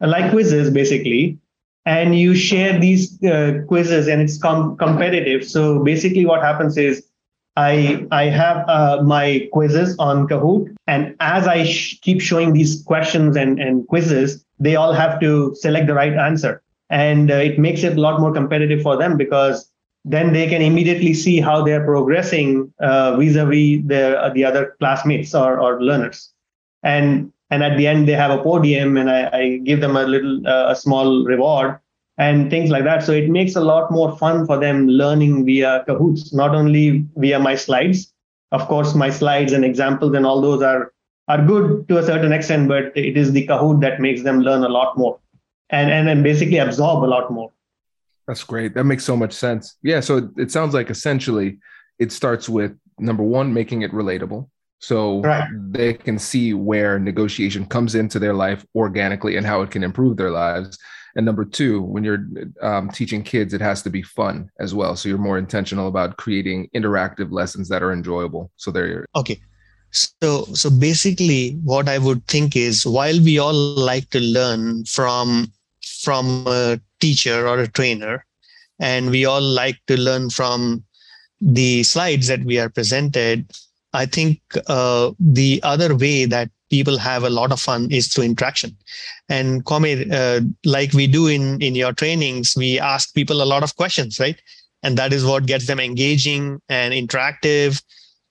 like 0.00 0.30
quizzes 0.30 0.70
basically 0.70 1.38
and 1.86 2.18
you 2.18 2.34
share 2.34 2.78
these 2.78 3.22
uh, 3.24 3.62
quizzes 3.66 4.06
and 4.06 4.20
it's 4.20 4.38
com- 4.38 4.76
competitive. 4.76 5.46
So 5.46 5.82
basically 5.82 6.26
what 6.26 6.42
happens 6.42 6.76
is 6.76 7.06
I 7.56 8.06
I 8.10 8.24
have 8.26 8.68
uh, 8.68 9.02
my 9.02 9.48
quizzes 9.52 9.96
on 9.98 10.28
Kahoot, 10.28 10.74
and 10.86 11.16
as 11.20 11.46
I 11.46 11.64
sh- 11.64 11.98
keep 12.00 12.20
showing 12.20 12.52
these 12.52 12.82
questions 12.84 13.36
and, 13.36 13.58
and 13.60 13.86
quizzes, 13.88 14.44
they 14.58 14.76
all 14.76 14.92
have 14.92 15.20
to 15.20 15.54
select 15.56 15.86
the 15.88 15.94
right 15.94 16.14
answer, 16.14 16.62
and 16.90 17.30
uh, 17.30 17.34
it 17.34 17.58
makes 17.58 17.82
it 17.82 17.96
a 17.96 18.00
lot 18.00 18.20
more 18.20 18.32
competitive 18.32 18.82
for 18.82 18.96
them 18.96 19.16
because 19.16 19.68
then 20.04 20.32
they 20.32 20.46
can 20.48 20.62
immediately 20.62 21.12
see 21.12 21.40
how 21.40 21.62
they 21.62 21.72
are 21.72 21.84
progressing 21.84 22.72
uh, 22.80 23.16
vis-a-vis 23.16 23.82
the 23.86 24.30
the 24.32 24.44
other 24.44 24.76
classmates 24.78 25.34
or, 25.34 25.58
or 25.58 25.82
learners, 25.82 26.32
and 26.84 27.32
and 27.50 27.62
at 27.62 27.76
the 27.76 27.86
end 27.86 28.08
they 28.08 28.12
have 28.12 28.30
a 28.30 28.42
podium, 28.42 28.96
and 28.96 29.10
I, 29.10 29.30
I 29.32 29.56
give 29.58 29.80
them 29.80 29.96
a 29.96 30.04
little 30.04 30.46
uh, 30.46 30.70
a 30.70 30.76
small 30.76 31.24
reward 31.24 31.78
and 32.18 32.50
things 32.50 32.70
like 32.70 32.84
that. 32.84 33.02
So 33.02 33.12
it 33.12 33.30
makes 33.30 33.56
a 33.56 33.60
lot 33.60 33.90
more 33.90 34.16
fun 34.18 34.46
for 34.46 34.58
them 34.58 34.86
learning 34.86 35.46
via 35.46 35.84
Kahoots, 35.88 36.34
not 36.34 36.54
only 36.54 37.06
via 37.16 37.38
my 37.38 37.54
slides. 37.54 38.12
Of 38.52 38.66
course, 38.66 38.94
my 38.94 39.10
slides 39.10 39.52
and 39.52 39.64
examples 39.64 40.14
and 40.14 40.26
all 40.26 40.40
those 40.40 40.62
are 40.62 40.92
are 41.28 41.44
good 41.44 41.88
to 41.88 41.98
a 41.98 42.02
certain 42.02 42.32
extent, 42.32 42.68
but 42.68 42.92
it 42.96 43.16
is 43.16 43.32
the 43.32 43.46
Kahoot 43.46 43.80
that 43.80 44.00
makes 44.00 44.22
them 44.22 44.40
learn 44.40 44.64
a 44.64 44.68
lot 44.68 44.98
more 44.98 45.18
and 45.70 46.08
and, 46.08 46.22
basically 46.22 46.58
absorb 46.58 47.04
a 47.04 47.06
lot 47.06 47.32
more. 47.32 47.50
That's 48.26 48.44
great. 48.44 48.74
That 48.74 48.84
makes 48.84 49.04
so 49.04 49.16
much 49.16 49.32
sense. 49.32 49.76
Yeah. 49.82 50.00
So 50.00 50.30
it 50.36 50.50
sounds 50.50 50.74
like 50.74 50.90
essentially 50.90 51.58
it 51.98 52.12
starts 52.12 52.48
with 52.48 52.76
number 52.98 53.22
one, 53.22 53.52
making 53.54 53.82
it 53.82 53.92
relatable. 53.92 54.48
So 54.80 55.20
right. 55.20 55.46
they 55.70 55.94
can 55.94 56.18
see 56.18 56.54
where 56.54 56.98
negotiation 56.98 57.66
comes 57.66 57.94
into 57.94 58.18
their 58.18 58.34
life 58.34 58.64
organically 58.74 59.36
and 59.36 59.46
how 59.46 59.60
it 59.60 59.70
can 59.70 59.84
improve 59.84 60.16
their 60.16 60.30
lives. 60.30 60.78
And 61.16 61.26
number 61.26 61.44
two, 61.44 61.82
when 61.82 62.02
you're 62.02 62.26
um, 62.62 62.90
teaching 62.90 63.22
kids, 63.22 63.52
it 63.52 63.60
has 63.60 63.82
to 63.82 63.90
be 63.90 64.02
fun 64.02 64.50
as 64.58 64.74
well. 64.74 64.96
So 64.96 65.08
you're 65.08 65.18
more 65.18 65.38
intentional 65.38 65.88
about 65.88 66.16
creating 66.16 66.70
interactive 66.74 67.30
lessons 67.30 67.68
that 67.68 67.82
are 67.82 67.92
enjoyable. 67.92 68.50
So 68.56 68.70
there. 68.70 69.04
Okay. 69.14 69.40
So, 69.90 70.44
so 70.54 70.70
basically, 70.70 71.58
what 71.64 71.88
I 71.88 71.98
would 71.98 72.26
think 72.26 72.56
is, 72.56 72.86
while 72.86 73.20
we 73.20 73.38
all 73.38 73.52
like 73.52 74.08
to 74.10 74.20
learn 74.20 74.84
from 74.84 75.52
from 75.82 76.44
a 76.46 76.80
teacher 77.00 77.46
or 77.46 77.58
a 77.58 77.68
trainer, 77.68 78.24
and 78.78 79.10
we 79.10 79.24
all 79.24 79.42
like 79.42 79.78
to 79.88 79.96
learn 80.00 80.30
from 80.30 80.84
the 81.40 81.82
slides 81.82 82.28
that 82.28 82.44
we 82.44 82.58
are 82.58 82.68
presented, 82.68 83.50
I 83.92 84.06
think 84.06 84.40
uh, 84.66 85.10
the 85.18 85.60
other 85.62 85.96
way 85.96 86.24
that 86.26 86.50
people 86.70 86.96
have 86.98 87.24
a 87.24 87.30
lot 87.30 87.50
of 87.52 87.60
fun 87.60 87.90
is 87.90 88.08
through 88.08 88.24
interaction. 88.24 88.76
And 89.28 89.64
Kwame, 89.64 90.10
uh, 90.12 90.40
like 90.64 90.92
we 90.92 91.06
do 91.06 91.26
in 91.26 91.60
in 91.60 91.74
your 91.74 91.92
trainings, 91.92 92.54
we 92.56 92.78
ask 92.78 93.14
people 93.14 93.42
a 93.42 93.50
lot 93.52 93.62
of 93.62 93.76
questions, 93.76 94.18
right? 94.20 94.40
And 94.82 94.96
that 94.96 95.12
is 95.12 95.24
what 95.24 95.46
gets 95.46 95.66
them 95.66 95.80
engaging 95.80 96.60
and 96.68 96.94
interactive, 96.94 97.82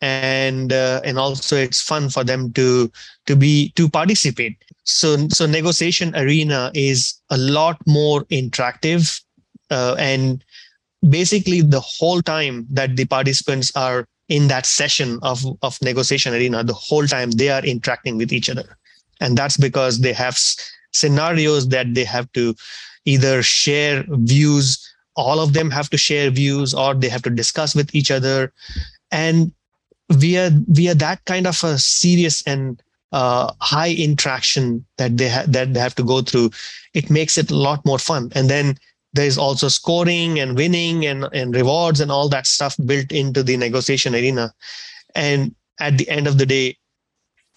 and 0.02 0.74
uh, 0.74 1.02
and 1.04 1.20
also 1.20 1.58
it's 1.58 1.82
fun 1.82 2.10
for 2.10 2.24
them 2.24 2.52
to 2.54 2.92
to 3.28 3.36
be 3.36 3.72
to 3.76 3.90
participate. 3.90 4.58
So 4.84 5.28
so 5.28 5.46
negotiation 5.46 6.16
arena 6.16 6.72
is 6.74 7.16
a 7.30 7.38
lot 7.38 7.78
more 7.86 8.24
interactive, 8.26 9.22
uh, 9.70 9.96
and 10.00 10.44
basically 11.08 11.62
the 11.62 11.80
whole 11.80 12.22
time 12.22 12.66
that 12.72 12.96
the 12.96 13.06
participants 13.06 13.72
are 13.76 14.08
in 14.30 14.48
that 14.48 14.66
session 14.66 15.20
of, 15.22 15.44
of 15.62 15.82
negotiation 15.82 16.34
arena 16.34 16.64
the 16.64 16.74
whole 16.74 17.06
time 17.06 17.32
they 17.32 17.50
are 17.50 17.66
interacting 17.66 18.18
with 18.18 18.32
each 18.32 18.50
other. 18.50 18.78
And 19.20 19.38
that's 19.38 19.58
because 19.58 20.00
they 20.00 20.14
have 20.14 20.40
scenarios 20.92 21.68
that 21.70 21.94
they 21.94 22.06
have 22.06 22.32
to 22.34 22.56
either 23.06 23.44
share 23.44 24.06
views 24.08 24.90
all 25.20 25.40
of 25.40 25.52
them 25.52 25.70
have 25.70 25.90
to 25.90 25.98
share 25.98 26.30
views 26.30 26.74
or 26.74 26.94
they 26.94 27.10
have 27.10 27.22
to 27.24 27.30
discuss 27.30 27.76
with 27.76 27.94
each 27.94 28.10
other. 28.10 28.54
And 29.12 29.52
via 30.12 30.50
via 30.70 30.96
that 30.96 31.24
kind 31.26 31.46
of 31.46 31.62
a 31.64 31.78
serious 31.78 32.42
and 32.48 32.82
uh, 33.12 33.52
high 33.60 33.92
interaction 33.92 34.86
that 34.98 35.18
they 35.18 35.30
ha- 35.30 35.46
that 35.48 35.74
they 35.74 35.80
have 35.80 35.96
to 35.96 36.04
go 36.04 36.22
through. 36.22 36.52
It 36.94 37.10
makes 37.10 37.38
it 37.38 37.52
a 37.52 37.56
lot 37.56 37.86
more 37.86 38.00
fun. 38.00 38.32
And 38.34 38.50
then 38.50 38.78
there's 39.14 39.38
also 39.38 39.68
scoring 39.68 40.40
and 40.40 40.56
winning 40.56 41.06
and, 41.06 41.28
and 41.34 41.56
rewards 41.56 42.00
and 42.00 42.12
all 42.12 42.30
that 42.30 42.46
stuff 42.46 42.76
built 42.86 43.12
into 43.12 43.44
the 43.44 43.58
negotiation 43.58 44.14
arena. 44.14 44.54
And 45.16 45.56
at 45.80 45.98
the 45.98 46.10
end 46.10 46.28
of 46.28 46.38
the 46.38 46.46
day 46.46 46.78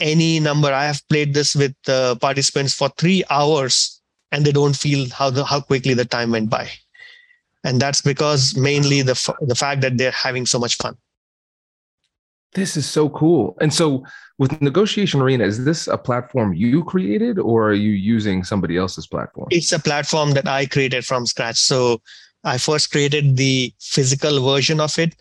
any 0.01 0.41
number 0.41 0.73
i 0.73 0.85
have 0.85 1.07
played 1.09 1.35
this 1.35 1.55
with 1.55 1.75
uh, 1.87 2.15
participants 2.17 2.75
for 2.75 2.89
three 2.91 3.23
hours 3.31 4.01
and 4.33 4.45
they 4.45 4.53
don't 4.53 4.77
feel 4.77 5.09
how 5.11 5.31
the 5.31 5.45
how 5.45 5.61
quickly 5.61 5.95
the 5.95 6.05
time 6.05 6.31
went 6.33 6.51
by. 6.51 6.69
And 7.65 7.81
that's 7.81 8.01
because 8.01 8.57
mainly 8.57 9.03
the 9.03 9.15
the 9.43 9.55
fact 9.55 9.83
that 9.83 9.99
they're 9.99 10.11
having 10.11 10.47
so 10.47 10.59
much 10.59 10.77
fun 10.77 10.97
this 12.55 12.77
is 12.77 12.89
so 12.89 13.09
cool. 13.11 13.57
And 13.61 13.73
so 13.73 14.05
with 14.39 14.61
negotiation 14.61 15.21
arena 15.21 15.45
is 15.45 15.65
this 15.65 15.87
a 15.87 15.97
platform 15.97 16.53
you 16.53 16.85
created 16.85 17.39
or 17.39 17.69
are 17.69 17.75
you 17.75 17.93
using 17.93 18.45
somebody 18.45 18.77
else's 18.77 19.07
platform? 19.07 19.49
It's 19.51 19.73
a 19.73 19.79
platform 19.79 20.33
that 20.33 20.49
i 20.49 20.67
created 20.67 21.05
from 21.05 21.27
scratch. 21.27 21.59
So 21.59 22.01
i 22.45 22.59
first 22.59 22.91
created 22.91 23.37
the 23.37 23.73
physical 23.81 24.45
version 24.45 24.81
of 24.81 24.99
it 24.99 25.15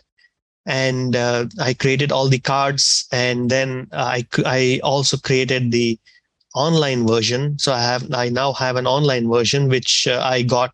and 0.66 1.16
uh, 1.16 1.46
i 1.60 1.74
created 1.74 2.12
all 2.12 2.28
the 2.28 2.38
cards 2.38 3.06
and 3.12 3.50
then 3.50 3.88
i 3.92 4.26
i 4.44 4.80
also 4.82 5.16
created 5.16 5.70
the 5.70 5.98
online 6.54 7.06
version. 7.06 7.58
So 7.58 7.72
i 7.72 7.80
have 7.80 8.12
i 8.12 8.28
now 8.28 8.52
have 8.52 8.76
an 8.76 8.86
online 8.86 9.30
version 9.30 9.68
which 9.68 10.06
uh, 10.06 10.20
i 10.24 10.42
got 10.42 10.72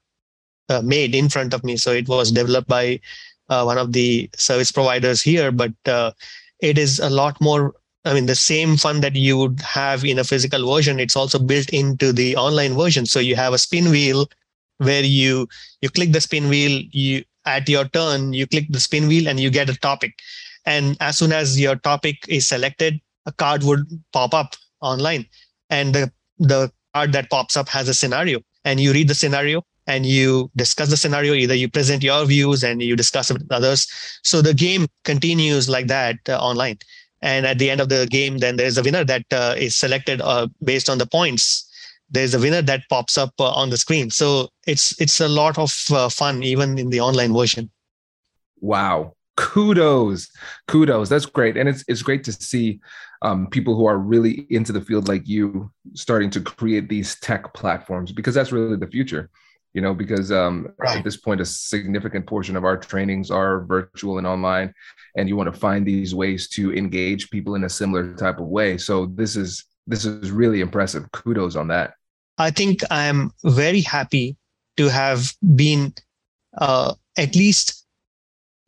uh, 0.68 0.82
made 0.82 1.14
in 1.14 1.28
front 1.28 1.54
of 1.54 1.64
me. 1.64 1.76
So 1.76 1.92
it 1.92 2.08
was 2.08 2.30
developed 2.30 2.68
by 2.68 3.00
uh, 3.48 3.62
one 3.64 3.78
of 3.78 3.92
the 3.92 4.28
service 4.36 4.72
providers 4.72 5.22
here 5.22 5.50
but 5.50 5.72
uh, 5.86 6.12
it 6.60 6.78
is 6.78 6.98
a 6.98 7.10
lot 7.10 7.40
more 7.40 7.74
I 8.04 8.14
mean, 8.14 8.26
the 8.26 8.34
same 8.34 8.76
fun 8.76 9.00
that 9.00 9.16
you 9.16 9.36
would 9.36 9.60
have 9.60 10.04
in 10.04 10.18
a 10.18 10.24
physical 10.24 10.72
version, 10.72 10.98
it's 10.98 11.16
also 11.16 11.38
built 11.38 11.68
into 11.70 12.12
the 12.12 12.36
online 12.36 12.74
version. 12.74 13.04
So 13.04 13.20
you 13.20 13.36
have 13.36 13.52
a 13.52 13.58
spin 13.58 13.90
wheel 13.90 14.26
where 14.78 15.02
you 15.02 15.48
you 15.82 15.90
click 15.90 16.12
the 16.12 16.20
spin 16.20 16.48
wheel, 16.48 16.82
you 16.90 17.24
at 17.44 17.68
your 17.68 17.86
turn, 17.86 18.32
you 18.32 18.46
click 18.46 18.66
the 18.70 18.80
spin 18.80 19.08
wheel 19.08 19.28
and 19.28 19.40
you 19.40 19.50
get 19.50 19.68
a 19.68 19.76
topic. 19.76 20.18
And 20.64 20.96
as 21.00 21.18
soon 21.18 21.32
as 21.32 21.60
your 21.60 21.76
topic 21.76 22.24
is 22.28 22.46
selected, 22.46 23.00
a 23.26 23.32
card 23.32 23.62
would 23.64 23.86
pop 24.12 24.32
up 24.32 24.54
online 24.80 25.26
and 25.68 25.94
the 25.94 26.12
the 26.38 26.72
card 26.94 27.12
that 27.12 27.30
pops 27.30 27.56
up 27.56 27.68
has 27.68 27.88
a 27.88 27.94
scenario 27.94 28.40
and 28.64 28.80
you 28.80 28.92
read 28.92 29.08
the 29.08 29.14
scenario 29.14 29.64
and 29.88 30.04
you 30.04 30.50
discuss 30.54 30.90
the 30.90 30.96
scenario 30.96 31.32
either 31.32 31.54
you 31.54 31.68
present 31.68 32.02
your 32.04 32.24
views 32.26 32.62
and 32.62 32.82
you 32.82 32.94
discuss 32.94 33.30
it 33.30 33.38
with 33.38 33.50
others. 33.50 33.88
So 34.22 34.42
the 34.42 34.54
game 34.54 34.86
continues 35.04 35.68
like 35.68 35.88
that 35.88 36.16
uh, 36.28 36.38
online. 36.38 36.78
And 37.22 37.46
at 37.46 37.58
the 37.58 37.70
end 37.70 37.80
of 37.80 37.88
the 37.88 38.06
game 38.08 38.38
then 38.38 38.56
there's 38.56 38.78
a 38.78 38.82
winner 38.82 39.02
that 39.04 39.24
uh, 39.32 39.54
is 39.56 39.74
selected 39.74 40.20
uh, 40.20 40.46
based 40.62 40.88
on 40.88 40.98
the 40.98 41.06
points. 41.06 41.64
There's 42.10 42.34
a 42.34 42.38
winner 42.38 42.62
that 42.62 42.82
pops 42.90 43.18
up 43.18 43.32
uh, 43.40 43.50
on 43.50 43.70
the 43.70 43.78
screen. 43.78 44.10
So 44.10 44.50
it's 44.66 44.98
it's 45.00 45.20
a 45.20 45.28
lot 45.28 45.58
of 45.58 45.74
uh, 45.90 46.08
fun 46.10 46.42
even 46.42 46.78
in 46.78 46.90
the 46.90 47.00
online 47.00 47.32
version. 47.34 47.70
Wow. 48.60 49.14
Kudos. 49.36 50.28
Kudos. 50.66 51.08
That's 51.08 51.26
great. 51.26 51.56
And 51.56 51.68
it's 51.68 51.84
it's 51.88 52.02
great 52.02 52.24
to 52.24 52.32
see 52.32 52.80
um, 53.22 53.46
people 53.48 53.74
who 53.74 53.86
are 53.86 53.98
really 53.98 54.46
into 54.50 54.72
the 54.72 54.80
field 54.80 55.08
like 55.08 55.26
you 55.26 55.70
starting 55.94 56.30
to 56.30 56.40
create 56.40 56.88
these 56.88 57.18
tech 57.20 57.52
platforms 57.54 58.12
because 58.12 58.34
that's 58.34 58.52
really 58.52 58.76
the 58.76 58.86
future 58.86 59.30
you 59.78 59.82
know 59.82 59.94
because 59.94 60.32
um, 60.32 60.66
right. 60.76 60.98
at 60.98 61.04
this 61.04 61.16
point 61.16 61.40
a 61.40 61.44
significant 61.44 62.26
portion 62.26 62.56
of 62.56 62.64
our 62.64 62.76
trainings 62.76 63.30
are 63.30 63.60
virtual 63.60 64.18
and 64.18 64.26
online 64.26 64.74
and 65.16 65.28
you 65.28 65.36
want 65.36 65.54
to 65.54 65.56
find 65.56 65.86
these 65.86 66.16
ways 66.16 66.48
to 66.48 66.74
engage 66.74 67.30
people 67.30 67.54
in 67.54 67.62
a 67.62 67.68
similar 67.68 68.12
type 68.14 68.40
of 68.40 68.48
way. 68.48 68.76
So 68.76 69.06
this 69.06 69.36
is 69.36 69.64
this 69.86 70.04
is 70.04 70.32
really 70.32 70.62
impressive. 70.62 71.04
Kudos 71.12 71.54
on 71.54 71.68
that. 71.68 71.92
I 72.38 72.50
think 72.50 72.82
i'm 72.90 73.30
very 73.44 73.80
happy 73.80 74.36
to 74.78 74.88
have 74.88 75.32
been 75.54 75.94
uh, 76.56 76.94
at 77.16 77.36
least 77.36 77.86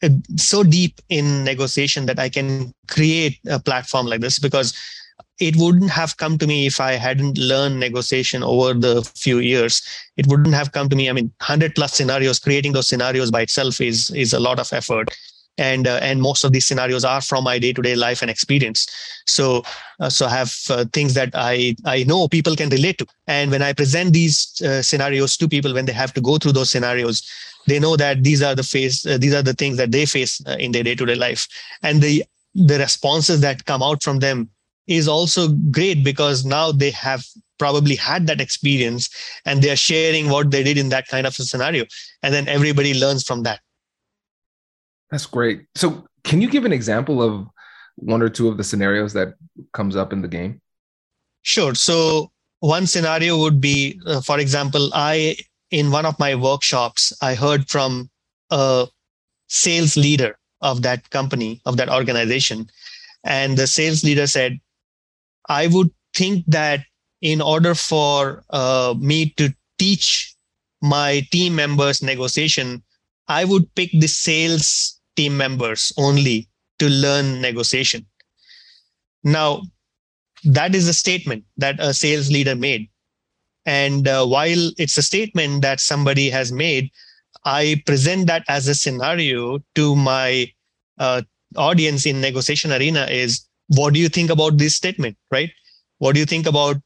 uh, 0.05 0.11
so 0.37 0.63
deep 0.63 0.95
in 1.09 1.45
negotiation 1.45 2.07
that 2.07 2.19
i 2.19 2.29
can 2.29 2.73
create 2.89 3.39
a 3.49 3.61
platform 3.61 4.07
like 4.07 4.21
this 4.21 4.39
because 4.39 4.75
it 5.41 5.57
wouldn't 5.57 5.91
have 5.91 6.17
come 6.19 6.37
to 6.39 6.47
me 6.47 6.67
if 6.67 6.81
I 6.81 6.93
hadn't 6.93 7.39
learned 7.39 7.81
negotiation 7.81 8.43
over 8.43 8.75
the 8.75 9.03
few 9.17 9.39
years. 9.39 9.83
It 10.19 10.27
wouldn't 10.27 10.55
have 10.55 10.73
come 10.73 10.89
to 10.91 10.97
me. 10.97 11.09
I 11.09 11.13
mean, 11.13 11.33
100 11.39 11.75
plus 11.75 11.95
scenarios, 11.95 12.39
creating 12.39 12.73
those 12.73 12.87
scenarios 12.87 13.31
by 13.31 13.41
itself 13.41 13.81
is, 13.81 14.11
is 14.11 14.35
a 14.35 14.41
lot 14.41 14.61
of 14.61 14.71
effort. 14.73 15.17
And, 15.57 15.87
uh, 15.87 15.99
and 16.03 16.23
most 16.23 16.45
of 16.45 16.53
these 16.53 16.67
scenarios 16.67 17.05
are 17.05 17.21
from 17.21 17.45
my 17.45 17.59
day-to-day 17.59 17.97
life 17.97 18.23
and 18.23 18.31
experience. 18.31 18.87
So, 19.27 19.63
uh, 19.99 20.09
so 20.11 20.27
I 20.27 20.31
have 20.31 20.55
uh, 20.69 20.85
things 20.93 21.15
that 21.15 21.31
I, 21.35 21.75
I 21.85 22.05
know 22.05 22.29
people 22.29 22.55
can 22.55 22.69
relate 22.69 22.99
to. 22.99 23.07
And 23.27 23.51
when 23.51 23.63
I 23.63 23.73
present 23.73 24.13
these 24.13 24.61
uh, 24.63 24.83
scenarios 24.83 25.37
to 25.39 25.49
people, 25.49 25.75
when 25.75 25.87
they 25.87 25.93
have 25.93 26.15
to 26.15 26.21
go 26.21 26.39
through 26.39 26.53
those 26.53 26.71
scenarios, 26.71 27.29
they 27.67 27.79
know 27.79 27.97
that 27.97 28.23
these 28.23 28.43
are 28.43 28.55
the 28.55 28.63
face, 28.63 29.05
uh, 29.07 29.19
these 29.19 29.35
are 29.35 29.43
the 29.43 29.55
things 29.55 29.77
that 29.79 29.91
they 29.91 30.07
face 30.07 30.41
uh, 30.47 30.57
in 30.59 30.73
their 30.73 30.83
day-to-day 30.83 31.15
life. 31.15 31.47
And 31.83 32.01
the, 32.01 32.25
the 32.55 32.79
responses 32.79 33.41
that 33.41 33.65
come 33.65 33.83
out 33.83 34.03
from 34.03 34.19
them 34.19 34.51
is 34.87 35.09
also 35.09 35.49
great 35.71 36.05
because 36.05 36.45
now 36.45 36.73
they 36.73 36.91
have 36.91 37.25
probably 37.59 37.95
had 37.95 38.27
that 38.27 38.41
experience 38.41 39.11
and 39.45 39.63
they're 39.63 39.77
sharing 39.77 40.31
what 40.31 40.51
they 40.51 40.63
did 40.63 40.79
in 40.79 40.89
that 40.89 41.07
kind 41.09 41.27
of 41.27 41.39
a 41.39 41.43
scenario. 41.43 41.85
And 42.23 42.33
then 42.33 42.49
everybody 42.49 42.99
learns 42.99 43.23
from 43.25 43.43
that. 43.43 43.61
That's 45.11 45.27
great. 45.27 45.67
So 45.75 46.05
can 46.25 46.41
you 46.41 46.49
give 46.49 46.65
an 46.65 46.73
example 46.73 47.23
of 47.23 47.47
one 47.97 48.23
or 48.23 48.29
two 48.29 48.49
of 48.49 48.57
the 48.57 48.65
scenarios 48.65 49.13
that 49.13 49.35
comes 49.73 49.97
up 49.97 50.13
in 50.13 50.23
the 50.23 50.29
game? 50.29 50.61
Sure. 51.43 51.75
So 51.75 52.31
one 52.61 52.87
scenario 52.87 53.39
would 53.39 53.61
be 53.61 53.99
uh, 54.07 54.21
for 54.21 54.39
example 54.39 54.91
i 54.93 55.35
in 55.71 55.91
one 55.91 56.05
of 56.05 56.19
my 56.19 56.35
workshops 56.35 57.11
i 57.23 57.35
heard 57.35 57.67
from 57.71 58.11
a 58.51 58.87
sales 59.51 59.97
leader 59.97 60.39
of 60.63 60.83
that 60.83 61.11
company 61.11 61.61
of 61.67 61.77
that 61.77 61.91
organization. 61.91 62.71
And 63.25 63.57
the 63.57 63.67
sales 63.67 64.05
leader 64.05 64.27
said 64.27 64.61
I 65.51 65.67
would 65.67 65.91
think 66.15 66.47
that 66.47 66.87
in 67.21 67.41
order 67.41 67.75
for 67.75 68.45
uh, 68.51 68.95
me 68.97 69.31
to 69.37 69.53
teach 69.79 70.33
my 70.81 71.27
team 71.33 71.57
members 71.57 72.03
negotiation, 72.03 72.83
I 73.27 73.45
would 73.45 73.75
pick 73.75 73.91
the 73.93 74.07
sales 74.07 75.01
team 75.17 75.37
members 75.37 75.93
only 75.99 76.49
to 76.79 76.89
learn 76.89 77.41
negotiation. 77.41 78.07
Now, 79.25 79.63
that 80.45 80.75
is 80.75 80.87
a 80.87 80.95
statement 80.95 81.45
that 81.57 81.77
a 81.81 81.93
sales 81.93 82.31
leader 82.31 82.55
made. 82.55 82.89
And 83.67 84.07
uh, 84.07 84.25
while 84.27 84.71
it's 84.79 84.97
a 84.97 85.03
statement 85.03 85.63
that 85.63 85.81
somebody 85.81 86.31
has 86.31 86.53
made, 86.53 86.91
I 87.45 87.83
present 87.87 88.29
that 88.29 88.45
as 88.49 88.69
a 88.69 88.75
scenario 88.75 89.59
to 89.75 89.97
my 89.97 90.51
uh, 90.99 91.23
audience 91.57 92.07
in 92.07 92.21
negotiation 92.21 92.73
arena 92.73 93.07
is 93.11 93.50
what 93.71 93.95
do 93.95 94.01
you 94.01 94.09
think 94.09 94.31
about 94.31 94.59
this 94.59 94.75
statement 94.75 95.17
right? 95.31 95.51
What 95.99 96.15
do 96.15 96.21
you 96.21 96.27
think 96.27 96.47
about 96.47 96.77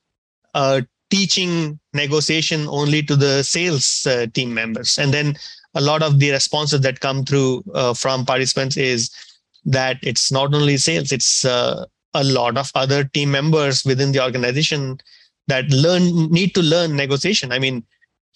uh, 0.55 0.83
teaching 1.11 1.79
negotiation 1.93 2.67
only 2.69 3.03
to 3.03 3.17
the 3.17 3.43
sales 3.43 4.07
uh, 4.07 4.27
team 4.35 4.53
members? 4.53 4.99
And 4.99 5.15
then 5.15 5.37
a 5.75 5.81
lot 5.81 6.03
of 6.03 6.19
the 6.19 6.31
responses 6.31 6.81
that 6.83 7.01
come 7.01 7.25
through 7.25 7.65
uh, 7.75 7.95
from 7.95 8.27
participants 8.27 8.77
is 8.77 9.11
that 9.65 9.99
it's 10.03 10.31
not 10.31 10.55
only 10.55 10.77
sales 10.77 11.11
it's 11.11 11.45
uh, 11.45 11.87
a 12.13 12.23
lot 12.23 12.59
of 12.59 12.71
other 12.75 13.05
team 13.05 13.31
members 13.31 13.85
within 13.85 14.13
the 14.13 14.23
organization 14.23 14.99
that 15.47 15.69
learn 15.71 16.31
need 16.31 16.55
to 16.55 16.63
learn 16.63 16.95
negotiation. 16.97 17.51
I 17.51 17.59
mean 17.59 17.85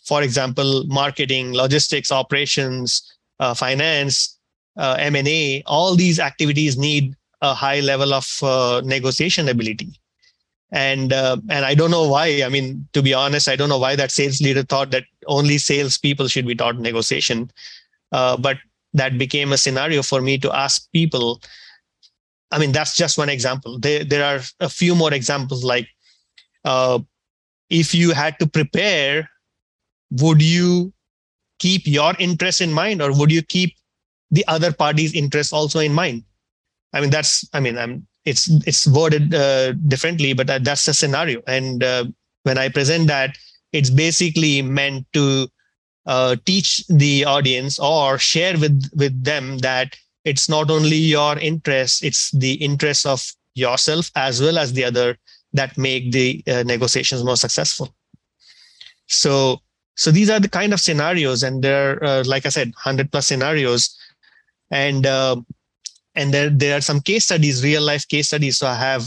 for 0.05 0.23
example 0.23 0.85
marketing 0.87 1.53
logistics 1.53 2.11
operations 2.11 3.03
uh, 3.41 3.53
finance 3.53 4.39
uh, 4.79 4.97
m&a 4.99 5.63
all 5.67 5.95
these 5.95 6.19
activities 6.19 6.79
need 6.79 7.15
a 7.40 7.55
high 7.55 7.81
level 7.81 8.12
of 8.12 8.38
uh, 8.42 8.83
negotiation 8.85 9.48
ability. 9.48 9.88
And 10.70 11.14
uh, 11.14 11.38
and 11.48 11.64
i 11.64 11.74
don't 11.74 11.90
know 11.90 12.07
why. 12.07 12.42
I 12.44 12.51
mean 12.51 12.87
to 12.92 13.01
be 13.01 13.14
honest 13.14 13.48
i 13.48 13.57
don't 13.57 13.70
know 13.70 13.79
why 13.79 13.96
that 13.96 14.11
sales 14.11 14.42
leader 14.42 14.62
thought 14.62 14.90
that 14.90 15.05
only 15.27 15.57
sales 15.57 15.96
people 15.96 16.29
should 16.29 16.46
be 16.46 16.55
taught 16.55 16.79
negotiation. 16.79 17.51
Uh, 18.12 18.37
but 18.37 18.59
that 18.92 19.16
became 19.16 19.53
a 19.53 19.59
scenario 19.59 20.03
for 20.03 20.20
me 20.20 20.37
to 20.38 20.55
ask 20.55 20.90
people. 20.92 21.40
I 22.51 22.59
mean 22.59 22.72
that's 22.72 22.96
just 22.96 23.16
one 23.16 23.31
example. 23.31 23.79
There 23.79 24.05
there 24.05 24.24
are 24.24 24.40
a 24.61 24.68
few 24.68 24.94
more 24.94 25.14
examples 25.14 25.64
like 25.64 25.88
uh, 26.66 26.98
if 27.70 27.94
you 27.94 28.12
had 28.12 28.38
to 28.38 28.46
prepare 28.46 29.29
would 30.11 30.42
you 30.42 30.92
keep 31.59 31.87
your 31.87 32.14
interest 32.18 32.61
in 32.61 32.72
mind 32.72 33.01
or 33.03 33.16
would 33.16 33.31
you 33.33 33.42
keep 33.42 33.74
the 34.31 34.44
other 34.48 34.72
party's 34.72 35.14
interest 35.14 35.53
also 35.53 35.79
in 35.81 35.92
mind 35.92 36.24
I 36.92 37.01
mean, 37.01 37.11
that's, 37.11 37.48
I 37.53 37.61
mean, 37.61 37.77
I'm, 37.77 38.07
it's, 38.24 38.48
it's 38.66 38.87
worded 38.87 39.35
uh, 39.35 39.72
differently, 39.72 40.33
but 40.33 40.46
that, 40.46 40.64
that's 40.64 40.85
the 40.87 40.94
scenario. 40.94 41.42
And 41.46 41.83
uh, 41.83 42.07
when 42.42 42.59
I 42.59 42.68
present 42.68 43.07
that, 43.09 43.37
it's 43.72 43.90
basically 43.90 44.62
meant 44.62 45.07
to 45.12 45.48
uh, 46.07 46.37
teach 46.44 46.85
the 46.88 47.24
audience 47.24 47.79
or 47.79 48.18
share 48.18 48.59
with, 48.59 48.90
with 48.96 49.24
them 49.24 49.59
that 49.59 49.96
it's 50.24 50.48
not 50.48 50.70
only 50.70 50.96
your 50.96 51.38
interest, 51.38 52.03
it's 52.03 52.31
the 52.33 52.55
interest 52.55 53.07
of 53.07 53.33
yourself 53.55 54.11
as 54.14 54.40
well 54.40 54.59
as 54.59 54.72
the 54.72 54.85
other 54.85 55.18
that 55.53 55.77
make 55.77 56.12
the 56.12 56.42
uh, 56.46 56.62
negotiations 56.62 57.24
more 57.24 57.37
successful. 57.37 57.94
So, 59.07 59.61
so 59.96 60.11
these 60.11 60.31
are 60.31 60.38
the 60.38 60.48
kind 60.48 60.72
of 60.72 60.81
scenarios, 60.81 61.42
and 61.42 61.62
there, 61.62 62.03
are, 62.03 62.05
uh, 62.05 62.24
like 62.24 62.46
I 62.46 62.51
said, 62.51 62.72
hundred 62.77 63.11
plus 63.11 63.27
scenarios, 63.27 63.96
and 64.70 65.07
uh, 65.07 65.37
and 66.19 66.35
there 66.35 66.51
there 66.51 66.77
are 66.77 66.81
some 66.81 67.01
case 67.01 67.25
studies 67.25 67.63
real 67.65 67.83
life 67.83 68.07
case 68.09 68.29
studies. 68.29 68.59
So 68.59 68.67
i 68.67 68.75
have 68.75 69.05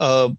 a 0.00 0.30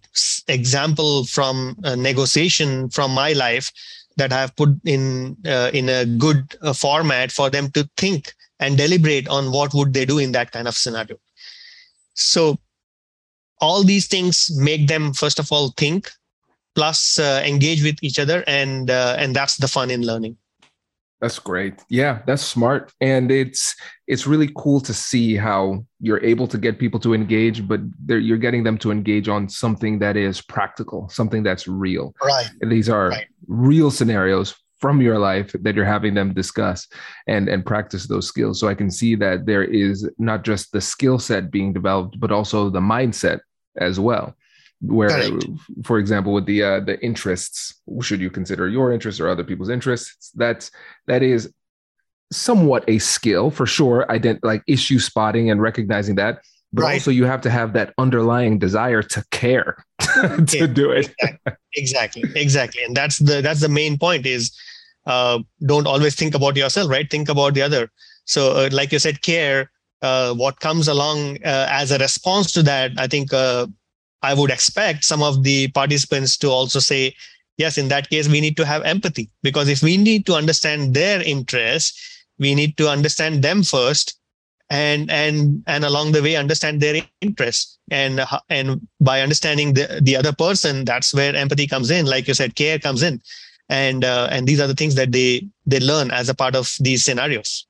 example 0.47 1.25
from 1.25 1.77
a 1.83 1.95
negotiation 1.95 2.89
from 2.89 3.11
my 3.11 3.33
life 3.33 3.71
that 4.17 4.33
i 4.33 4.39
have 4.41 4.55
put 4.55 4.69
in 4.85 5.37
uh, 5.45 5.69
in 5.73 5.89
a 5.89 6.05
good 6.05 6.57
uh, 6.61 6.73
format 6.73 7.31
for 7.31 7.49
them 7.49 7.71
to 7.71 7.89
think 7.97 8.33
and 8.59 8.77
deliberate 8.77 9.27
on 9.27 9.51
what 9.51 9.73
would 9.73 9.93
they 9.93 10.05
do 10.05 10.17
in 10.17 10.31
that 10.31 10.51
kind 10.51 10.67
of 10.67 10.75
scenario. 10.75 11.17
So 12.15 12.57
all 13.61 13.83
these 13.83 14.07
things 14.07 14.49
make 14.57 14.87
them 14.87 15.13
first 15.13 15.39
of 15.39 15.51
all 15.51 15.73
think 15.77 16.09
plus 16.75 17.19
uh, 17.19 17.43
engage 17.45 17.83
with 17.83 17.97
each 18.01 18.19
other 18.19 18.43
and 18.47 18.89
uh, 18.89 19.15
and 19.19 19.35
that's 19.35 19.57
the 19.57 19.67
fun 19.67 19.91
in 19.91 20.01
learning 20.03 20.37
that's 21.19 21.39
great. 21.39 21.83
Yeah, 21.89 22.21
that's 22.27 22.43
smart. 22.43 22.93
And 23.01 23.31
it's 23.31 23.75
it's 24.07 24.27
really 24.27 24.51
cool 24.55 24.79
to 24.81 24.93
see 24.93 25.35
how 25.35 25.83
you're 25.99 26.23
able 26.23 26.47
to 26.47 26.57
get 26.57 26.77
people 26.77 26.99
to 27.01 27.13
engage, 27.13 27.67
but 27.67 27.81
you're 28.07 28.37
getting 28.37 28.63
them 28.63 28.77
to 28.79 28.91
engage 28.91 29.27
on 29.27 29.49
something 29.49 29.99
that 29.99 30.15
is 30.15 30.41
practical, 30.41 31.09
something 31.09 31.41
that's 31.41 31.67
real. 31.67 32.13
Right. 32.23 32.47
And 32.61 32.71
these 32.71 32.87
are 32.87 33.09
right. 33.09 33.27
real 33.47 33.89
scenarios 33.89 34.55
from 34.79 35.01
your 35.01 35.17
life 35.17 35.55
that 35.61 35.73
you're 35.73 35.85
having 35.85 36.13
them 36.13 36.35
discuss 36.35 36.87
and 37.27 37.49
and 37.49 37.65
practice 37.65 38.07
those 38.07 38.27
skills. 38.27 38.59
So 38.59 38.67
I 38.67 38.75
can 38.75 38.91
see 38.91 39.15
that 39.15 39.47
there 39.47 39.63
is 39.63 40.07
not 40.19 40.43
just 40.43 40.71
the 40.71 40.81
skill 40.81 41.17
set 41.17 41.49
being 41.49 41.73
developed, 41.73 42.19
but 42.19 42.31
also 42.31 42.69
the 42.69 42.79
mindset 42.79 43.39
as 43.77 43.99
well 43.99 44.35
where 44.81 45.31
for 45.83 45.97
example 45.97 46.33
with 46.33 46.45
the 46.45 46.61
uh, 46.61 46.79
the 46.79 46.99
interests 47.03 47.81
should 48.01 48.21
you 48.21 48.29
consider 48.29 48.67
your 48.67 48.91
interests 48.91 49.19
or 49.19 49.27
other 49.27 49.43
people's 49.43 49.69
interests 49.69 50.31
that's 50.35 50.69
that 51.07 51.23
is 51.23 51.51
somewhat 52.31 52.83
a 52.87 52.99
skill 52.99 53.49
for 53.49 53.65
sure 53.65 54.05
ident- 54.09 54.39
like 54.43 54.61
issue 54.67 54.99
spotting 54.99 55.49
and 55.49 55.61
recognizing 55.61 56.15
that 56.15 56.41
but 56.73 56.83
right. 56.83 56.93
also 56.95 57.11
you 57.11 57.25
have 57.25 57.41
to 57.41 57.49
have 57.49 57.73
that 57.73 57.93
underlying 57.97 58.59
desire 58.59 59.01
to 59.01 59.23
care 59.31 59.77
to 60.47 60.67
do 60.67 60.91
it. 60.91 61.13
exactly. 61.73 62.23
exactly, 62.35 62.83
and 62.83 62.95
that's 62.95 63.19
the 63.19 63.41
that's 63.41 63.61
the 63.61 63.69
main 63.69 63.97
point 63.97 64.25
is 64.25 64.51
uh, 65.05 65.39
don't 65.65 65.87
always 65.87 66.15
think 66.15 66.35
about 66.35 66.55
yourself, 66.57 66.89
right? 66.91 67.09
Think 67.09 67.29
about 67.29 67.53
the 67.53 67.61
other. 67.61 67.89
So, 68.25 68.51
uh, 68.51 68.69
like 68.71 68.91
you 68.91 68.99
said, 68.99 69.21
care. 69.21 69.71
Uh, 69.99 70.31
what 70.35 70.59
comes 70.59 70.87
along 70.87 71.37
uh, 71.43 71.65
as 71.71 71.89
a 71.89 71.97
response 71.97 72.51
to 72.51 72.61
that, 72.61 72.91
I 72.99 73.07
think 73.07 73.33
uh, 73.33 73.65
I 74.21 74.33
would 74.33 74.51
expect 74.51 75.03
some 75.03 75.21
of 75.21 75.43
the 75.43 75.67
participants 75.69 76.37
to 76.37 76.49
also 76.49 76.79
say, 76.79 77.15
yes, 77.57 77.77
in 77.77 77.87
that 77.89 78.09
case, 78.09 78.27
we 78.27 78.41
need 78.41 78.57
to 78.57 78.65
have 78.65 78.83
empathy. 78.83 79.29
Because 79.43 79.69
if 79.69 79.83
we 79.83 79.97
need 79.97 80.25
to 80.25 80.33
understand 80.33 80.93
their 80.93 81.21
interests, 81.21 82.25
we 82.39 82.55
need 82.55 82.77
to 82.77 82.89
understand 82.89 83.43
them 83.43 83.63
first 83.63 84.19
and 84.69 85.09
and 85.09 85.63
and 85.65 85.85
along 85.85 86.11
the 86.11 86.21
way 86.21 86.35
understand 86.35 86.81
their 86.81 87.01
interests 87.21 87.79
and 87.89 88.19
and 88.49 88.85
by 88.99 89.21
understanding 89.21 89.73
the, 89.73 90.01
the 90.03 90.13
other 90.13 90.33
person 90.33 90.83
that's 90.83 91.13
where 91.13 91.35
empathy 91.35 91.67
comes 91.67 91.89
in. 91.89 92.05
Like 92.05 92.27
you 92.27 92.33
said 92.33 92.55
care 92.55 92.79
comes 92.79 93.03
in. 93.03 93.21
And 93.69 94.05
uh, 94.05 94.29
and 94.31 94.47
these 94.47 94.61
are 94.61 94.67
the 94.67 94.75
things 94.75 94.95
that 94.95 95.11
they 95.11 95.47
they 95.65 95.79
learn 95.79 96.11
as 96.11 96.29
a 96.29 96.35
part 96.35 96.55
of 96.55 96.75
these 96.79 97.03
scenarios. 97.03 97.67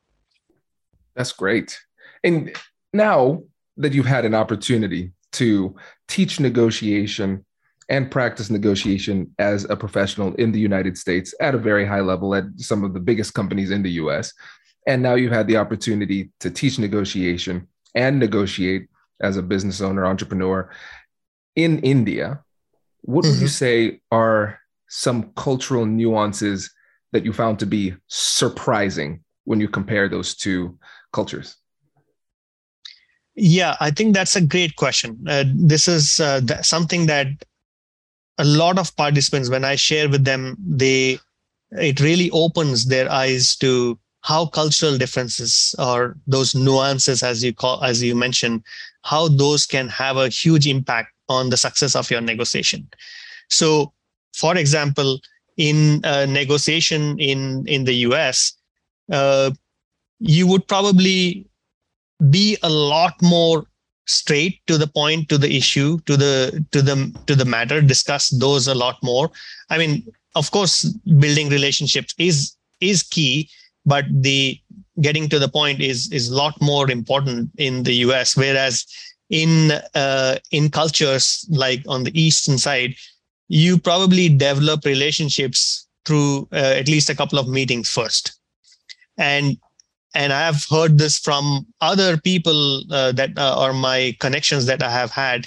That's 1.16 1.32
great. 1.32 1.80
And 2.24 2.56
now 2.94 3.42
that 3.78 3.94
you've 3.94 4.06
had 4.06 4.26
an 4.26 4.36
opportunity 4.36 5.12
to 5.38 5.76
teach 6.08 6.40
negotiation 6.40 7.46
and 7.90 8.12
practice 8.12 8.50
negotiation 8.50 9.34
as 9.40 9.64
a 9.66 9.76
professional 9.76 10.34
in 10.36 10.52
the 10.52 10.60
United 10.60 10.98
States 10.98 11.34
at 11.40 11.56
a 11.56 11.58
very 11.58 11.86
high 11.86 12.02
level 12.02 12.36
at 12.36 12.46
some 12.58 12.84
of 12.84 12.94
the 12.94 13.00
biggest 13.00 13.34
companies 13.34 13.72
in 13.72 13.82
the 13.82 13.92
US. 13.92 14.34
And 14.86 15.02
now 15.02 15.16
you've 15.16 15.32
had 15.32 15.48
the 15.48 15.58
opportunity 15.58 16.32
to 16.40 16.50
teach 16.50 16.80
negotiation 16.80 17.68
and 17.96 18.20
negotiate 18.20 18.88
as 19.22 19.38
a 19.38 19.42
business 19.42 19.82
owner, 19.82 20.06
entrepreneur 20.06 20.70
in 21.56 21.80
India. 21.80 22.42
What 23.02 23.24
mm-hmm. 23.24 23.32
would 23.32 23.42
you 23.42 23.48
mm-hmm. 23.48 23.92
say 23.92 24.02
are 24.12 24.60
some 24.90 25.32
cultural 25.36 25.86
nuances 25.86 26.72
that 27.12 27.26
you 27.26 27.34
found 27.34 27.60
to 27.60 27.66
be 27.66 27.96
surprising 28.08 29.24
when 29.46 29.60
you 29.60 29.68
compare 29.68 30.10
those 30.10 30.36
two 30.36 30.78
cultures? 31.14 31.56
Yeah, 33.38 33.78
I 33.80 33.92
think 33.92 34.16
that's 34.16 34.36
a 34.36 34.42
great 34.42 34.76
question. 34.78 35.24
Uh, 35.28 35.44
this 35.48 35.88
is 35.88 36.20
uh, 36.20 36.42
th- 36.42 36.66
something 36.66 37.06
that 37.06 37.28
a 38.40 38.44
lot 38.46 38.80
of 38.80 38.96
participants, 38.96 39.50
when 39.50 39.64
I 39.64 39.76
share 39.76 40.10
with 40.10 40.26
them, 40.26 40.58
they 40.60 41.20
it 41.72 42.00
really 42.00 42.32
opens 42.32 42.86
their 42.86 43.12
eyes 43.12 43.56
to 43.58 44.00
how 44.22 44.48
cultural 44.48 44.98
differences 44.98 45.76
or 45.78 46.18
those 46.28 46.56
nuances, 46.56 47.24
as 47.24 47.44
you 47.44 47.54
call, 47.54 47.84
as 47.84 48.02
you 48.02 48.16
mentioned, 48.16 48.64
how 49.04 49.28
those 49.28 49.66
can 49.68 49.88
have 49.90 50.18
a 50.18 50.30
huge 50.30 50.68
impact 50.68 51.14
on 51.30 51.50
the 51.52 51.58
success 51.58 51.96
of 51.96 52.10
your 52.10 52.22
negotiation. 52.22 52.88
So, 53.50 53.94
for 54.36 54.58
example, 54.58 55.20
in 55.58 56.02
a 56.04 56.26
negotiation 56.28 57.20
in 57.20 57.68
in 57.68 57.86
the 57.86 57.96
US, 58.08 58.54
uh, 59.12 59.52
you 60.20 60.48
would 60.48 60.68
probably 60.68 61.47
be 62.30 62.58
a 62.64 62.70
lot 62.70 63.14
more 63.22 63.66
straight 64.06 64.66
to 64.68 64.78
the 64.78 64.88
point 64.88 65.28
to 65.30 65.38
the 65.38 65.56
issue 65.56 66.00
to 66.06 66.16
the 66.16 66.66
to 66.72 66.82
the 66.82 67.14
to 67.26 67.36
the 67.36 67.46
matter 67.46 67.82
discuss 67.82 68.30
those 68.30 68.68
a 68.68 68.76
lot 68.76 68.98
more. 69.04 69.30
I 69.70 69.78
mean 69.78 70.06
of 70.36 70.52
course 70.52 70.84
building 71.20 71.50
relationships 71.50 72.14
is 72.18 72.56
is 72.80 73.04
key 73.04 73.50
but 73.86 74.06
the 74.10 74.60
getting 75.02 75.30
to 75.30 75.40
the 75.40 75.50
point 75.50 75.82
is 75.82 76.12
is 76.12 76.30
a 76.30 76.36
lot 76.36 76.60
more 76.62 76.90
important 76.90 77.50
in 77.58 77.84
the 77.84 77.94
us 77.94 78.36
whereas 78.36 78.86
in 79.30 79.72
uh, 79.94 80.38
in 80.52 80.70
cultures 80.70 81.46
like 81.50 81.84
on 81.88 82.04
the 82.04 82.20
eastern 82.20 82.58
side 82.58 82.96
you 83.48 83.78
probably 83.78 84.30
develop 84.30 84.86
relationships 84.86 85.88
through 86.06 86.48
uh, 86.52 86.56
at 86.56 86.88
least 86.88 87.10
a 87.10 87.16
couple 87.16 87.38
of 87.38 87.48
meetings 87.48 87.90
first. 87.90 88.40
And 89.18 89.58
and 90.18 90.34
I 90.34 90.42
have 90.42 90.66
heard 90.70 90.98
this 90.98 91.20
from 91.20 91.68
other 91.80 92.18
people 92.18 92.82
uh, 92.92 93.12
that 93.12 93.38
uh, 93.38 93.56
are 93.56 93.72
my 93.72 94.18
connections 94.20 94.66
that 94.66 94.82
I 94.82 94.90
have 94.90 95.12
had 95.12 95.46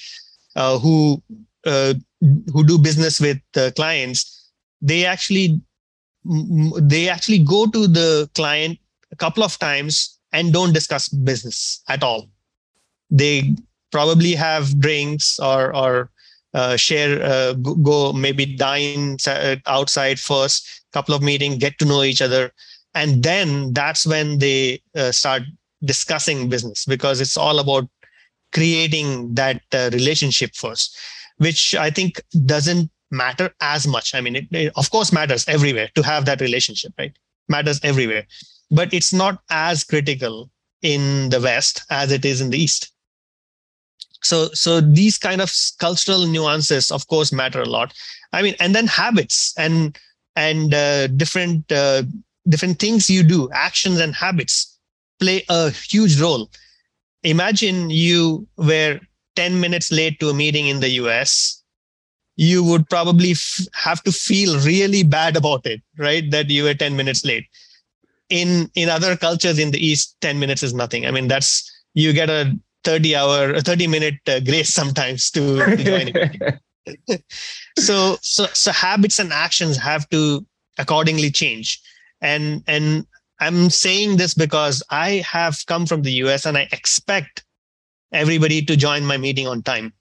uh, 0.54 0.78
who 0.78 1.20
uh, 1.66 1.94
who 2.52 2.64
do 2.64 2.78
business 2.78 3.20
with 3.20 3.38
clients. 3.74 4.48
They 4.80 5.04
actually 5.04 5.60
they 6.24 7.08
actually 7.08 7.40
go 7.40 7.66
to 7.66 7.88
the 7.88 8.30
client 8.36 8.78
a 9.10 9.16
couple 9.16 9.42
of 9.42 9.58
times 9.58 10.18
and 10.32 10.52
don't 10.52 10.72
discuss 10.72 11.08
business 11.08 11.82
at 11.88 12.04
all. 12.04 12.30
They 13.10 13.56
probably 13.90 14.34
have 14.34 14.78
drinks 14.78 15.40
or 15.40 15.74
or 15.74 16.10
uh, 16.54 16.76
share 16.76 17.20
uh, 17.22 17.54
go 17.54 18.12
maybe 18.12 18.46
dine 18.46 19.16
outside 19.66 20.20
first 20.20 20.82
couple 20.92 21.14
of 21.14 21.22
meetings 21.22 21.58
get 21.58 21.78
to 21.78 21.84
know 21.84 22.02
each 22.02 22.22
other 22.22 22.52
and 22.94 23.22
then 23.22 23.72
that's 23.72 24.06
when 24.06 24.38
they 24.38 24.80
uh, 24.96 25.12
start 25.12 25.42
discussing 25.84 26.48
business 26.48 26.84
because 26.84 27.20
it's 27.20 27.36
all 27.36 27.58
about 27.58 27.88
creating 28.52 29.32
that 29.34 29.62
uh, 29.72 29.90
relationship 29.92 30.54
first 30.54 30.98
which 31.38 31.74
i 31.74 31.88
think 31.88 32.20
doesn't 32.44 32.90
matter 33.10 33.52
as 33.60 33.86
much. 33.86 34.14
I 34.14 34.20
mean 34.20 34.36
it, 34.36 34.46
it, 34.50 34.72
of 34.76 34.90
course 34.90 35.12
matters 35.12 35.46
everywhere 35.48 35.90
to 35.94 36.02
have 36.02 36.24
that 36.26 36.40
relationship 36.40 36.92
right? 36.98 37.16
Matters 37.48 37.80
everywhere. 37.82 38.26
But 38.70 38.94
it's 38.94 39.12
not 39.12 39.40
as 39.50 39.84
critical 39.84 40.50
in 40.82 41.28
the 41.30 41.40
west 41.40 41.82
as 41.90 42.12
it 42.12 42.24
is 42.24 42.40
in 42.40 42.50
the 42.50 42.58
east. 42.58 42.92
So 44.22 44.48
so 44.52 44.80
these 44.80 45.18
kind 45.18 45.40
of 45.40 45.52
cultural 45.78 46.26
nuances 46.26 46.90
of 46.90 47.06
course 47.08 47.32
matter 47.32 47.60
a 47.62 47.68
lot. 47.68 47.92
I 48.32 48.42
mean 48.42 48.54
and 48.60 48.74
then 48.74 48.86
habits 48.86 49.54
and 49.58 49.98
and 50.36 50.72
uh, 50.72 51.08
different 51.08 51.70
uh, 51.72 52.04
different 52.48 52.78
things 52.78 53.10
you 53.10 53.22
do, 53.22 53.48
actions 53.52 54.00
and 54.00 54.14
habits 54.14 54.78
play 55.18 55.44
a 55.48 55.70
huge 55.70 56.20
role. 56.20 56.50
Imagine 57.22 57.90
you 57.90 58.46
were 58.56 58.98
10 59.36 59.60
minutes 59.60 59.92
late 59.92 60.18
to 60.20 60.30
a 60.30 60.34
meeting 60.34 60.68
in 60.68 60.80
the 60.80 60.90
US. 61.02 61.62
You 62.36 62.64
would 62.64 62.88
probably 62.88 63.32
f- 63.32 63.66
have 63.74 64.02
to 64.04 64.12
feel 64.12 64.58
really 64.60 65.02
bad 65.02 65.36
about 65.36 65.66
it, 65.66 65.82
right? 65.98 66.30
That 66.30 66.48
you 66.48 66.64
were 66.64 66.74
10 66.74 66.96
minutes 66.96 67.24
late. 67.24 67.44
In 68.30 68.70
in 68.74 68.88
other 68.88 69.16
cultures 69.16 69.58
in 69.58 69.72
the 69.72 69.84
East, 69.84 70.16
10 70.20 70.38
minutes 70.38 70.62
is 70.62 70.72
nothing. 70.72 71.04
I 71.04 71.10
mean, 71.10 71.28
that's 71.28 71.70
you 71.94 72.12
get 72.12 72.30
a 72.30 72.56
30 72.84 73.16
hour, 73.16 73.52
a 73.52 73.60
30 73.60 73.86
minute 73.86 74.14
uh, 74.26 74.40
grace 74.40 74.72
sometimes 74.72 75.30
to, 75.32 75.58
to 75.58 75.84
join 75.84 76.12
so 77.78 78.16
so 78.22 78.46
so 78.46 78.72
habits 78.72 79.18
and 79.18 79.32
actions 79.32 79.76
have 79.76 80.08
to 80.08 80.44
accordingly 80.78 81.30
change 81.30 81.80
and 82.20 82.62
and 82.66 83.06
i'm 83.40 83.70
saying 83.70 84.16
this 84.16 84.34
because 84.34 84.82
i 84.90 85.24
have 85.26 85.64
come 85.66 85.86
from 85.86 86.02
the 86.02 86.12
us 86.12 86.46
and 86.46 86.56
i 86.58 86.68
expect 86.72 87.44
everybody 88.12 88.62
to 88.62 88.76
join 88.76 89.04
my 89.04 89.16
meeting 89.16 89.46
on 89.46 89.62
time. 89.62 89.92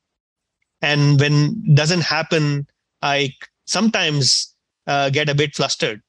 And 0.82 1.20
when 1.20 1.76
doesn't 1.76 2.02
happen 2.02 2.68
i 3.02 3.34
sometimes 3.66 4.56
uh, 4.88 5.10
get 5.10 5.30
a 5.30 5.36
bit 5.36 5.56
flustered. 5.56 6.02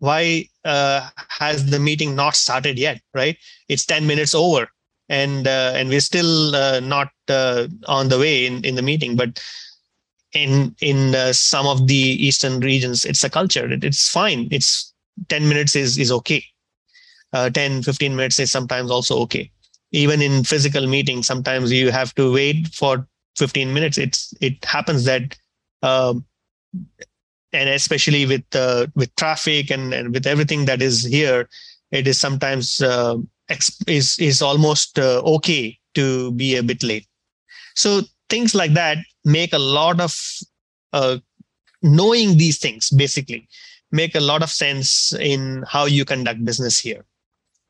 Why 0.00 0.48
uh, 0.64 1.08
has 1.28 1.70
the 1.70 1.78
meeting 1.78 2.14
not 2.14 2.36
started 2.36 2.78
yet 2.78 3.00
right? 3.14 3.36
It's 3.68 3.86
10 3.86 4.06
minutes 4.06 4.34
over 4.34 4.68
and 5.08 5.46
uh, 5.46 5.72
and 5.74 5.88
we're 5.88 6.00
still 6.00 6.54
uh, 6.54 6.80
not 6.80 7.10
uh, 7.28 7.68
on 7.86 8.08
the 8.08 8.18
way 8.18 8.46
in, 8.46 8.64
in 8.64 8.74
the 8.74 8.82
meeting. 8.82 9.16
But 9.16 9.42
in 10.32 10.74
in 10.80 11.14
uh, 11.14 11.32
some 11.32 11.66
of 11.66 11.86
the 11.86 11.94
eastern 11.94 12.60
regions 12.60 13.04
it's 13.04 13.24
a 13.24 13.30
culture. 13.30 13.70
It, 13.70 13.84
it's 13.84 14.08
fine. 14.08 14.48
It's 14.50 14.87
10 15.28 15.48
minutes 15.48 15.74
is 15.76 15.98
is 15.98 16.12
okay. 16.12 16.44
Uh, 17.32 17.50
10 17.50 17.82
15 17.82 18.16
minutes 18.16 18.38
is 18.38 18.50
sometimes 18.50 18.90
also 18.90 19.18
okay. 19.18 19.50
Even 19.92 20.22
in 20.22 20.44
physical 20.44 20.86
meetings 20.86 21.26
sometimes 21.26 21.72
you 21.72 21.90
have 21.90 22.14
to 22.14 22.32
wait 22.32 22.68
for 22.68 23.06
15 23.36 23.72
minutes. 23.72 23.98
It's 23.98 24.34
it 24.40 24.64
happens 24.64 25.04
that 25.04 25.36
um, 25.82 26.24
and 27.52 27.68
especially 27.68 28.26
with 28.26 28.44
uh, 28.54 28.86
with 28.94 29.14
traffic 29.16 29.70
and, 29.70 29.94
and 29.94 30.12
with 30.12 30.26
everything 30.26 30.64
that 30.66 30.82
is 30.82 31.04
here 31.04 31.48
it 31.90 32.06
is 32.06 32.18
sometimes 32.18 32.80
uh, 32.80 33.16
is 33.86 34.18
is 34.18 34.42
almost 34.42 34.98
uh, 34.98 35.22
okay 35.24 35.78
to 35.94 36.32
be 36.32 36.56
a 36.56 36.62
bit 36.62 36.82
late. 36.82 37.06
So 37.74 38.02
things 38.28 38.54
like 38.54 38.74
that 38.74 38.98
make 39.24 39.52
a 39.52 39.58
lot 39.58 40.00
of 40.00 40.14
uh, 40.92 41.18
knowing 41.82 42.36
these 42.36 42.58
things 42.58 42.90
basically 42.90 43.48
make 43.90 44.14
a 44.14 44.20
lot 44.20 44.42
of 44.42 44.50
sense 44.50 45.12
in 45.14 45.64
how 45.66 45.86
you 45.86 46.04
conduct 46.04 46.44
business 46.44 46.78
here 46.78 47.04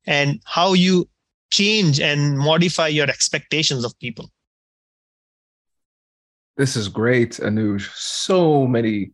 and 0.06 0.40
how 0.44 0.72
you 0.72 1.08
change 1.50 2.00
and 2.00 2.38
modify 2.38 2.88
your 2.88 3.08
expectations 3.08 3.84
of 3.84 3.98
people. 3.98 4.30
This 6.56 6.76
is 6.76 6.88
great, 6.88 7.32
Anuj. 7.32 7.88
So 7.94 8.66
many, 8.66 9.12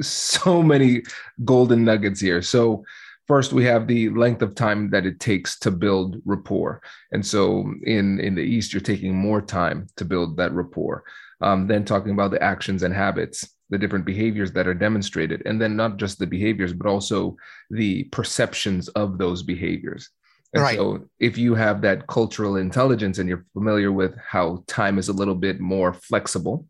so 0.00 0.62
many 0.62 1.02
golden 1.44 1.84
nuggets 1.84 2.20
here. 2.20 2.40
So, 2.40 2.84
first 3.26 3.52
we 3.52 3.64
have 3.64 3.86
the 3.86 4.08
length 4.10 4.42
of 4.42 4.54
time 4.54 4.90
that 4.90 5.04
it 5.04 5.20
takes 5.20 5.58
to 5.58 5.70
build 5.70 6.16
rapport 6.24 6.80
and 7.12 7.24
so 7.24 7.72
in 7.82 8.20
in 8.20 8.34
the 8.34 8.42
east 8.42 8.72
you're 8.72 8.80
taking 8.80 9.14
more 9.14 9.40
time 9.40 9.86
to 9.96 10.04
build 10.04 10.36
that 10.36 10.52
rapport 10.52 11.02
um, 11.40 11.66
then 11.66 11.84
talking 11.84 12.12
about 12.12 12.30
the 12.30 12.42
actions 12.42 12.82
and 12.82 12.94
habits 12.94 13.55
the 13.70 13.78
different 13.78 14.04
behaviors 14.04 14.52
that 14.52 14.66
are 14.66 14.74
demonstrated. 14.74 15.42
And 15.46 15.60
then 15.60 15.76
not 15.76 15.96
just 15.96 16.18
the 16.18 16.26
behaviors 16.26 16.72
but 16.72 16.86
also 16.86 17.36
the 17.70 18.04
perceptions 18.04 18.88
of 18.88 19.18
those 19.18 19.42
behaviors. 19.42 20.10
And 20.54 20.62
right. 20.62 20.76
so 20.76 21.08
if 21.18 21.36
you 21.36 21.54
have 21.54 21.82
that 21.82 22.06
cultural 22.06 22.56
intelligence 22.56 23.18
and 23.18 23.28
you're 23.28 23.44
familiar 23.52 23.92
with 23.92 24.16
how 24.18 24.64
time 24.66 24.98
is 24.98 25.08
a 25.08 25.12
little 25.12 25.34
bit 25.34 25.60
more 25.60 25.92
flexible 25.92 26.66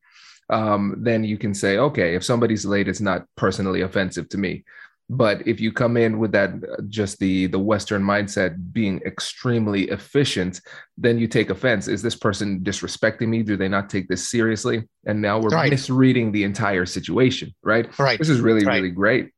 um, 0.49 0.95
then 0.99 1.25
you 1.25 1.37
can 1.37 1.55
say 1.55 1.79
okay 1.79 2.15
if 2.15 2.25
somebody's 2.25 2.65
late 2.65 2.89
it's 2.89 3.01
not 3.01 3.27
personally 3.37 3.81
offensive 3.81 4.29
to 4.29 4.39
me 4.39 4.65
but 5.09 5.47
if 5.47 5.61
you 5.61 5.73
come 5.73 5.97
in 5.97 6.19
with 6.19 6.33
that 6.33 6.51
uh, 6.51 6.83
just 6.89 7.19
the 7.19 7.47
the 7.47 7.59
western 7.59 8.03
mindset 8.03 8.73
being 8.73 9.01
extremely 9.07 9.85
efficient 9.91 10.61
then 10.99 11.19
you 11.19 11.29
take 11.29 11.51
offense. 11.51 11.89
Is 11.89 12.03
this 12.03 12.17
person 12.17 12.61
disrespecting 12.61 13.29
me? 13.29 13.43
Do 13.43 13.57
they 13.57 13.69
not 13.69 13.91
take 13.91 14.09
this 14.09 14.29
seriously? 14.29 14.89
And 15.07 15.21
now 15.21 15.39
we're 15.39 15.51
right. 15.51 15.71
misreading 15.71 16.33
the 16.33 16.45
entire 16.45 16.87
situation 16.87 17.55
right? 17.63 17.97
Right. 17.99 18.19
This 18.19 18.29
is 18.29 18.41
really 18.41 18.65
right. 18.65 18.77
really 18.77 18.91
great. 18.91 19.31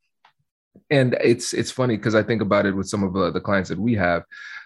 And 0.91 1.17
it's 1.23 1.53
it's 1.53 1.71
funny 1.71 1.97
because 1.97 2.15
i 2.15 2.23
think 2.23 2.41
about 2.41 2.65
it 2.65 2.75
with 2.75 2.89
some 2.89 3.03
of 3.03 3.13
the, 3.13 3.31
the 3.31 3.41
clients 3.41 3.69
that 3.69 3.79
we 3.79 3.95
have. 3.95 4.25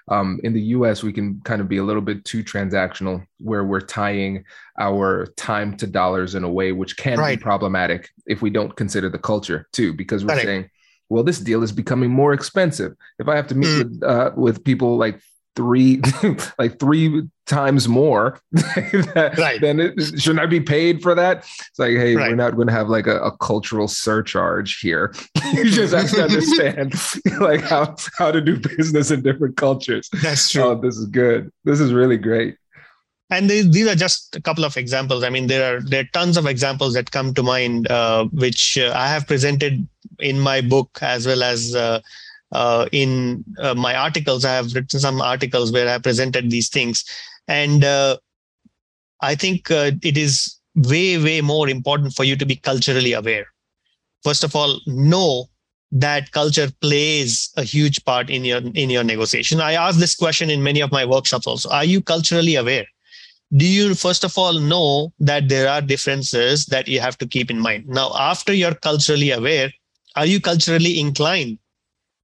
Um, 0.09 0.41
in 0.43 0.53
the 0.53 0.61
us 0.63 1.05
we 1.05 1.13
can 1.13 1.41
kind 1.45 1.61
of 1.61 1.69
be 1.69 1.77
a 1.77 1.85
little 1.85 2.03
bit 2.03 2.25
too 2.25 2.43
transactional 2.43 3.25
where 3.39 3.63
we're 3.63 3.81
tying 3.81 4.45
our 4.81 5.27
time 5.37 5.77
to 5.77 5.87
dollars 5.87 6.35
in 6.35 6.43
a 6.43 6.51
way 6.51 6.73
which 6.73 6.97
can 6.97 7.21
right. 7.21 7.39
be 7.39 7.43
problematic 7.43 8.11
if 8.27 8.43
we 8.43 8.51
don't 8.51 8.75
consider 8.75 9.09
the 9.09 9.19
culture 9.19 9.69
too 9.73 9.93
because 9.93 10.25
we're 10.25 10.41
saying 10.41 10.69
well, 11.13 11.23
this 11.23 11.39
deal 11.39 11.63
is 11.63 11.73
becoming 11.73 12.11
more 12.11 12.33
expensive. 12.33 12.95
If 13.19 13.29
I 13.29 13.37
have 13.37 13.47
to 13.49 13.55
meet 13.55 13.67
mm. 13.67 14.01
with 14.01 14.03
uh, 14.03 14.31
with 14.35 14.65
people 14.65 14.97
like 14.97 15.21
three 15.55 16.01
like 16.59 16.79
three 16.79 17.23
times 17.47 17.89
more 17.89 18.41
that, 18.53 19.35
right. 19.39 19.61
then 19.61 19.81
it, 19.81 20.01
shouldn't 20.19 20.41
i 20.41 20.47
be 20.47 20.61
paid 20.61 21.03
for 21.03 21.15
that 21.15 21.39
it's 21.39 21.79
like 21.79 21.91
hey 21.91 22.17
right. 22.17 22.31
we're 22.31 22.37
not 22.37 22.55
going 22.57 22.69
to 22.69 22.73
have 22.73 22.89
like 22.89 23.07
a, 23.07 23.19
a, 23.21 23.37
cultural 23.37 23.87
surcharge 23.87 24.79
here 24.79 25.13
you 25.53 25.69
just 25.69 25.93
have 25.93 26.09
to 26.09 26.23
understand 26.23 26.95
like 27.41 27.61
how 27.61 27.95
how 28.17 28.31
to 28.31 28.41
do 28.41 28.59
business 28.59 29.11
in 29.11 29.21
different 29.23 29.57
cultures 29.57 30.09
that's 30.23 30.49
true 30.49 30.63
oh 30.63 30.75
this 30.75 30.97
is 30.97 31.07
good 31.07 31.53
this 31.65 31.81
is 31.81 31.93
really 31.93 32.17
great 32.17 32.57
and 33.31 33.49
they, 33.49 33.63
these 33.63 33.89
are 33.89 33.95
just 33.95 34.37
a 34.37 34.41
couple 34.41 34.65
of 34.65 34.77
examples 34.77 35.25
i 35.25 35.31
mean 35.31 35.47
there 35.47 35.77
are 35.77 35.81
there 35.81 36.03
are 36.03 36.09
tons 36.13 36.37
of 36.37 36.47
examples 36.47 36.95
that 36.95 37.11
come 37.11 37.33
to 37.33 37.43
mind 37.43 37.91
uh, 37.91 38.25
which 38.33 38.79
uh, 38.79 38.93
i 38.95 39.09
have 39.09 39.27
presented 39.27 39.87
in 40.19 40.39
my 40.39 40.61
book 40.61 40.99
as 41.03 41.27
well 41.27 41.43
as 41.43 41.75
uh, 41.75 42.01
uh, 42.53 42.87
in 42.93 43.43
uh, 43.59 43.75
my 43.75 43.95
articles. 43.95 44.45
I 44.45 44.53
have 44.53 44.75
written 44.75 45.01
some 45.01 45.21
articles 45.23 45.73
where 45.73 45.89
I 45.89 45.99
presented 45.99 46.51
these 46.51 46.69
things, 46.69 47.05
and 47.49 47.83
uh, 47.83 48.19
I 49.21 49.35
think 49.35 49.71
it 49.71 50.17
is 50.17 50.59
way 50.75 51.17
way 51.17 51.41
more 51.41 51.69
important 51.69 52.15
for 52.15 52.25
you 52.25 52.37
to 52.37 52.47
be 52.47 52.57
culturally 52.57 53.15
aware. 53.15 53.47
First 54.23 54.45
of 54.45 54.55
all, 54.55 54.81
know 54.87 55.47
that 55.93 56.31
culture 56.33 56.71
plays 56.81 57.51
a 57.57 57.63
huge 57.63 58.05
part 58.05 58.31
in 58.31 58.45
your 58.45 58.61
in 58.75 58.91
your 58.91 59.05
negotiation. 59.05 59.61
I 59.61 59.73
ask 59.73 59.99
this 59.99 60.15
question 60.15 60.51
in 60.51 60.63
many 60.63 60.81
of 60.81 60.93
my 60.93 61.05
workshops 61.05 61.47
also. 61.47 61.71
Are 61.71 61.85
you 61.85 62.03
culturally 62.03 62.57
aware? 62.57 62.87
Do 63.57 63.67
you 63.67 63.95
first 63.95 64.25
of 64.25 64.37
all 64.39 64.55
know 64.55 65.13
that 65.21 65.49
there 65.49 65.69
are 65.69 65.83
differences 65.83 66.67
that 66.67 66.89
you 66.89 67.01
have 67.01 67.19
to 67.19 67.27
keep 67.27 67.51
in 67.51 67.61
mind? 67.61 67.87
Now 67.87 68.13
after 68.17 68.53
you're 68.53 68.75
culturally 68.75 69.31
aware 69.31 69.73
are 70.17 70.27
you 70.27 70.41
culturally 70.41 71.01
inclined? 71.01 71.59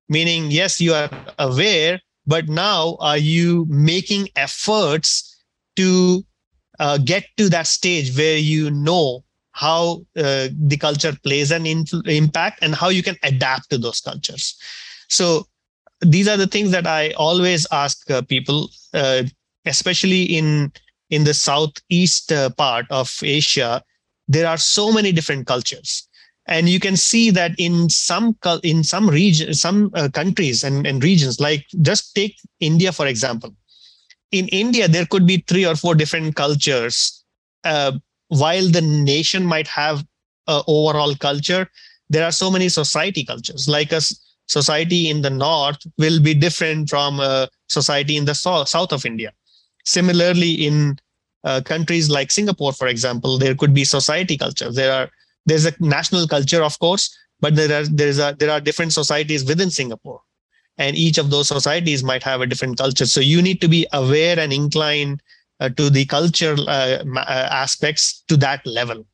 Meaning 0.08 0.50
yes 0.50 0.80
you 0.80 0.94
are 0.94 1.10
aware 1.38 2.00
but 2.26 2.48
now 2.48 2.96
are 3.00 3.18
you 3.18 3.66
making 3.68 4.28
efforts 4.36 5.42
to 5.76 6.24
uh, 6.78 6.98
get 6.98 7.24
to 7.36 7.48
that 7.48 7.66
stage 7.66 8.16
where 8.16 8.36
you 8.36 8.70
know 8.70 9.24
how 9.52 10.04
uh, 10.16 10.48
the 10.52 10.76
culture 10.78 11.16
plays 11.24 11.50
an 11.50 11.66
impact 11.66 12.62
and 12.62 12.74
how 12.74 12.88
you 12.88 13.02
can 13.02 13.16
adapt 13.22 13.70
to 13.70 13.78
those 13.78 14.00
cultures? 14.00 14.56
So 15.08 15.48
these 16.00 16.28
are 16.28 16.36
the 16.36 16.46
things 16.46 16.70
that 16.70 16.86
i 16.86 17.10
always 17.12 17.66
ask 17.72 18.10
uh, 18.10 18.22
people 18.22 18.70
uh, 18.94 19.22
especially 19.66 20.22
in 20.22 20.72
in 21.10 21.24
the 21.24 21.34
southeast 21.34 22.32
uh, 22.32 22.50
part 22.50 22.86
of 22.90 23.18
asia 23.22 23.82
there 24.28 24.46
are 24.46 24.58
so 24.58 24.92
many 24.92 25.10
different 25.10 25.46
cultures. 25.46 26.06
And 26.46 26.68
you 26.68 26.80
can 26.80 26.96
see 26.96 27.30
that 27.30 27.52
in 27.58 27.88
some 27.90 28.36
in 28.62 28.82
some 28.84 29.08
region 29.08 29.52
some 29.52 29.90
uh, 29.94 30.08
countries 30.08 30.64
and, 30.64 30.86
and 30.86 31.02
regions 31.02 31.40
like 31.40 31.66
just 31.82 32.14
take 32.14 32.36
india 32.60 32.92
for 32.92 33.06
example. 33.06 33.54
In 34.32 34.48
india 34.48 34.88
there 34.88 35.06
could 35.06 35.26
be 35.26 35.44
three 35.46 35.66
or 35.66 35.76
four 35.76 35.94
different 35.94 36.36
cultures 36.36 37.24
uh, 37.64 37.92
while 38.28 38.68
the 38.68 38.80
nation 38.80 39.44
might 39.44 39.66
have 39.66 40.04
a 40.46 40.62
overall 40.66 41.14
culture 41.14 41.68
there 42.10 42.24
are 42.24 42.32
so 42.32 42.50
many 42.50 42.70
society 42.70 43.24
cultures. 43.24 43.68
Like 43.68 43.92
a 43.92 44.00
society 44.46 45.10
in 45.10 45.20
the 45.20 45.30
north 45.30 45.80
will 45.98 46.20
be 46.20 46.32
different 46.32 46.88
from 46.88 47.20
a 47.20 47.48
society 47.68 48.16
in 48.16 48.24
the 48.24 48.34
south, 48.34 48.68
south 48.70 48.92
of 48.92 49.04
india 49.04 49.32
similarly 49.96 50.52
in 50.68 50.98
uh, 51.44 51.60
countries 51.72 52.10
like 52.16 52.30
singapore 52.30 52.72
for 52.72 52.88
example 52.88 53.38
there 53.38 53.54
could 53.54 53.74
be 53.80 53.84
society 53.84 54.36
culture 54.36 54.70
there 54.80 54.92
are 54.98 55.08
there's 55.46 55.66
a 55.70 55.74
national 55.80 56.26
culture 56.26 56.62
of 56.62 56.78
course 56.78 57.04
but 57.40 57.54
there 57.54 57.80
are 57.80 57.86
there's 57.86 58.18
a 58.18 58.34
there 58.38 58.50
are 58.50 58.60
different 58.60 58.92
societies 58.92 59.44
within 59.44 59.70
singapore. 59.70 60.20
And 60.80 60.96
each 60.96 61.18
of 61.18 61.30
those 61.30 61.48
societies 61.48 62.04
might 62.04 62.22
have 62.22 62.40
a 62.40 62.46
different 62.46 62.78
culture. 62.78 63.06
So 63.06 63.20
you 63.20 63.42
need 63.42 63.60
to 63.62 63.68
be 63.68 63.84
aware 63.92 64.38
and 64.38 64.52
inclined 64.52 65.20
uh, 65.58 65.70
to 65.70 65.90
the 65.90 66.04
culture 66.04 66.54
uh, 66.56 67.02
uh, 67.16 67.48
aspects 67.50 68.22
to 68.28 68.36
that 68.36 68.64
level 68.64 69.04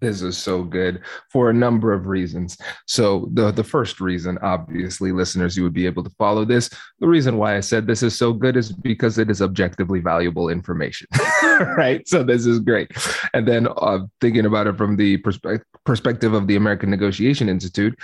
this 0.00 0.22
is 0.22 0.36
so 0.36 0.62
good 0.62 1.02
for 1.30 1.50
a 1.50 1.54
number 1.54 1.92
of 1.92 2.06
reasons. 2.06 2.56
So 2.86 3.28
the 3.32 3.50
the 3.50 3.64
first 3.64 4.00
reason, 4.00 4.38
obviously, 4.42 5.12
listeners, 5.12 5.56
you 5.56 5.62
would 5.62 5.72
be 5.72 5.86
able 5.86 6.04
to 6.04 6.10
follow 6.10 6.44
this. 6.44 6.70
The 7.00 7.06
reason 7.06 7.36
why 7.36 7.56
I 7.56 7.60
said 7.60 7.86
this 7.86 8.02
is 8.02 8.16
so 8.16 8.32
good 8.32 8.56
is 8.56 8.72
because 8.72 9.18
it 9.18 9.30
is 9.30 9.42
objectively 9.42 10.00
valuable 10.00 10.48
information, 10.48 11.06
right? 11.76 12.06
So 12.08 12.22
this 12.22 12.46
is 12.46 12.58
great. 12.60 12.90
And 13.34 13.46
then 13.46 13.68
uh, 13.76 14.00
thinking 14.20 14.46
about 14.46 14.66
it 14.66 14.76
from 14.76 14.96
the 14.96 15.18
perspe- 15.18 15.62
perspective 15.84 16.34
of 16.34 16.46
the 16.46 16.56
American 16.56 16.90
Negotiation 16.90 17.48
Institute, 17.48 17.98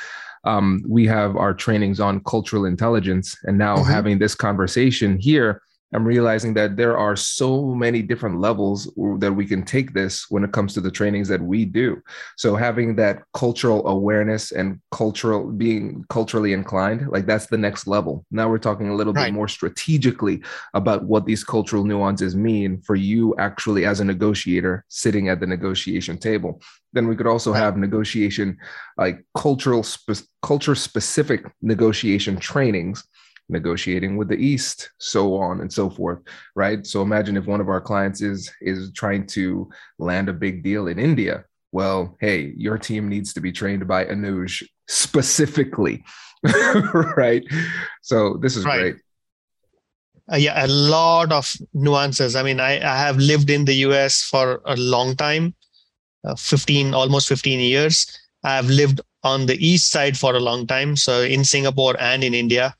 um, 0.44 0.82
we 0.86 1.06
have 1.06 1.36
our 1.36 1.54
trainings 1.54 2.00
on 2.00 2.22
cultural 2.24 2.66
intelligence, 2.66 3.36
and 3.44 3.58
now 3.58 3.76
mm-hmm. 3.76 3.90
having 3.90 4.18
this 4.18 4.34
conversation 4.34 5.18
here 5.18 5.60
I'm 5.94 6.04
realizing 6.04 6.54
that 6.54 6.76
there 6.76 6.98
are 6.98 7.14
so 7.14 7.66
many 7.66 8.02
different 8.02 8.40
levels 8.40 8.92
that 9.18 9.32
we 9.32 9.46
can 9.46 9.64
take 9.64 9.94
this 9.94 10.28
when 10.28 10.42
it 10.42 10.52
comes 10.52 10.74
to 10.74 10.80
the 10.80 10.90
trainings 10.90 11.28
that 11.28 11.40
we 11.40 11.64
do. 11.64 12.02
So 12.36 12.56
having 12.56 12.96
that 12.96 13.22
cultural 13.32 13.86
awareness 13.86 14.50
and 14.50 14.80
cultural 14.90 15.46
being 15.52 16.04
culturally 16.10 16.52
inclined, 16.52 17.08
like 17.10 17.26
that's 17.26 17.46
the 17.46 17.58
next 17.58 17.86
level. 17.86 18.26
Now 18.32 18.48
we're 18.48 18.58
talking 18.58 18.88
a 18.88 18.94
little 18.94 19.12
right. 19.12 19.26
bit 19.26 19.34
more 19.34 19.46
strategically 19.46 20.42
about 20.74 21.04
what 21.04 21.26
these 21.26 21.44
cultural 21.44 21.84
nuances 21.84 22.34
mean 22.34 22.80
for 22.82 22.96
you 22.96 23.34
actually 23.38 23.86
as 23.86 24.00
a 24.00 24.04
negotiator 24.04 24.84
sitting 24.88 25.28
at 25.28 25.38
the 25.38 25.46
negotiation 25.46 26.18
table. 26.18 26.60
Then 26.92 27.06
we 27.06 27.14
could 27.14 27.28
also 27.28 27.52
right. 27.52 27.60
have 27.60 27.76
negotiation 27.76 28.58
like 28.98 29.24
cultural 29.36 29.84
spe- 29.84 30.26
culture 30.42 30.74
specific 30.74 31.44
negotiation 31.62 32.36
trainings 32.36 33.04
negotiating 33.48 34.16
with 34.16 34.28
the 34.28 34.36
east 34.36 34.90
so 34.98 35.36
on 35.36 35.60
and 35.60 35.72
so 35.72 35.90
forth 35.90 36.20
right? 36.54 36.86
So 36.86 37.02
imagine 37.02 37.36
if 37.36 37.46
one 37.46 37.60
of 37.60 37.68
our 37.68 37.80
clients 37.80 38.20
is 38.20 38.50
is 38.60 38.92
trying 38.92 39.26
to 39.28 39.68
land 39.98 40.28
a 40.28 40.32
big 40.32 40.62
deal 40.62 40.88
in 40.88 40.98
india. 40.98 41.44
Well 41.72 42.16
hey 42.20 42.52
your 42.56 42.78
team 42.78 43.08
needs 43.08 43.32
to 43.34 43.40
be 43.40 43.52
trained 43.52 43.86
by 43.86 44.04
anuj 44.06 44.62
specifically 44.88 46.04
right? 47.16 47.42
So 48.02 48.36
this 48.40 48.56
is 48.56 48.64
right. 48.64 48.80
great. 48.80 48.96
Uh, 50.32 50.36
yeah 50.36 50.64
a 50.64 50.68
lot 50.68 51.32
of 51.32 51.52
nuances. 51.74 52.36
I 52.36 52.42
mean 52.42 52.60
I, 52.60 52.76
I 52.76 52.96
have 52.96 53.16
lived 53.16 53.50
in 53.50 53.64
the 53.64 53.74
us 53.74 54.22
for 54.22 54.60
a 54.64 54.76
long 54.76 55.16
time 55.16 55.54
uh, 56.26 56.34
15 56.34 56.94
almost 56.94 57.28
15 57.28 57.60
years. 57.60 58.06
I 58.42 58.56
have 58.56 58.68
lived 58.68 59.00
on 59.22 59.46
the 59.46 59.56
east 59.66 59.90
side 59.90 60.16
for 60.16 60.34
a 60.34 60.40
long 60.40 60.66
time. 60.66 60.96
So 60.96 61.22
in 61.22 61.44
singapore 61.44 61.96
and 61.98 62.24
in 62.24 62.34
india 62.34 62.74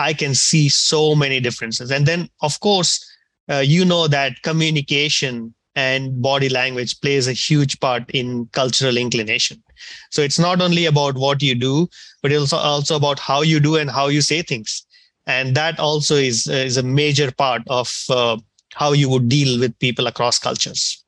I 0.00 0.14
can 0.14 0.34
see 0.34 0.68
so 0.68 1.14
many 1.14 1.40
differences. 1.40 1.90
And 1.90 2.06
then, 2.06 2.28
of 2.40 2.58
course, 2.60 3.04
uh, 3.50 3.58
you 3.58 3.84
know 3.84 4.08
that 4.08 4.40
communication 4.42 5.54
and 5.76 6.20
body 6.22 6.48
language 6.48 7.00
plays 7.00 7.28
a 7.28 7.32
huge 7.32 7.78
part 7.80 8.10
in 8.10 8.46
cultural 8.52 8.96
inclination. 8.96 9.62
So 10.10 10.22
it's 10.22 10.38
not 10.38 10.60
only 10.60 10.86
about 10.86 11.16
what 11.16 11.42
you 11.42 11.54
do, 11.54 11.88
but 12.22 12.32
it's 12.32 12.52
also 12.52 12.56
also 12.56 12.96
about 12.96 13.18
how 13.18 13.42
you 13.42 13.60
do 13.60 13.76
and 13.76 13.90
how 13.90 14.08
you 14.08 14.20
say 14.20 14.42
things. 14.42 14.86
And 15.26 15.54
that 15.54 15.78
also 15.78 16.16
is, 16.16 16.46
is 16.46 16.76
a 16.76 16.82
major 16.82 17.30
part 17.30 17.62
of 17.68 17.92
uh, 18.08 18.38
how 18.74 18.92
you 18.92 19.08
would 19.08 19.28
deal 19.28 19.60
with 19.60 19.78
people 19.78 20.06
across 20.06 20.38
cultures. 20.38 21.04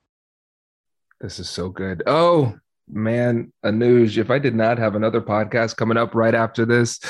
This 1.21 1.39
is 1.39 1.49
so 1.49 1.69
good. 1.69 2.03
Oh, 2.07 2.55
man, 2.93 3.53
Anuj, 3.65 4.19
if 4.19 4.31
I 4.31 4.39
did 4.39 4.55
not 4.55 4.79
have 4.79 4.95
another 4.95 5.21
podcast 5.21 5.77
coming 5.77 5.97
up 5.97 6.15
right 6.15 6.35
after 6.35 6.65
this, 6.65 7.01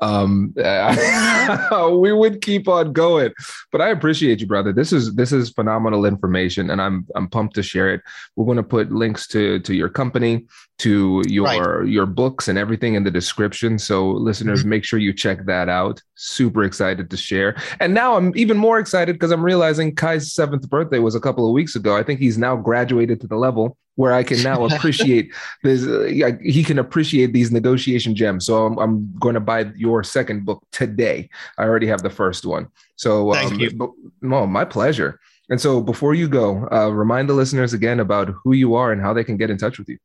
um, 0.00 0.54
we 2.00 2.12
would 2.12 2.40
keep 2.40 2.68
on 2.68 2.92
going. 2.92 3.32
But 3.70 3.80
I 3.80 3.88
appreciate 3.88 4.40
you, 4.40 4.46
brother. 4.46 4.72
This 4.72 4.92
is 4.92 5.14
this 5.14 5.32
is 5.32 5.50
phenomenal 5.50 6.04
information, 6.04 6.70
and 6.70 6.80
I'm 6.80 7.06
I'm 7.14 7.28
pumped 7.28 7.54
to 7.56 7.62
share 7.62 7.92
it. 7.92 8.02
We're 8.36 8.46
going 8.46 8.56
to 8.56 8.62
put 8.62 8.92
links 8.92 9.26
to 9.28 9.58
to 9.60 9.74
your 9.74 9.88
company, 9.88 10.46
to 10.78 11.22
your 11.26 11.44
right. 11.44 11.88
your 11.88 12.06
books, 12.06 12.48
and 12.48 12.58
everything 12.58 12.94
in 12.94 13.04
the 13.04 13.10
description. 13.10 13.78
So 13.78 14.10
listeners, 14.10 14.60
mm-hmm. 14.60 14.70
make 14.70 14.84
sure 14.84 14.98
you 14.98 15.12
check 15.12 15.46
that 15.46 15.68
out. 15.68 16.00
Super 16.14 16.64
excited 16.64 17.10
to 17.10 17.16
share. 17.16 17.56
And 17.80 17.94
now 17.94 18.16
I'm 18.16 18.32
even 18.36 18.56
more 18.56 18.78
excited 18.78 19.14
because 19.14 19.32
I'm 19.32 19.44
realizing 19.44 19.94
Kai's 19.94 20.32
seventh 20.32 20.68
birthday 20.68 21.00
was 21.00 21.14
a 21.14 21.20
couple 21.20 21.46
of 21.46 21.52
weeks 21.52 21.74
ago. 21.74 21.96
I 21.96 22.02
think 22.02 22.20
he's 22.20 22.38
now 22.38 22.56
graduated 22.56 23.20
to 23.22 23.26
the 23.26 23.36
level 23.36 23.76
where 23.96 24.12
I 24.12 24.22
can 24.22 24.42
now 24.42 24.64
appreciate 24.70 25.32
this. 25.62 25.86
Uh, 25.86 26.32
he 26.42 26.64
can 26.64 26.78
appreciate 26.78 27.32
these 27.32 27.52
negotiation 27.52 28.14
gems. 28.14 28.46
So 28.46 28.66
I'm, 28.66 28.78
I'm, 28.78 29.12
going 29.18 29.34
to 29.34 29.40
buy 29.40 29.70
your 29.76 30.02
second 30.02 30.44
book 30.44 30.62
today. 30.72 31.28
I 31.58 31.64
already 31.64 31.86
have 31.86 32.02
the 32.02 32.10
first 32.10 32.44
one. 32.44 32.68
So 32.96 33.32
thank 33.32 33.52
um, 33.52 33.60
you. 33.60 33.70
But, 33.74 33.90
no, 34.20 34.46
my 34.46 34.64
pleasure. 34.64 35.20
And 35.48 35.60
so 35.60 35.80
before 35.80 36.14
you 36.14 36.28
go, 36.28 36.68
uh, 36.72 36.88
remind 36.88 37.28
the 37.28 37.34
listeners 37.34 37.72
again 37.72 38.00
about 38.00 38.30
who 38.42 38.52
you 38.52 38.74
are 38.74 38.92
and 38.92 39.00
how 39.00 39.12
they 39.12 39.24
can 39.24 39.36
get 39.36 39.50
in 39.50 39.58
touch 39.58 39.78
with 39.78 39.88
you. 39.88 39.98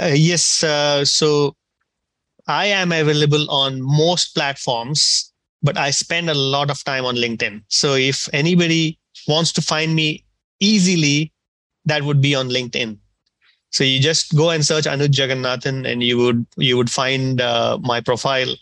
Uh, 0.00 0.06
yes. 0.14 0.64
Uh, 0.64 1.04
so 1.04 1.54
I 2.46 2.66
am 2.66 2.90
available 2.90 3.48
on 3.50 3.80
most 3.80 4.34
platforms, 4.34 5.32
but 5.62 5.76
I 5.76 5.90
spend 5.90 6.30
a 6.30 6.34
lot 6.34 6.70
of 6.70 6.82
time 6.84 7.04
on 7.04 7.16
LinkedIn. 7.16 7.62
So 7.68 7.94
if 7.94 8.28
anybody 8.32 8.98
wants 9.28 9.52
to 9.52 9.62
find 9.62 9.94
me 9.94 10.24
easily, 10.58 11.32
that 11.90 12.02
would 12.02 12.20
be 12.20 12.34
on 12.34 12.48
LinkedIn. 12.48 12.96
So 13.70 13.84
you 13.84 14.00
just 14.00 14.36
go 14.36 14.50
and 14.50 14.64
search 14.64 14.84
Anuj 14.84 15.12
Jagannathan, 15.20 15.90
and 15.90 16.02
you 16.02 16.18
would 16.18 16.46
you 16.56 16.76
would 16.76 16.90
find 16.90 17.40
uh, 17.40 17.78
my 17.82 18.00
profile. 18.00 18.54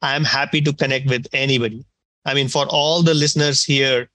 I 0.00 0.14
am 0.16 0.24
happy 0.24 0.60
to 0.62 0.72
connect 0.72 1.08
with 1.08 1.26
anybody. 1.32 1.84
I 2.24 2.34
mean, 2.34 2.48
for 2.48 2.66
all 2.66 3.02
the 3.02 3.14
listeners 3.14 3.64
here, 3.64 4.08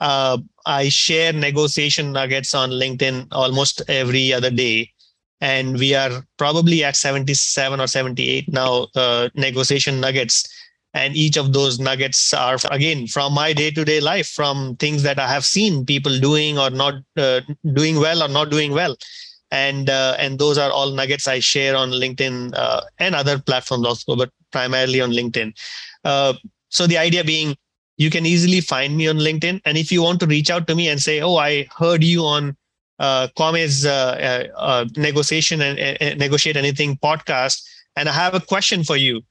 uh, 0.00 0.38
I 0.66 0.88
share 0.88 1.32
negotiation 1.32 2.12
nuggets 2.12 2.54
on 2.54 2.70
LinkedIn 2.70 3.28
almost 3.32 3.82
every 3.88 4.32
other 4.32 4.50
day, 4.50 4.92
and 5.40 5.78
we 5.78 5.94
are 5.94 6.24
probably 6.38 6.84
at 6.84 6.96
77 6.96 7.80
or 7.80 7.86
78 7.86 8.52
now 8.52 8.86
uh, 8.94 9.28
negotiation 9.34 10.00
nuggets 10.00 10.48
and 10.98 11.16
each 11.16 11.36
of 11.36 11.52
those 11.52 11.78
nuggets 11.78 12.34
are 12.34 12.58
again 12.72 13.06
from 13.06 13.32
my 13.32 13.52
day-to-day 13.52 14.00
life 14.00 14.28
from 14.38 14.74
things 14.84 15.04
that 15.06 15.18
i 15.24 15.28
have 15.34 15.44
seen 15.44 15.84
people 15.92 16.18
doing 16.28 16.58
or 16.58 16.70
not 16.70 16.94
uh, 17.16 17.40
doing 17.80 18.00
well 18.04 18.22
or 18.22 18.28
not 18.28 18.50
doing 18.50 18.72
well. 18.80 18.96
And 19.50 19.88
uh, 19.88 20.14
and 20.22 20.38
those 20.38 20.58
are 20.62 20.70
all 20.78 20.90
nuggets 20.96 21.26
i 21.34 21.38
share 21.50 21.74
on 21.82 21.94
linkedin 22.00 22.34
uh, 22.64 22.80
and 23.04 23.14
other 23.20 23.36
platforms 23.50 23.86
also 23.90 24.16
but 24.22 24.30
primarily 24.56 25.00
on 25.00 25.12
linkedin. 25.18 25.54
Uh, 26.04 26.34
so 26.68 26.86
the 26.86 26.98
idea 26.98 27.24
being 27.24 27.56
you 28.04 28.10
can 28.16 28.26
easily 28.32 28.60
find 28.60 28.96
me 28.96 29.08
on 29.12 29.18
linkedin. 29.28 29.60
And 29.64 29.78
if 29.78 29.90
you 29.90 30.02
want 30.02 30.20
to 30.20 30.26
reach 30.26 30.50
out 30.50 30.66
to 30.66 30.74
me 30.80 30.88
and 30.88 31.00
say 31.08 31.16
oh 31.28 31.36
i 31.36 31.52
heard 31.78 32.04
you 32.12 32.20
on 32.34 32.54
uh, 33.06 33.28
Kwame's 33.38 33.86
uh, 33.86 34.44
uh, 34.68 34.84
negotiation 34.96 35.62
and 35.62 36.18
negotiate 36.26 36.62
anything 36.64 36.98
podcast 37.08 37.66
and 37.96 38.08
i 38.12 38.14
have 38.22 38.34
a 38.34 38.46
question 38.52 38.84
for 38.92 38.98
you 39.06 39.22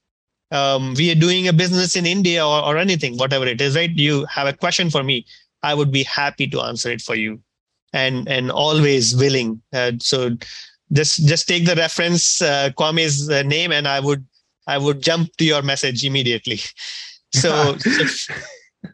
um, 0.52 0.94
we 0.98 1.12
are 1.12 1.16
doing 1.16 1.48
a 1.48 1.54
business 1.54 1.96
in 1.96 2.06
India 2.06 2.46
or, 2.46 2.64
or 2.64 2.78
anything, 2.78 3.18
whatever 3.18 3.46
it 3.46 3.60
is, 3.60 3.76
right? 3.76 3.92
You 3.92 4.26
have 4.26 4.48
a 4.48 4.54
question 4.54 4.90
for 4.90 5.04
me, 5.04 5.26
I 5.64 5.74
would 5.74 5.92
be 5.92 6.04
happy 6.04 6.48
to 6.48 6.62
answer 6.62 6.90
it 6.90 7.02
for 7.02 7.16
you, 7.16 7.42
and 7.94 8.28
and 8.28 8.52
always 8.52 9.16
willing. 9.16 9.62
Uh, 9.74 9.94
so 10.00 10.38
just 10.94 11.26
just 11.26 11.48
take 11.48 11.66
the 11.66 11.76
reference 11.76 12.42
uh, 12.42 12.70
Kwame's 12.78 13.30
uh, 13.30 13.44
name, 13.44 13.72
and 13.72 13.88
I 13.88 14.00
would 14.00 14.26
I 14.68 14.78
would 14.78 15.02
jump 15.02 15.36
to 15.38 15.46
your 15.46 15.62
message 15.62 16.04
immediately. 16.04 16.60
So 17.34 17.76
so, 17.78 18.34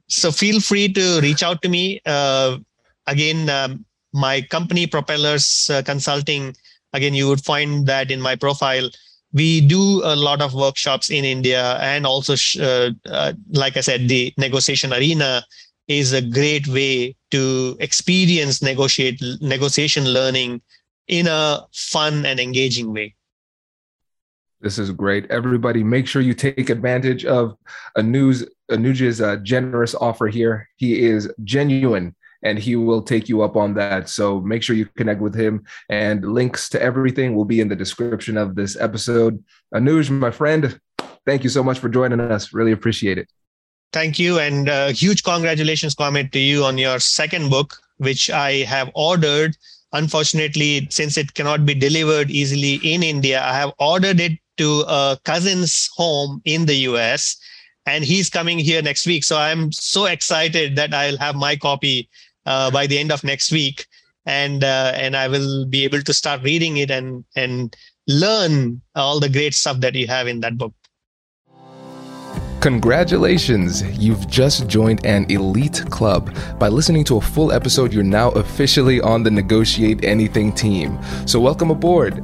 so, 0.08 0.32
feel 0.32 0.60
free 0.60 0.92
to 0.92 1.22
reach 1.22 1.44
out 1.44 1.62
to 1.62 1.70
me. 1.70 2.02
Uh, 2.04 2.58
again, 3.06 3.48
um, 3.48 3.86
my 4.12 4.42
company 4.42 4.88
Propellers 4.88 5.70
uh, 5.70 5.84
Consulting. 5.84 6.56
Again, 6.94 7.14
you 7.14 7.28
would 7.28 7.44
find 7.44 7.86
that 7.86 8.10
in 8.10 8.20
my 8.20 8.36
profile 8.36 8.90
we 9.34 9.62
do 9.62 10.02
a 10.04 10.16
lot 10.16 10.42
of 10.42 10.54
workshops 10.54 11.10
in 11.10 11.26
India, 11.26 11.78
and 11.82 12.06
also, 12.06 12.36
uh, 12.62 12.92
uh, 13.10 13.34
like 13.52 13.76
I 13.78 13.82
said, 13.82 14.08
the 14.08 14.34
negotiation 14.38 14.94
arena 14.94 15.44
is 15.88 16.14
a 16.14 16.22
great 16.22 16.68
way 16.68 17.16
to 17.32 17.76
experience 17.80 18.62
negotiate 18.62 19.22
negotiation 19.42 20.06
learning 20.06 20.62
in 21.08 21.28
a 21.28 21.66
fun 21.74 22.26
and 22.26 22.40
engaging 22.40 22.94
way. 22.94 23.16
This 24.62 24.80
is 24.80 24.92
great. 24.92 25.30
Everybody, 25.30 25.84
make 25.84 26.08
sure 26.08 26.22
you 26.22 26.34
take 26.34 26.70
advantage 26.70 27.26
of 27.26 27.58
Anuj 27.98 28.48
Anuj's 28.72 29.20
uh, 29.20 29.36
generous 29.38 29.94
offer 29.96 30.28
here. 30.28 30.70
He 30.78 31.04
is 31.04 31.30
genuine 31.44 32.16
and 32.44 32.60
he 32.60 32.76
will 32.76 33.02
take 33.02 33.28
you 33.28 33.42
up 33.42 33.56
on 33.56 33.74
that. 33.74 34.10
So 34.10 34.40
make 34.42 34.62
sure 34.64 34.76
you 34.76 34.86
connect 34.98 35.22
with 35.22 35.36
him. 35.36 35.64
And 35.90 36.24
links 36.26 36.70
to 36.70 36.82
everything 36.82 37.36
will 37.36 37.46
be 37.46 37.62
in 37.62 37.70
the 37.70 37.76
description 37.76 38.38
of 38.38 38.56
this 38.56 38.76
episode. 38.76 39.44
Anuj, 39.74 40.10
my 40.10 40.32
friend, 40.32 40.80
thank 41.26 41.44
you 41.44 41.50
so 41.50 41.64
much 41.64 41.80
for 41.80 41.90
joining 41.90 42.20
us. 42.20 42.54
Really 42.54 42.72
appreciate 42.72 43.18
it. 43.18 43.28
Thank 43.92 44.20
you. 44.20 44.40
And 44.40 44.70
uh, 44.70 44.88
huge 44.88 45.24
congratulations, 45.24 45.96
Kwame, 45.96 46.32
to 46.32 46.40
you 46.40 46.64
on 46.64 46.78
your 46.78 47.00
second 47.00 47.50
book, 47.50 47.78
which 47.98 48.30
I 48.30 48.64
have 48.64 48.90
ordered. 48.96 49.56
Unfortunately, 49.94 50.88
since 50.90 51.18
it 51.18 51.36
cannot 51.36 51.66
be 51.66 51.76
delivered 51.76 52.32
easily 52.32 52.76
in 52.84 53.04
India, 53.04 53.44
I 53.44 53.54
have 53.54 53.72
ordered 53.78 54.20
it 54.20 54.40
to 54.58 54.84
a 54.88 55.18
cousin's 55.24 55.90
home 55.96 56.42
in 56.46 56.66
the 56.66 56.76
US 56.90 57.38
and 57.86 58.04
he's 58.04 58.30
coming 58.30 58.60
here 58.60 58.82
next 58.82 59.06
week. 59.06 59.24
So 59.24 59.38
I'm 59.38 59.72
so 59.72 60.06
excited 60.06 60.76
that 60.76 60.94
I'll 60.94 61.18
have 61.18 61.36
my 61.36 61.56
copy 61.56 62.10
uh, 62.46 62.72
by 62.72 62.88
the 62.88 62.98
end 62.98 63.12
of 63.12 63.24
next 63.24 63.52
week, 63.52 63.86
and 64.26 64.64
uh, 64.64 64.94
and 64.96 65.16
I 65.16 65.28
will 65.28 65.66
be 65.66 65.84
able 65.84 66.02
to 66.02 66.14
start 66.14 66.42
reading 66.44 66.78
it 66.78 66.92
and 66.92 67.24
and 67.36 67.76
learn 68.08 68.82
all 68.96 69.20
the 69.20 69.30
great 69.30 69.54
stuff 69.54 69.80
that 69.80 69.96
you 69.96 70.08
have 70.08 70.28
in 70.28 70.42
that 70.42 70.58
book. 70.58 70.74
Congratulations! 72.64 73.84
You've 74.00 74.26
just 74.30 74.70
joined 74.70 75.06
an 75.06 75.30
elite 75.30 75.84
club. 75.90 76.34
By 76.58 76.70
listening 76.70 77.04
to 77.06 77.18
a 77.18 77.22
full 77.22 77.52
episode, 77.52 77.92
you're 77.92 78.04
now 78.04 78.30
officially 78.32 79.02
on 79.02 79.22
the 79.22 79.32
Negotiate 79.32 80.06
Anything 80.06 80.54
team. 80.54 80.98
So, 81.26 81.42
welcome 81.42 81.72
aboard. 81.72 82.24